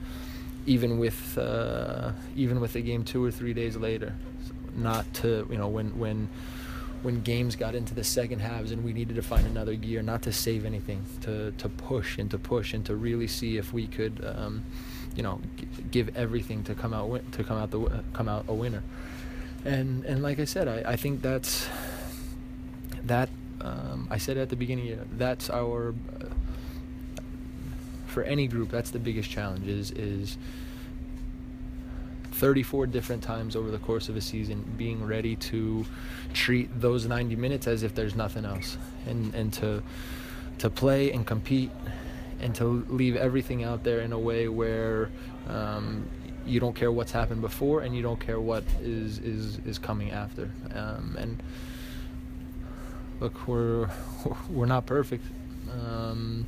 even 0.65 0.99
with 0.99 1.37
uh, 1.37 2.11
even 2.35 2.59
with 2.59 2.73
the 2.73 2.81
game 2.81 3.03
two 3.03 3.23
or 3.23 3.31
three 3.31 3.53
days 3.53 3.75
later, 3.75 4.13
not 4.75 5.11
to 5.15 5.47
you 5.49 5.57
know 5.57 5.67
when 5.67 5.97
when 5.97 6.29
when 7.01 7.21
games 7.21 7.55
got 7.55 7.73
into 7.75 7.93
the 7.95 8.03
second 8.03 8.39
halves 8.39 8.71
and 8.71 8.83
we 8.83 8.93
needed 8.93 9.15
to 9.15 9.21
find 9.21 9.45
another 9.47 9.75
gear, 9.75 10.01
not 10.01 10.21
to 10.23 10.31
save 10.31 10.65
anything, 10.65 11.03
to 11.21 11.51
to 11.51 11.69
push 11.69 12.17
and 12.17 12.29
to 12.31 12.37
push 12.37 12.73
and 12.73 12.85
to 12.85 12.95
really 12.95 13.27
see 13.27 13.57
if 13.57 13.73
we 13.73 13.87
could, 13.87 14.23
um, 14.35 14.63
you 15.15 15.23
know, 15.23 15.41
g- 15.57 15.67
give 15.89 16.15
everything 16.15 16.63
to 16.63 16.75
come 16.75 16.93
out 16.93 17.09
win- 17.09 17.31
to 17.31 17.43
come 17.43 17.57
out 17.57 17.71
the 17.71 17.79
w- 17.79 18.03
come 18.13 18.29
out 18.29 18.45
a 18.47 18.53
winner. 18.53 18.83
And 19.65 20.05
and 20.05 20.21
like 20.21 20.39
I 20.39 20.45
said, 20.45 20.67
I, 20.67 20.91
I 20.91 20.95
think 20.95 21.21
that's 21.21 21.67
that. 23.03 23.29
Um, 23.61 24.07
I 24.09 24.17
said 24.17 24.37
at 24.37 24.49
the 24.49 24.55
beginning, 24.55 24.99
that's 25.17 25.49
our 25.49 25.89
uh, 26.19 26.25
for 28.07 28.23
any 28.23 28.47
group. 28.47 28.69
That's 28.69 28.89
the 28.91 28.99
biggest 28.99 29.29
challenge. 29.29 29.67
Is 29.67 29.91
is 29.91 30.37
34 32.31 32.87
different 32.87 33.23
times 33.23 33.55
over 33.55 33.71
the 33.71 33.77
course 33.77 34.09
of 34.09 34.15
a 34.15 34.21
season 34.21 34.63
being 34.77 35.05
ready 35.05 35.35
to 35.35 35.85
treat 36.33 36.69
those 36.79 37.05
90 37.05 37.35
minutes 37.35 37.67
as 37.67 37.83
if 37.83 37.93
there's 37.93 38.15
nothing 38.15 38.45
else. 38.45 38.77
And 39.05 39.33
and 39.35 39.53
to 39.53 39.83
to 40.59 40.69
play 40.69 41.11
and 41.11 41.25
compete 41.25 41.71
and 42.39 42.55
to 42.55 42.85
leave 42.89 43.15
everything 43.15 43.63
out 43.63 43.83
there 43.83 44.01
in 44.01 44.13
a 44.13 44.19
way 44.19 44.47
where 44.47 45.09
um, 45.47 46.07
you 46.45 46.59
don't 46.59 46.75
care 46.75 46.91
what's 46.91 47.11
happened 47.11 47.41
before 47.41 47.81
and 47.81 47.95
you 47.95 48.01
don't 48.01 48.19
care 48.19 48.39
what 48.39 48.63
is 48.81 49.19
is 49.19 49.59
is 49.65 49.77
coming 49.77 50.11
after. 50.11 50.49
Um, 50.73 51.15
and 51.19 51.43
look 53.19 53.47
we're 53.47 53.89
we're 54.49 54.65
not 54.65 54.85
perfect. 54.85 55.25
Um, 55.71 56.45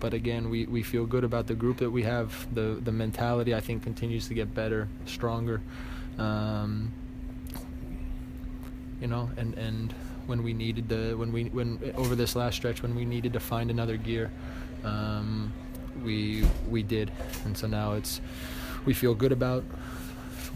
but 0.00 0.14
again, 0.14 0.50
we, 0.50 0.64
we 0.64 0.82
feel 0.82 1.06
good 1.06 1.24
about 1.24 1.46
the 1.46 1.54
group 1.54 1.76
that 1.78 1.90
we 1.90 2.02
have. 2.02 2.52
The 2.54 2.78
the 2.82 2.90
mentality 2.90 3.54
I 3.54 3.60
think 3.60 3.82
continues 3.82 4.26
to 4.28 4.34
get 4.34 4.54
better, 4.54 4.88
stronger. 5.04 5.60
Um, 6.18 6.92
you 9.00 9.06
know, 9.06 9.30
and, 9.36 9.54
and 9.54 9.94
when 10.26 10.42
we 10.42 10.52
needed 10.52 10.88
to 10.88 11.14
when 11.16 11.32
we 11.32 11.44
when 11.44 11.92
over 11.96 12.14
this 12.14 12.34
last 12.36 12.56
stretch 12.56 12.82
when 12.82 12.94
we 12.94 13.04
needed 13.04 13.32
to 13.34 13.40
find 13.40 13.70
another 13.70 13.96
gear, 13.96 14.30
um, 14.84 15.52
we 16.02 16.44
we 16.68 16.82
did, 16.82 17.10
and 17.44 17.56
so 17.56 17.66
now 17.66 17.92
it's 17.92 18.20
we 18.84 18.94
feel 18.94 19.14
good 19.14 19.32
about 19.32 19.64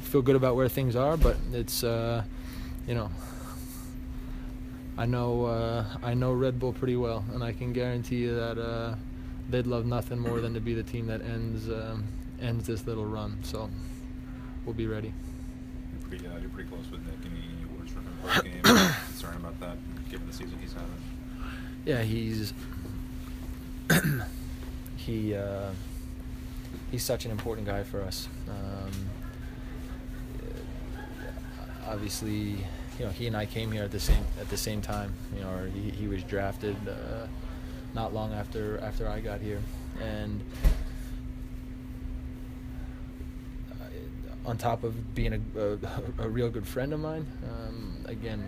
feel 0.02 0.22
good 0.22 0.36
about 0.36 0.56
where 0.56 0.68
things 0.68 0.96
are, 0.96 1.16
but 1.16 1.36
it's 1.52 1.84
uh, 1.84 2.22
you 2.86 2.94
know 2.94 3.10
I 4.96 5.06
know 5.06 5.46
uh, 5.46 5.84
I 6.02 6.14
know 6.14 6.32
Red 6.32 6.58
Bull 6.58 6.72
pretty 6.72 6.96
well, 6.96 7.24
and 7.32 7.42
I 7.42 7.52
can 7.52 7.72
guarantee 7.72 8.16
you 8.16 8.34
that 8.36 8.58
uh, 8.58 8.94
they'd 9.50 9.66
love 9.66 9.86
nothing 9.86 10.18
more 10.18 10.40
than 10.40 10.54
to 10.54 10.60
be 10.60 10.74
the 10.74 10.82
team 10.82 11.06
that 11.06 11.22
ends 11.22 11.68
um, 11.68 12.04
ends 12.40 12.66
this 12.66 12.86
little 12.86 13.06
run. 13.06 13.38
So 13.42 13.70
we'll 14.64 14.74
be 14.74 14.86
ready. 14.86 15.12
You're 15.92 16.08
pretty, 16.08 16.26
uh, 16.26 16.38
you're 16.38 16.50
pretty 16.50 16.68
close 16.68 16.90
with 16.90 17.04
Nick. 17.06 17.14
Any 17.24 17.78
words 17.78 17.92
from 17.92 18.04
him 18.04 18.18
post 18.22 18.44
game? 18.44 18.62
Concern 18.62 19.36
about 19.36 19.60
that, 19.60 19.76
given 20.10 20.26
the 20.26 20.32
season 20.32 20.58
he's 20.60 20.72
having? 20.72 20.88
Yeah, 21.84 22.02
he's 22.02 22.52
he 24.96 25.34
uh, 25.34 25.70
he's 26.90 27.02
such 27.02 27.24
an 27.24 27.30
important 27.30 27.66
guy 27.66 27.82
for 27.82 28.02
us. 28.02 28.28
Um, 28.48 28.92
obviously, 31.86 32.56
you 32.98 33.04
know, 33.04 33.10
he 33.10 33.26
and 33.26 33.36
I 33.36 33.46
came 33.46 33.70
here 33.72 33.84
at 33.84 33.90
the 33.90 34.00
same 34.00 34.24
at 34.40 34.48
the 34.48 34.56
same 34.56 34.80
time. 34.80 35.12
You 35.34 35.42
know, 35.42 35.50
or 35.50 35.66
he, 35.68 35.90
he 35.90 36.08
was 36.08 36.22
drafted 36.24 36.76
uh, 36.88 37.26
not 37.94 38.12
long 38.12 38.32
after 38.32 38.78
after 38.80 39.08
I 39.08 39.20
got 39.20 39.40
here, 39.40 39.60
and 40.00 40.40
uh, 43.70 44.48
on 44.48 44.58
top 44.58 44.84
of 44.84 45.14
being 45.14 45.32
a, 45.32 45.60
a, 45.60 45.78
a 46.18 46.28
real 46.28 46.50
good 46.50 46.66
friend 46.66 46.92
of 46.92 47.00
mine, 47.00 47.26
um, 47.44 47.96
again, 48.06 48.44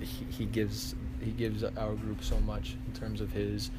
he, 0.00 0.26
he 0.30 0.44
gives 0.44 0.94
he 1.22 1.30
gives 1.30 1.62
our 1.62 1.94
group 1.94 2.22
so 2.22 2.38
much 2.40 2.76
in 2.86 2.92
terms 2.98 3.20
of 3.20 3.32
his 3.32 3.70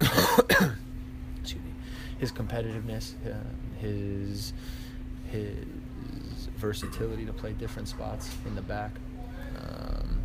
excuse 0.00 1.62
me, 1.62 1.72
his 2.18 2.32
competitiveness, 2.32 3.14
uh, 3.26 3.34
his 3.80 4.52
his 5.30 5.56
versatility 6.56 7.24
to 7.24 7.32
play 7.32 7.52
different 7.52 7.88
spots 7.88 8.30
in 8.46 8.54
the 8.54 8.62
back. 8.62 8.92
Um, 9.58 10.20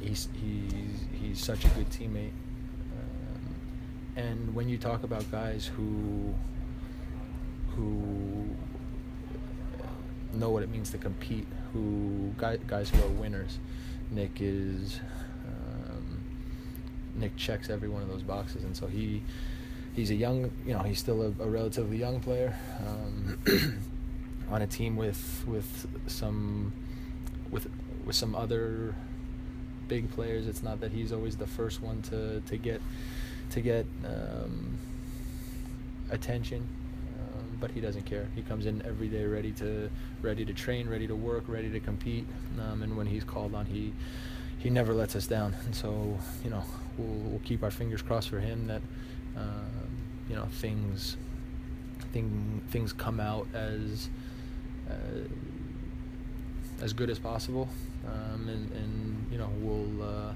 he's 0.00 0.28
he's 0.34 1.06
he's 1.12 1.40
such 1.40 1.64
a 1.64 1.68
good 1.68 1.88
teammate. 1.90 2.32
And 4.16 4.54
when 4.54 4.68
you 4.68 4.78
talk 4.78 5.02
about 5.02 5.30
guys 5.30 5.66
who 5.66 6.34
who 7.74 8.48
know 10.32 10.50
what 10.50 10.62
it 10.62 10.70
means 10.70 10.90
to 10.90 10.98
compete, 10.98 11.46
who 11.72 12.32
guys 12.38 12.90
who 12.90 13.02
are 13.02 13.08
winners, 13.08 13.58
Nick 14.10 14.38
is 14.40 15.00
um, 15.46 16.20
Nick 17.16 17.36
checks 17.36 17.70
every 17.70 17.88
one 17.88 18.02
of 18.02 18.08
those 18.08 18.22
boxes, 18.22 18.64
and 18.64 18.76
so 18.76 18.86
he 18.86 19.22
he's 19.94 20.10
a 20.10 20.14
young, 20.14 20.50
you 20.66 20.72
know, 20.72 20.80
he's 20.80 20.98
still 20.98 21.22
a, 21.22 21.26
a 21.42 21.48
relatively 21.48 21.96
young 21.96 22.20
player 22.20 22.56
um, 22.86 23.38
on 24.50 24.62
a 24.62 24.66
team 24.66 24.96
with 24.96 25.44
with 25.46 25.86
some 26.06 26.72
with 27.50 27.68
with 28.04 28.16
some 28.16 28.34
other 28.34 28.94
big 29.88 30.10
players. 30.12 30.46
It's 30.46 30.62
not 30.62 30.80
that 30.80 30.92
he's 30.92 31.12
always 31.12 31.36
the 31.36 31.46
first 31.46 31.82
one 31.82 32.02
to 32.02 32.40
to 32.40 32.56
get 32.56 32.80
to 33.50 33.60
get 33.60 33.86
um, 34.04 34.78
attention. 36.10 36.66
Um, 37.18 37.58
but 37.60 37.70
he 37.70 37.80
doesn't 37.80 38.04
care. 38.04 38.28
He 38.34 38.42
comes 38.42 38.66
in 38.66 38.82
every 38.86 39.08
day 39.08 39.24
ready 39.24 39.52
to 39.52 39.90
ready 40.22 40.44
to 40.44 40.52
train, 40.52 40.88
ready 40.88 41.06
to 41.06 41.14
work, 41.14 41.44
ready 41.48 41.70
to 41.70 41.80
compete. 41.80 42.26
Um, 42.60 42.82
and 42.82 42.96
when 42.96 43.06
he's 43.06 43.24
called 43.24 43.54
on, 43.54 43.66
he 43.66 43.92
he 44.58 44.70
never 44.70 44.94
lets 44.94 45.14
us 45.16 45.26
down. 45.26 45.54
And 45.64 45.74
so 45.74 46.18
you 46.42 46.50
know 46.50 46.62
we'll, 46.98 47.30
we'll 47.30 47.40
keep 47.44 47.62
our 47.62 47.70
fingers 47.70 48.02
crossed 48.02 48.30
for 48.30 48.40
him 48.40 48.66
that 48.66 48.82
um, 49.36 49.70
you 50.28 50.36
know 50.36 50.46
things 50.52 51.16
thing, 52.12 52.62
things 52.70 52.92
come 52.92 53.20
out 53.20 53.46
as 53.52 54.08
uh, 54.88 54.94
as 56.82 56.92
good 56.92 57.10
as 57.10 57.18
possible. 57.18 57.68
Um, 58.06 58.48
and, 58.48 58.70
and 58.72 59.26
you 59.32 59.38
know 59.38 59.50
we'll 59.58 60.02
uh, 60.02 60.32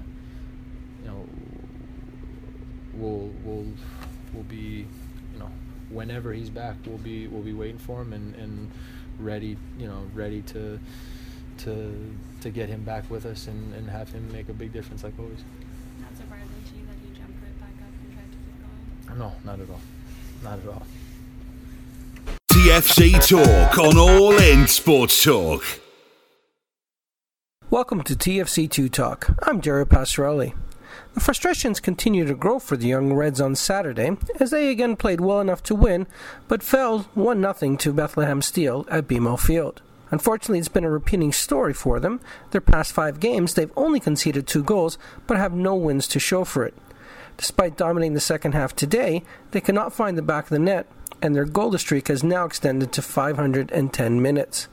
you 1.01 1.07
know 1.07 1.25
we'll 2.99 3.29
we'll 3.43 3.65
we'll 4.33 4.43
be 4.43 4.85
you 5.33 5.39
know 5.39 5.49
whenever 5.89 6.33
he's 6.33 6.49
back 6.49 6.75
we'll 6.85 6.97
be 6.97 7.27
we'll 7.27 7.41
be 7.41 7.53
waiting 7.53 7.77
for 7.77 8.01
him 8.01 8.13
and, 8.13 8.35
and 8.35 8.71
ready 9.19 9.57
you 9.77 9.87
know 9.87 10.03
ready 10.13 10.41
to 10.43 10.79
to 11.59 12.15
to 12.41 12.49
get 12.49 12.69
him 12.69 12.83
back 12.83 13.09
with 13.09 13.25
us 13.25 13.47
and, 13.47 13.73
and 13.73 13.89
have 13.89 14.09
him 14.11 14.31
make 14.31 14.49
a 14.49 14.53
big 14.53 14.71
difference 14.71 15.03
like 15.03 15.13
always. 15.19 15.43
Not 15.99 16.15
surprising 16.15 16.47
to 16.69 16.75
you 16.75 16.85
that 16.85 16.95
he 17.03 17.19
jumped 17.19 17.41
right 17.43 17.59
back 17.59 17.69
up 17.81 17.93
and 18.01 18.13
tried 18.13 18.31
to 18.31 18.37
keep 18.37 19.07
going. 19.07 19.19
No, 19.19 19.33
not 19.43 19.59
at 19.59 19.69
all. 19.69 19.81
Not 20.43 20.59
at 20.59 20.67
all. 20.67 20.85
TFC 22.51 23.27
Talk 23.27 23.77
on 23.77 23.97
All 23.97 24.37
In 24.37 24.67
Sports 24.67 25.23
Talk. 25.23 25.63
Welcome 27.69 28.01
to 28.03 28.15
TFC2 28.15 28.91
Talk. 28.91 29.29
I'm 29.43 29.61
Jerry 29.61 29.85
Passarelli. 29.85 30.55
Frustrations 31.19 31.79
continue 31.79 32.25
to 32.25 32.33
grow 32.33 32.59
for 32.59 32.77
the 32.77 32.87
Young 32.87 33.13
Reds 33.13 33.41
on 33.41 33.55
Saturday 33.55 34.17
as 34.39 34.51
they 34.51 34.69
again 34.69 34.95
played 34.95 35.19
well 35.19 35.41
enough 35.41 35.61
to 35.63 35.75
win, 35.75 36.07
but 36.47 36.63
fell 36.63 36.99
1 37.13 37.53
0 37.53 37.75
to 37.75 37.93
Bethlehem 37.93 38.41
Steel 38.41 38.85
at 38.89 39.07
BMO 39.07 39.37
Field. 39.37 39.81
Unfortunately, 40.11 40.59
it's 40.59 40.69
been 40.69 40.85
a 40.85 40.89
repeating 40.89 41.31
story 41.31 41.73
for 41.73 41.99
them. 41.99 42.19
Their 42.51 42.61
past 42.61 42.93
five 42.93 43.19
games, 43.19 43.53
they've 43.53 43.71
only 43.75 43.99
conceded 43.99 44.47
two 44.47 44.63
goals, 44.63 44.97
but 45.27 45.37
have 45.37 45.53
no 45.53 45.75
wins 45.75 46.07
to 46.07 46.19
show 46.19 46.45
for 46.45 46.65
it. 46.65 46.73
Despite 47.37 47.77
dominating 47.77 48.13
the 48.13 48.21
second 48.21 48.53
half 48.53 48.75
today, 48.75 49.23
they 49.51 49.61
cannot 49.61 49.93
find 49.93 50.17
the 50.17 50.21
back 50.21 50.45
of 50.45 50.49
the 50.49 50.59
net, 50.59 50.87
and 51.21 51.35
their 51.35 51.45
goal 51.45 51.77
streak 51.77 52.07
has 52.07 52.23
now 52.23 52.45
extended 52.45 52.91
to 52.93 53.01
510 53.01 54.21
minutes. 54.21 54.67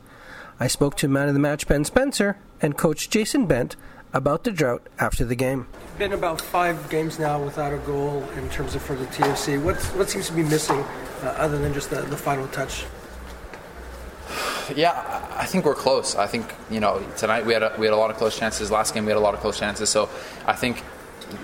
I 0.59 0.69
spoke 0.69 0.97
to 0.97 1.09
man 1.09 1.29
of 1.29 1.35
the 1.35 1.41
match 1.41 1.69
Ben 1.69 1.85
Spencer 1.85 2.39
and 2.63 2.79
coach 2.79 3.11
Jason 3.11 3.47
Bent 3.47 3.77
about 4.17 4.45
the 4.45 4.51
drought 4.51 4.83
after 4.99 5.27
the 5.27 5.35
game. 5.35 5.67
Been 5.99 6.15
about 6.15 6.41
five 6.41 6.89
games 6.89 7.19
now 7.19 7.43
without 7.43 7.73
a 7.73 7.79
goal 7.79 8.25
in 8.37 8.49
terms 8.49 8.75
of 8.75 8.83
for 8.83 8.97
the 8.97 9.05
TFC. 9.07 9.63
What 9.63 9.77
what 9.97 10.09
seems 10.09 10.27
to 10.29 10.33
be 10.33 10.43
missing 10.43 10.81
uh, 11.23 11.27
other 11.37 11.59
than 11.59 11.75
just 11.75 11.91
the, 11.91 12.01
the 12.03 12.17
final 12.17 12.49
touch? 12.49 12.87
Yeah, 14.75 14.93
I 14.93 15.43
I 15.43 15.45
think 15.45 15.65
we're 15.67 15.75
close. 15.75 16.17
I 16.17 16.27
think 16.27 16.53
you 16.71 16.81
know 16.81 17.05
tonight 17.17 17.45
we 17.45 17.53
had 17.53 17.63
a, 17.63 17.75
we 17.79 17.87
had 17.87 17.93
a 17.93 17.97
lot 17.97 18.11
of 18.11 18.17
close 18.17 18.39
chances. 18.39 18.71
Last 18.71 18.95
game 18.95 19.05
we 19.05 19.11
had 19.11 19.19
a 19.19 19.27
lot 19.29 19.35
of 19.35 19.41
close 19.41 19.59
chances. 19.59 19.91
So 19.91 20.09
I 20.47 20.55
think 20.55 20.83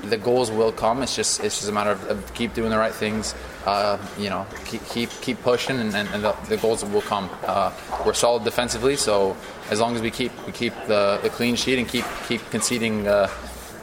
the 0.04 0.16
goals 0.16 0.50
will 0.50 0.72
come. 0.72 1.02
It's 1.02 1.16
just 1.16 1.42
it's 1.42 1.58
just 1.58 1.68
a 1.68 1.72
matter 1.72 1.90
of, 1.90 2.04
of 2.08 2.34
keep 2.34 2.54
doing 2.54 2.70
the 2.70 2.78
right 2.78 2.94
things. 2.94 3.34
uh, 3.66 3.98
you 4.18 4.28
know, 4.28 4.46
keep 4.64 4.84
keep, 4.88 5.10
keep 5.20 5.42
pushing, 5.42 5.78
and, 5.78 5.94
and, 5.94 6.08
and 6.08 6.24
the, 6.24 6.32
the, 6.48 6.56
goals 6.56 6.84
will 6.84 7.02
come. 7.02 7.30
Uh, 7.46 7.72
we're 8.04 8.12
solid 8.12 8.44
defensively, 8.44 8.96
so 8.96 9.36
as 9.70 9.80
long 9.80 9.94
as 9.94 10.02
we 10.02 10.10
keep 10.10 10.32
we 10.46 10.52
keep 10.52 10.74
the, 10.86 11.20
the 11.22 11.30
clean 11.30 11.54
sheet 11.54 11.78
and 11.78 11.88
keep 11.88 12.04
keep 12.26 12.40
conceding, 12.50 13.06
uh, 13.06 13.28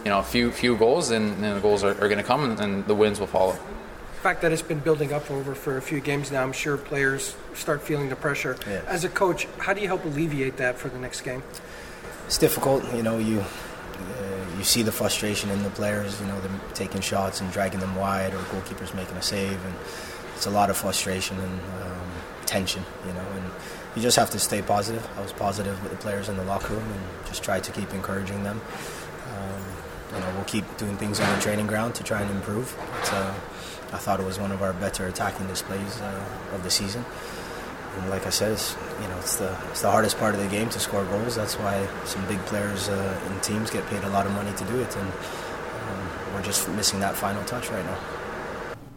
you 0.04 0.10
know, 0.10 0.20
a 0.20 0.24
few 0.24 0.52
few 0.52 0.76
goals, 0.76 1.12
and, 1.12 1.43
and 1.43 1.58
the 1.58 1.62
goals 1.62 1.84
are, 1.84 1.91
are 1.91 2.10
going 2.10 2.18
to 2.18 2.24
come, 2.24 2.43
and, 2.43 2.60
and 2.60 2.86
the 2.88 2.95
wins 2.95 3.20
will 3.20 3.28
follow. 3.28 3.54
The 3.54 4.24
fact 4.24 4.41
that 4.41 4.52
it's 4.52 4.62
been 4.62 4.80
building 4.80 5.14
up 5.14 5.32
over 5.32 5.56
for 5.56 5.78
a 5.78 5.82
few 5.82 6.02
games 6.02 6.30
now, 6.30 6.43
I'm 6.43 6.52
sure 6.52 6.76
players 6.76 7.38
start 7.54 7.82
feeling 7.82 8.10
the 8.10 8.18
pressure. 8.18 8.58
Yeah. 8.68 8.82
As 8.86 9.06
a 9.06 9.10
coach, 9.10 9.47
how 9.60 9.74
do 9.74 9.80
you 9.80 9.88
help 9.88 10.04
alleviate 10.04 10.58
that 10.58 10.78
for 10.78 10.89
the 10.89 11.00
next 11.00 11.22
game? 11.22 11.41
It's 12.26 12.38
difficult, 12.38 12.84
you 12.93 13.02
know. 13.02 13.18
You 13.18 13.45
you 14.58 14.64
see 14.64 14.82
the 14.82 14.91
frustration 14.91 15.50
in 15.50 15.64
the 15.64 15.70
players, 15.70 16.20
you 16.20 16.28
know, 16.28 16.39
them 16.41 16.60
taking 16.74 17.02
shots 17.02 17.39
and 17.41 17.52
dragging 17.52 17.80
them 17.80 17.95
wide, 17.95 18.34
or 18.34 18.39
goalkeepers 18.39 18.93
making 18.93 19.16
a 19.16 19.22
save, 19.22 19.64
and 19.66 19.76
it's 20.36 20.45
a 20.45 20.50
lot 20.50 20.70
of 20.70 20.78
frustration 20.78 21.39
and 21.39 21.60
um, 21.82 22.08
tension, 22.45 22.84
you 23.08 23.14
know. 23.14 23.26
And 23.36 23.45
you 23.95 24.02
just 24.02 24.18
have 24.18 24.30
to 24.32 24.39
stay 24.39 24.62
positive. 24.62 25.08
I 25.18 25.22
was 25.22 25.32
positive 25.34 25.82
with 25.82 25.91
the 25.91 25.97
players 25.97 26.30
in 26.30 26.38
the 26.38 26.43
locker 26.43 26.74
room 26.74 26.84
and 26.84 27.26
just 27.26 27.41
try 27.41 27.60
to 27.60 27.72
keep 27.72 27.93
encouraging 27.93 28.43
them. 28.43 28.62
Um, 29.38 29.64
you 30.14 30.20
know, 30.20 30.34
we'll 30.36 30.45
keep 30.45 30.66
doing 30.78 30.97
things 30.97 31.20
on 31.20 31.34
the 31.34 31.41
training 31.41 31.68
ground 31.68 31.95
to 31.95 32.04
try 32.04 32.22
and 32.22 32.30
improve. 32.32 32.76
But, 32.78 33.14
uh, 33.14 33.34
I 33.91 33.97
thought 33.97 34.20
it 34.20 34.26
was 34.26 34.38
one 34.38 34.52
of 34.52 34.62
our 34.62 34.74
better 34.74 35.08
attacking 35.08 35.47
displays 35.47 36.00
uh, 36.02 36.26
of 36.54 36.64
the 36.64 36.70
season. 36.70 37.04
And 38.00 38.10
like 38.10 38.26
I 38.26 38.30
said, 38.30 38.54
it's, 38.54 38.76
you 39.02 39.08
know, 39.08 39.18
it's 39.18 39.36
the 39.36 39.56
it's 39.72 39.82
the 39.82 39.91
hardest 39.91 40.18
part 40.18 40.34
of 40.34 40.41
the 40.41 40.47
game 40.47 40.70
to 40.70 40.80
score 40.80 41.04
goals. 41.06 41.36
That's 41.36 41.56
why 41.56 41.88
some 42.06 42.26
big 42.28 42.39
players 42.45 42.88
uh, 42.88 43.20
in 43.28 43.39
teams 43.41 43.70
get 43.70 43.86
paid 43.88 44.04
a 44.04 44.10
lot 44.10 44.26
of 44.26 44.32
money 44.32 44.56
to 44.56 44.64
do 44.66 44.80
it, 44.80 44.95
and 44.95 45.08
um, 45.10 46.10
we're 46.34 46.41
just 46.41 46.70
missing 46.70 47.00
that 47.02 47.16
final 47.16 47.43
touch 47.43 47.70
right 47.70 47.86
now. 47.86 47.97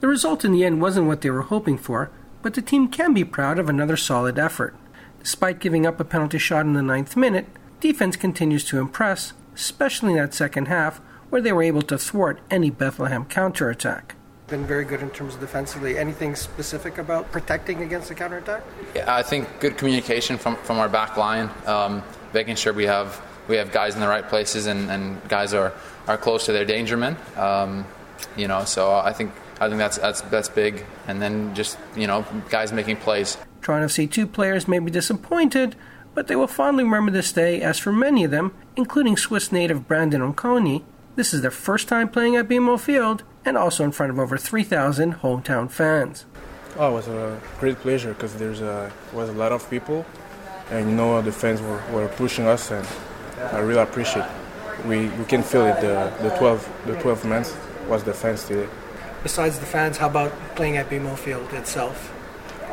The 0.00 0.06
result 0.06 0.44
in 0.44 0.52
the 0.52 0.64
end 0.64 0.80
wasn't 0.80 1.06
what 1.06 1.20
they 1.20 1.30
were 1.30 1.42
hoping 1.42 1.78
for, 1.78 2.10
but 2.42 2.54
the 2.54 2.62
team 2.62 2.88
can 2.88 3.12
be 3.12 3.24
proud 3.24 3.58
of 3.58 3.68
another 3.68 3.96
solid 3.96 4.38
effort. 4.38 4.76
Despite 5.20 5.60
giving 5.60 5.86
up 5.86 6.00
a 6.00 6.04
penalty 6.04 6.38
shot 6.38 6.66
in 6.66 6.72
the 6.72 6.82
ninth 6.82 7.16
minute, 7.16 7.46
defense 7.80 8.16
continues 8.16 8.64
to 8.66 8.78
impress, 8.78 9.32
especially 9.54 10.12
in 10.12 10.18
that 10.18 10.34
second 10.34 10.66
half, 10.66 10.98
where 11.30 11.40
they 11.40 11.52
were 11.52 11.62
able 11.62 11.82
to 11.82 11.98
thwart 11.98 12.40
any 12.50 12.70
Bethlehem 12.70 13.24
counterattack 13.24 14.16
been 14.52 14.66
very 14.66 14.84
good 14.84 15.00
in 15.00 15.08
terms 15.10 15.34
of 15.34 15.40
defensively. 15.40 15.98
Anything 15.98 16.36
specific 16.36 16.98
about 16.98 17.32
protecting 17.32 17.82
against 17.82 18.08
the 18.08 18.14
counterattack? 18.14 18.62
Yeah, 18.94 19.12
I 19.12 19.22
think 19.22 19.48
good 19.60 19.78
communication 19.78 20.36
from, 20.36 20.56
from 20.56 20.78
our 20.78 20.90
back 20.90 21.16
line, 21.16 21.48
um, 21.66 22.02
making 22.34 22.56
sure 22.56 22.72
we 22.74 22.84
have 22.84 23.20
we 23.48 23.56
have 23.56 23.72
guys 23.72 23.94
in 23.94 24.00
the 24.00 24.06
right 24.06 24.28
places 24.28 24.66
and, 24.66 24.88
and 24.90 25.26
guys 25.28 25.52
are, 25.52 25.72
are 26.06 26.16
close 26.16 26.46
to 26.46 26.52
their 26.52 26.64
danger 26.64 26.96
men. 26.96 27.16
Um, 27.36 27.84
you 28.36 28.46
know, 28.46 28.64
so 28.64 28.92
I 28.92 29.12
think 29.12 29.32
I 29.58 29.68
think 29.68 29.78
that's 29.78 29.96
that's 29.96 30.20
that's 30.20 30.50
big. 30.50 30.84
And 31.08 31.20
then 31.20 31.54
just 31.54 31.78
you 31.96 32.06
know, 32.06 32.24
guys 32.50 32.72
making 32.72 32.96
plays. 32.96 33.38
Toronto 33.62 33.88
FC 33.88 34.08
two 34.08 34.26
players 34.26 34.68
may 34.68 34.78
be 34.78 34.90
disappointed, 34.90 35.76
but 36.14 36.28
they 36.28 36.36
will 36.36 36.46
fondly 36.46 36.84
remember 36.84 37.10
this 37.10 37.32
day. 37.32 37.62
As 37.62 37.78
for 37.78 37.90
many 37.90 38.22
of 38.22 38.30
them, 38.30 38.52
including 38.76 39.16
Swiss 39.16 39.50
native 39.50 39.88
Brandon 39.88 40.20
Okoni, 40.20 40.82
this 41.16 41.32
is 41.32 41.40
their 41.40 41.50
first 41.50 41.88
time 41.88 42.10
playing 42.10 42.36
at 42.36 42.48
BMO 42.48 42.78
Field 42.78 43.24
and 43.44 43.56
also 43.56 43.84
in 43.84 43.92
front 43.92 44.10
of 44.10 44.18
over 44.18 44.36
3,000 44.36 45.16
hometown 45.16 45.70
fans. 45.70 46.26
Oh, 46.78 46.90
it 46.90 46.94
was 46.94 47.08
a 47.08 47.40
great 47.58 47.76
pleasure 47.78 48.14
because 48.14 48.34
there's 48.36 48.62
a 48.62 48.90
was 49.12 49.28
a 49.28 49.32
lot 49.32 49.52
of 49.52 49.68
people, 49.68 50.06
and 50.70 50.88
you 50.88 50.96
know 50.96 51.20
the 51.20 51.32
fans 51.32 51.60
were, 51.60 51.82
were 51.92 52.08
pushing 52.08 52.46
us, 52.46 52.70
and 52.70 52.86
I 53.52 53.58
really 53.58 53.82
appreciate. 53.82 54.24
It. 54.24 54.86
We 54.86 55.08
we 55.10 55.24
can 55.26 55.42
feel 55.42 55.66
it. 55.66 55.80
The 55.82 56.12
the 56.22 56.30
12 56.38 56.72
the 56.86 56.94
12 57.00 57.24
men 57.26 57.44
was 57.88 58.04
the 58.04 58.14
fans 58.14 58.46
today. 58.46 58.68
Besides 59.22 59.58
the 59.58 59.66
fans, 59.66 59.98
how 59.98 60.08
about 60.08 60.32
playing 60.56 60.78
at 60.78 60.88
BMO 60.88 61.16
Field 61.16 61.52
itself? 61.52 62.10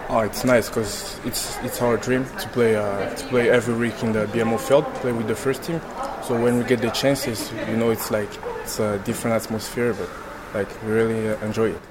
Oh, 0.08 0.22
it's 0.22 0.44
nice 0.46 0.70
because 0.70 1.20
it's 1.26 1.58
it's 1.60 1.82
our 1.82 1.98
dream 1.98 2.26
to 2.40 2.48
play 2.50 2.78
uh, 2.78 3.14
to 3.14 3.28
play 3.28 3.50
every 3.50 3.76
week 3.76 4.02
in 4.02 4.14
the 4.14 4.28
BMO 4.28 4.60
Field, 4.60 4.86
play 4.96 5.12
with 5.12 5.28
the 5.28 5.36
first 5.36 5.62
team. 5.64 5.82
So 6.24 6.42
when 6.42 6.58
we 6.58 6.64
get 6.64 6.80
the 6.80 6.90
chances, 6.90 7.52
you 7.68 7.76
know, 7.76 7.90
it's 7.92 8.10
like 8.10 8.30
it's 8.62 8.80
a 8.80 8.98
different 9.00 9.44
atmosphere, 9.44 9.94
but 9.94 10.10
like 10.54 10.70
really 10.84 11.30
uh, 11.30 11.38
enjoy 11.46 11.72
it. 11.72 11.82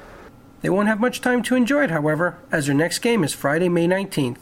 They 0.61 0.71
won't 0.71 0.89
have 0.89 1.01
much 1.01 1.21
time 1.21 1.43
to 1.45 1.55
enjoy 1.55 1.85
it, 1.85 1.91
however, 1.91 2.39
as 2.51 2.67
their 2.67 2.75
next 2.75 2.99
game 2.99 3.23
is 3.23 3.33
Friday, 3.33 3.69
May 3.69 3.87
19th, 3.87 4.39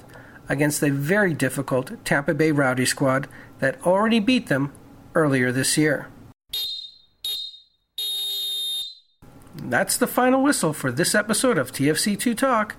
against 0.48 0.82
a 0.82 0.90
very 0.90 1.34
difficult 1.34 2.04
Tampa 2.04 2.32
Bay 2.34 2.52
Rowdy 2.52 2.86
squad 2.86 3.28
that 3.58 3.80
already 3.86 4.20
beat 4.20 4.46
them 4.48 4.72
earlier 5.14 5.52
this 5.52 5.76
year. 5.76 6.08
That's 9.54 9.96
the 9.96 10.06
final 10.06 10.42
whistle 10.42 10.72
for 10.72 10.92
this 10.92 11.14
episode 11.14 11.58
of 11.58 11.72
TFC2 11.72 12.36
Talk. 12.36 12.76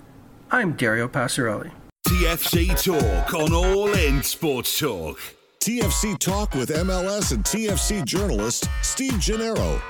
I'm 0.51 0.73
Dario 0.73 1.07
Passarelli. 1.07 1.71
TFC 2.07 2.81
Talk 2.81 3.33
on 3.33 3.53
All 3.53 3.93
In 3.93 4.23
Sports 4.23 4.79
Talk. 4.79 5.19
TFC 5.59 6.17
Talk 6.17 6.53
with 6.53 6.69
MLS 6.69 7.33
and 7.33 7.43
TFC 7.43 8.05
journalist 8.05 8.69
Steve 8.81 9.19
Gennaro. 9.19 9.81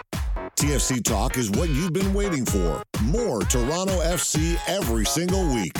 TFC 0.57 1.03
Talk 1.03 1.37
is 1.37 1.51
what 1.51 1.69
you've 1.69 1.93
been 1.93 2.15
waiting 2.15 2.43
for. 2.43 2.81
More 3.03 3.41
Toronto 3.43 3.93
FC 4.01 4.59
every 4.65 5.05
single 5.05 5.53
week. 5.53 5.77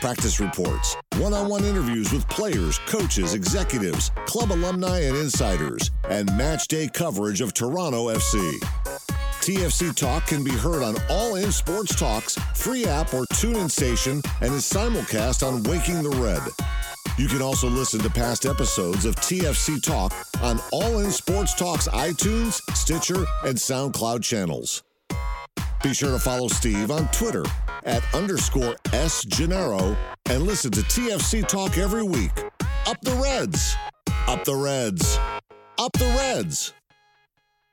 Practice 0.00 0.38
reports, 0.38 0.96
one 1.18 1.34
on 1.34 1.48
one 1.48 1.64
interviews 1.64 2.12
with 2.12 2.28
players, 2.28 2.78
coaches, 2.86 3.34
executives, 3.34 4.12
club 4.26 4.52
alumni, 4.52 5.00
and 5.00 5.16
insiders, 5.16 5.90
and 6.08 6.28
match 6.38 6.68
day 6.68 6.86
coverage 6.86 7.40
of 7.40 7.52
Toronto 7.52 8.06
FC. 8.06 8.60
TFC 9.40 9.92
Talk 9.92 10.28
can 10.28 10.44
be 10.44 10.52
heard 10.52 10.84
on 10.84 10.94
All 11.10 11.34
In 11.34 11.50
Sports 11.50 11.96
Talks, 11.96 12.36
free 12.54 12.86
app 12.86 13.12
or 13.12 13.24
TuneIn 13.32 13.68
station, 13.68 14.22
and 14.40 14.54
is 14.54 14.62
simulcast 14.62 15.44
on 15.44 15.64
Waking 15.64 16.04
the 16.04 16.10
Red. 16.10 16.42
You 17.18 17.28
can 17.28 17.40
also 17.40 17.68
listen 17.68 18.00
to 18.00 18.10
past 18.10 18.44
episodes 18.46 19.04
of 19.04 19.16
TFC 19.16 19.82
Talk 19.82 20.12
on 20.42 20.60
All 20.72 20.98
In 20.98 21.10
Sports 21.10 21.54
Talk's 21.54 21.88
iTunes, 21.88 22.60
Stitcher, 22.76 23.24
and 23.44 23.56
SoundCloud 23.56 24.22
channels. 24.22 24.82
Be 25.82 25.94
sure 25.94 26.10
to 26.10 26.18
follow 26.18 26.48
Steve 26.48 26.90
on 26.90 27.08
Twitter 27.08 27.44
at 27.84 28.02
underscore 28.14 28.76
S 28.92 29.24
Gennaro 29.24 29.96
and 30.26 30.42
listen 30.42 30.70
to 30.72 30.80
TFC 30.80 31.46
Talk 31.46 31.78
every 31.78 32.02
week. 32.02 32.32
Up 32.86 33.00
the 33.02 33.14
Reds! 33.22 33.76
Up 34.28 34.44
the 34.44 34.54
Reds! 34.54 35.18
Up 35.78 35.92
the 35.92 36.06
Reds! 36.18 36.72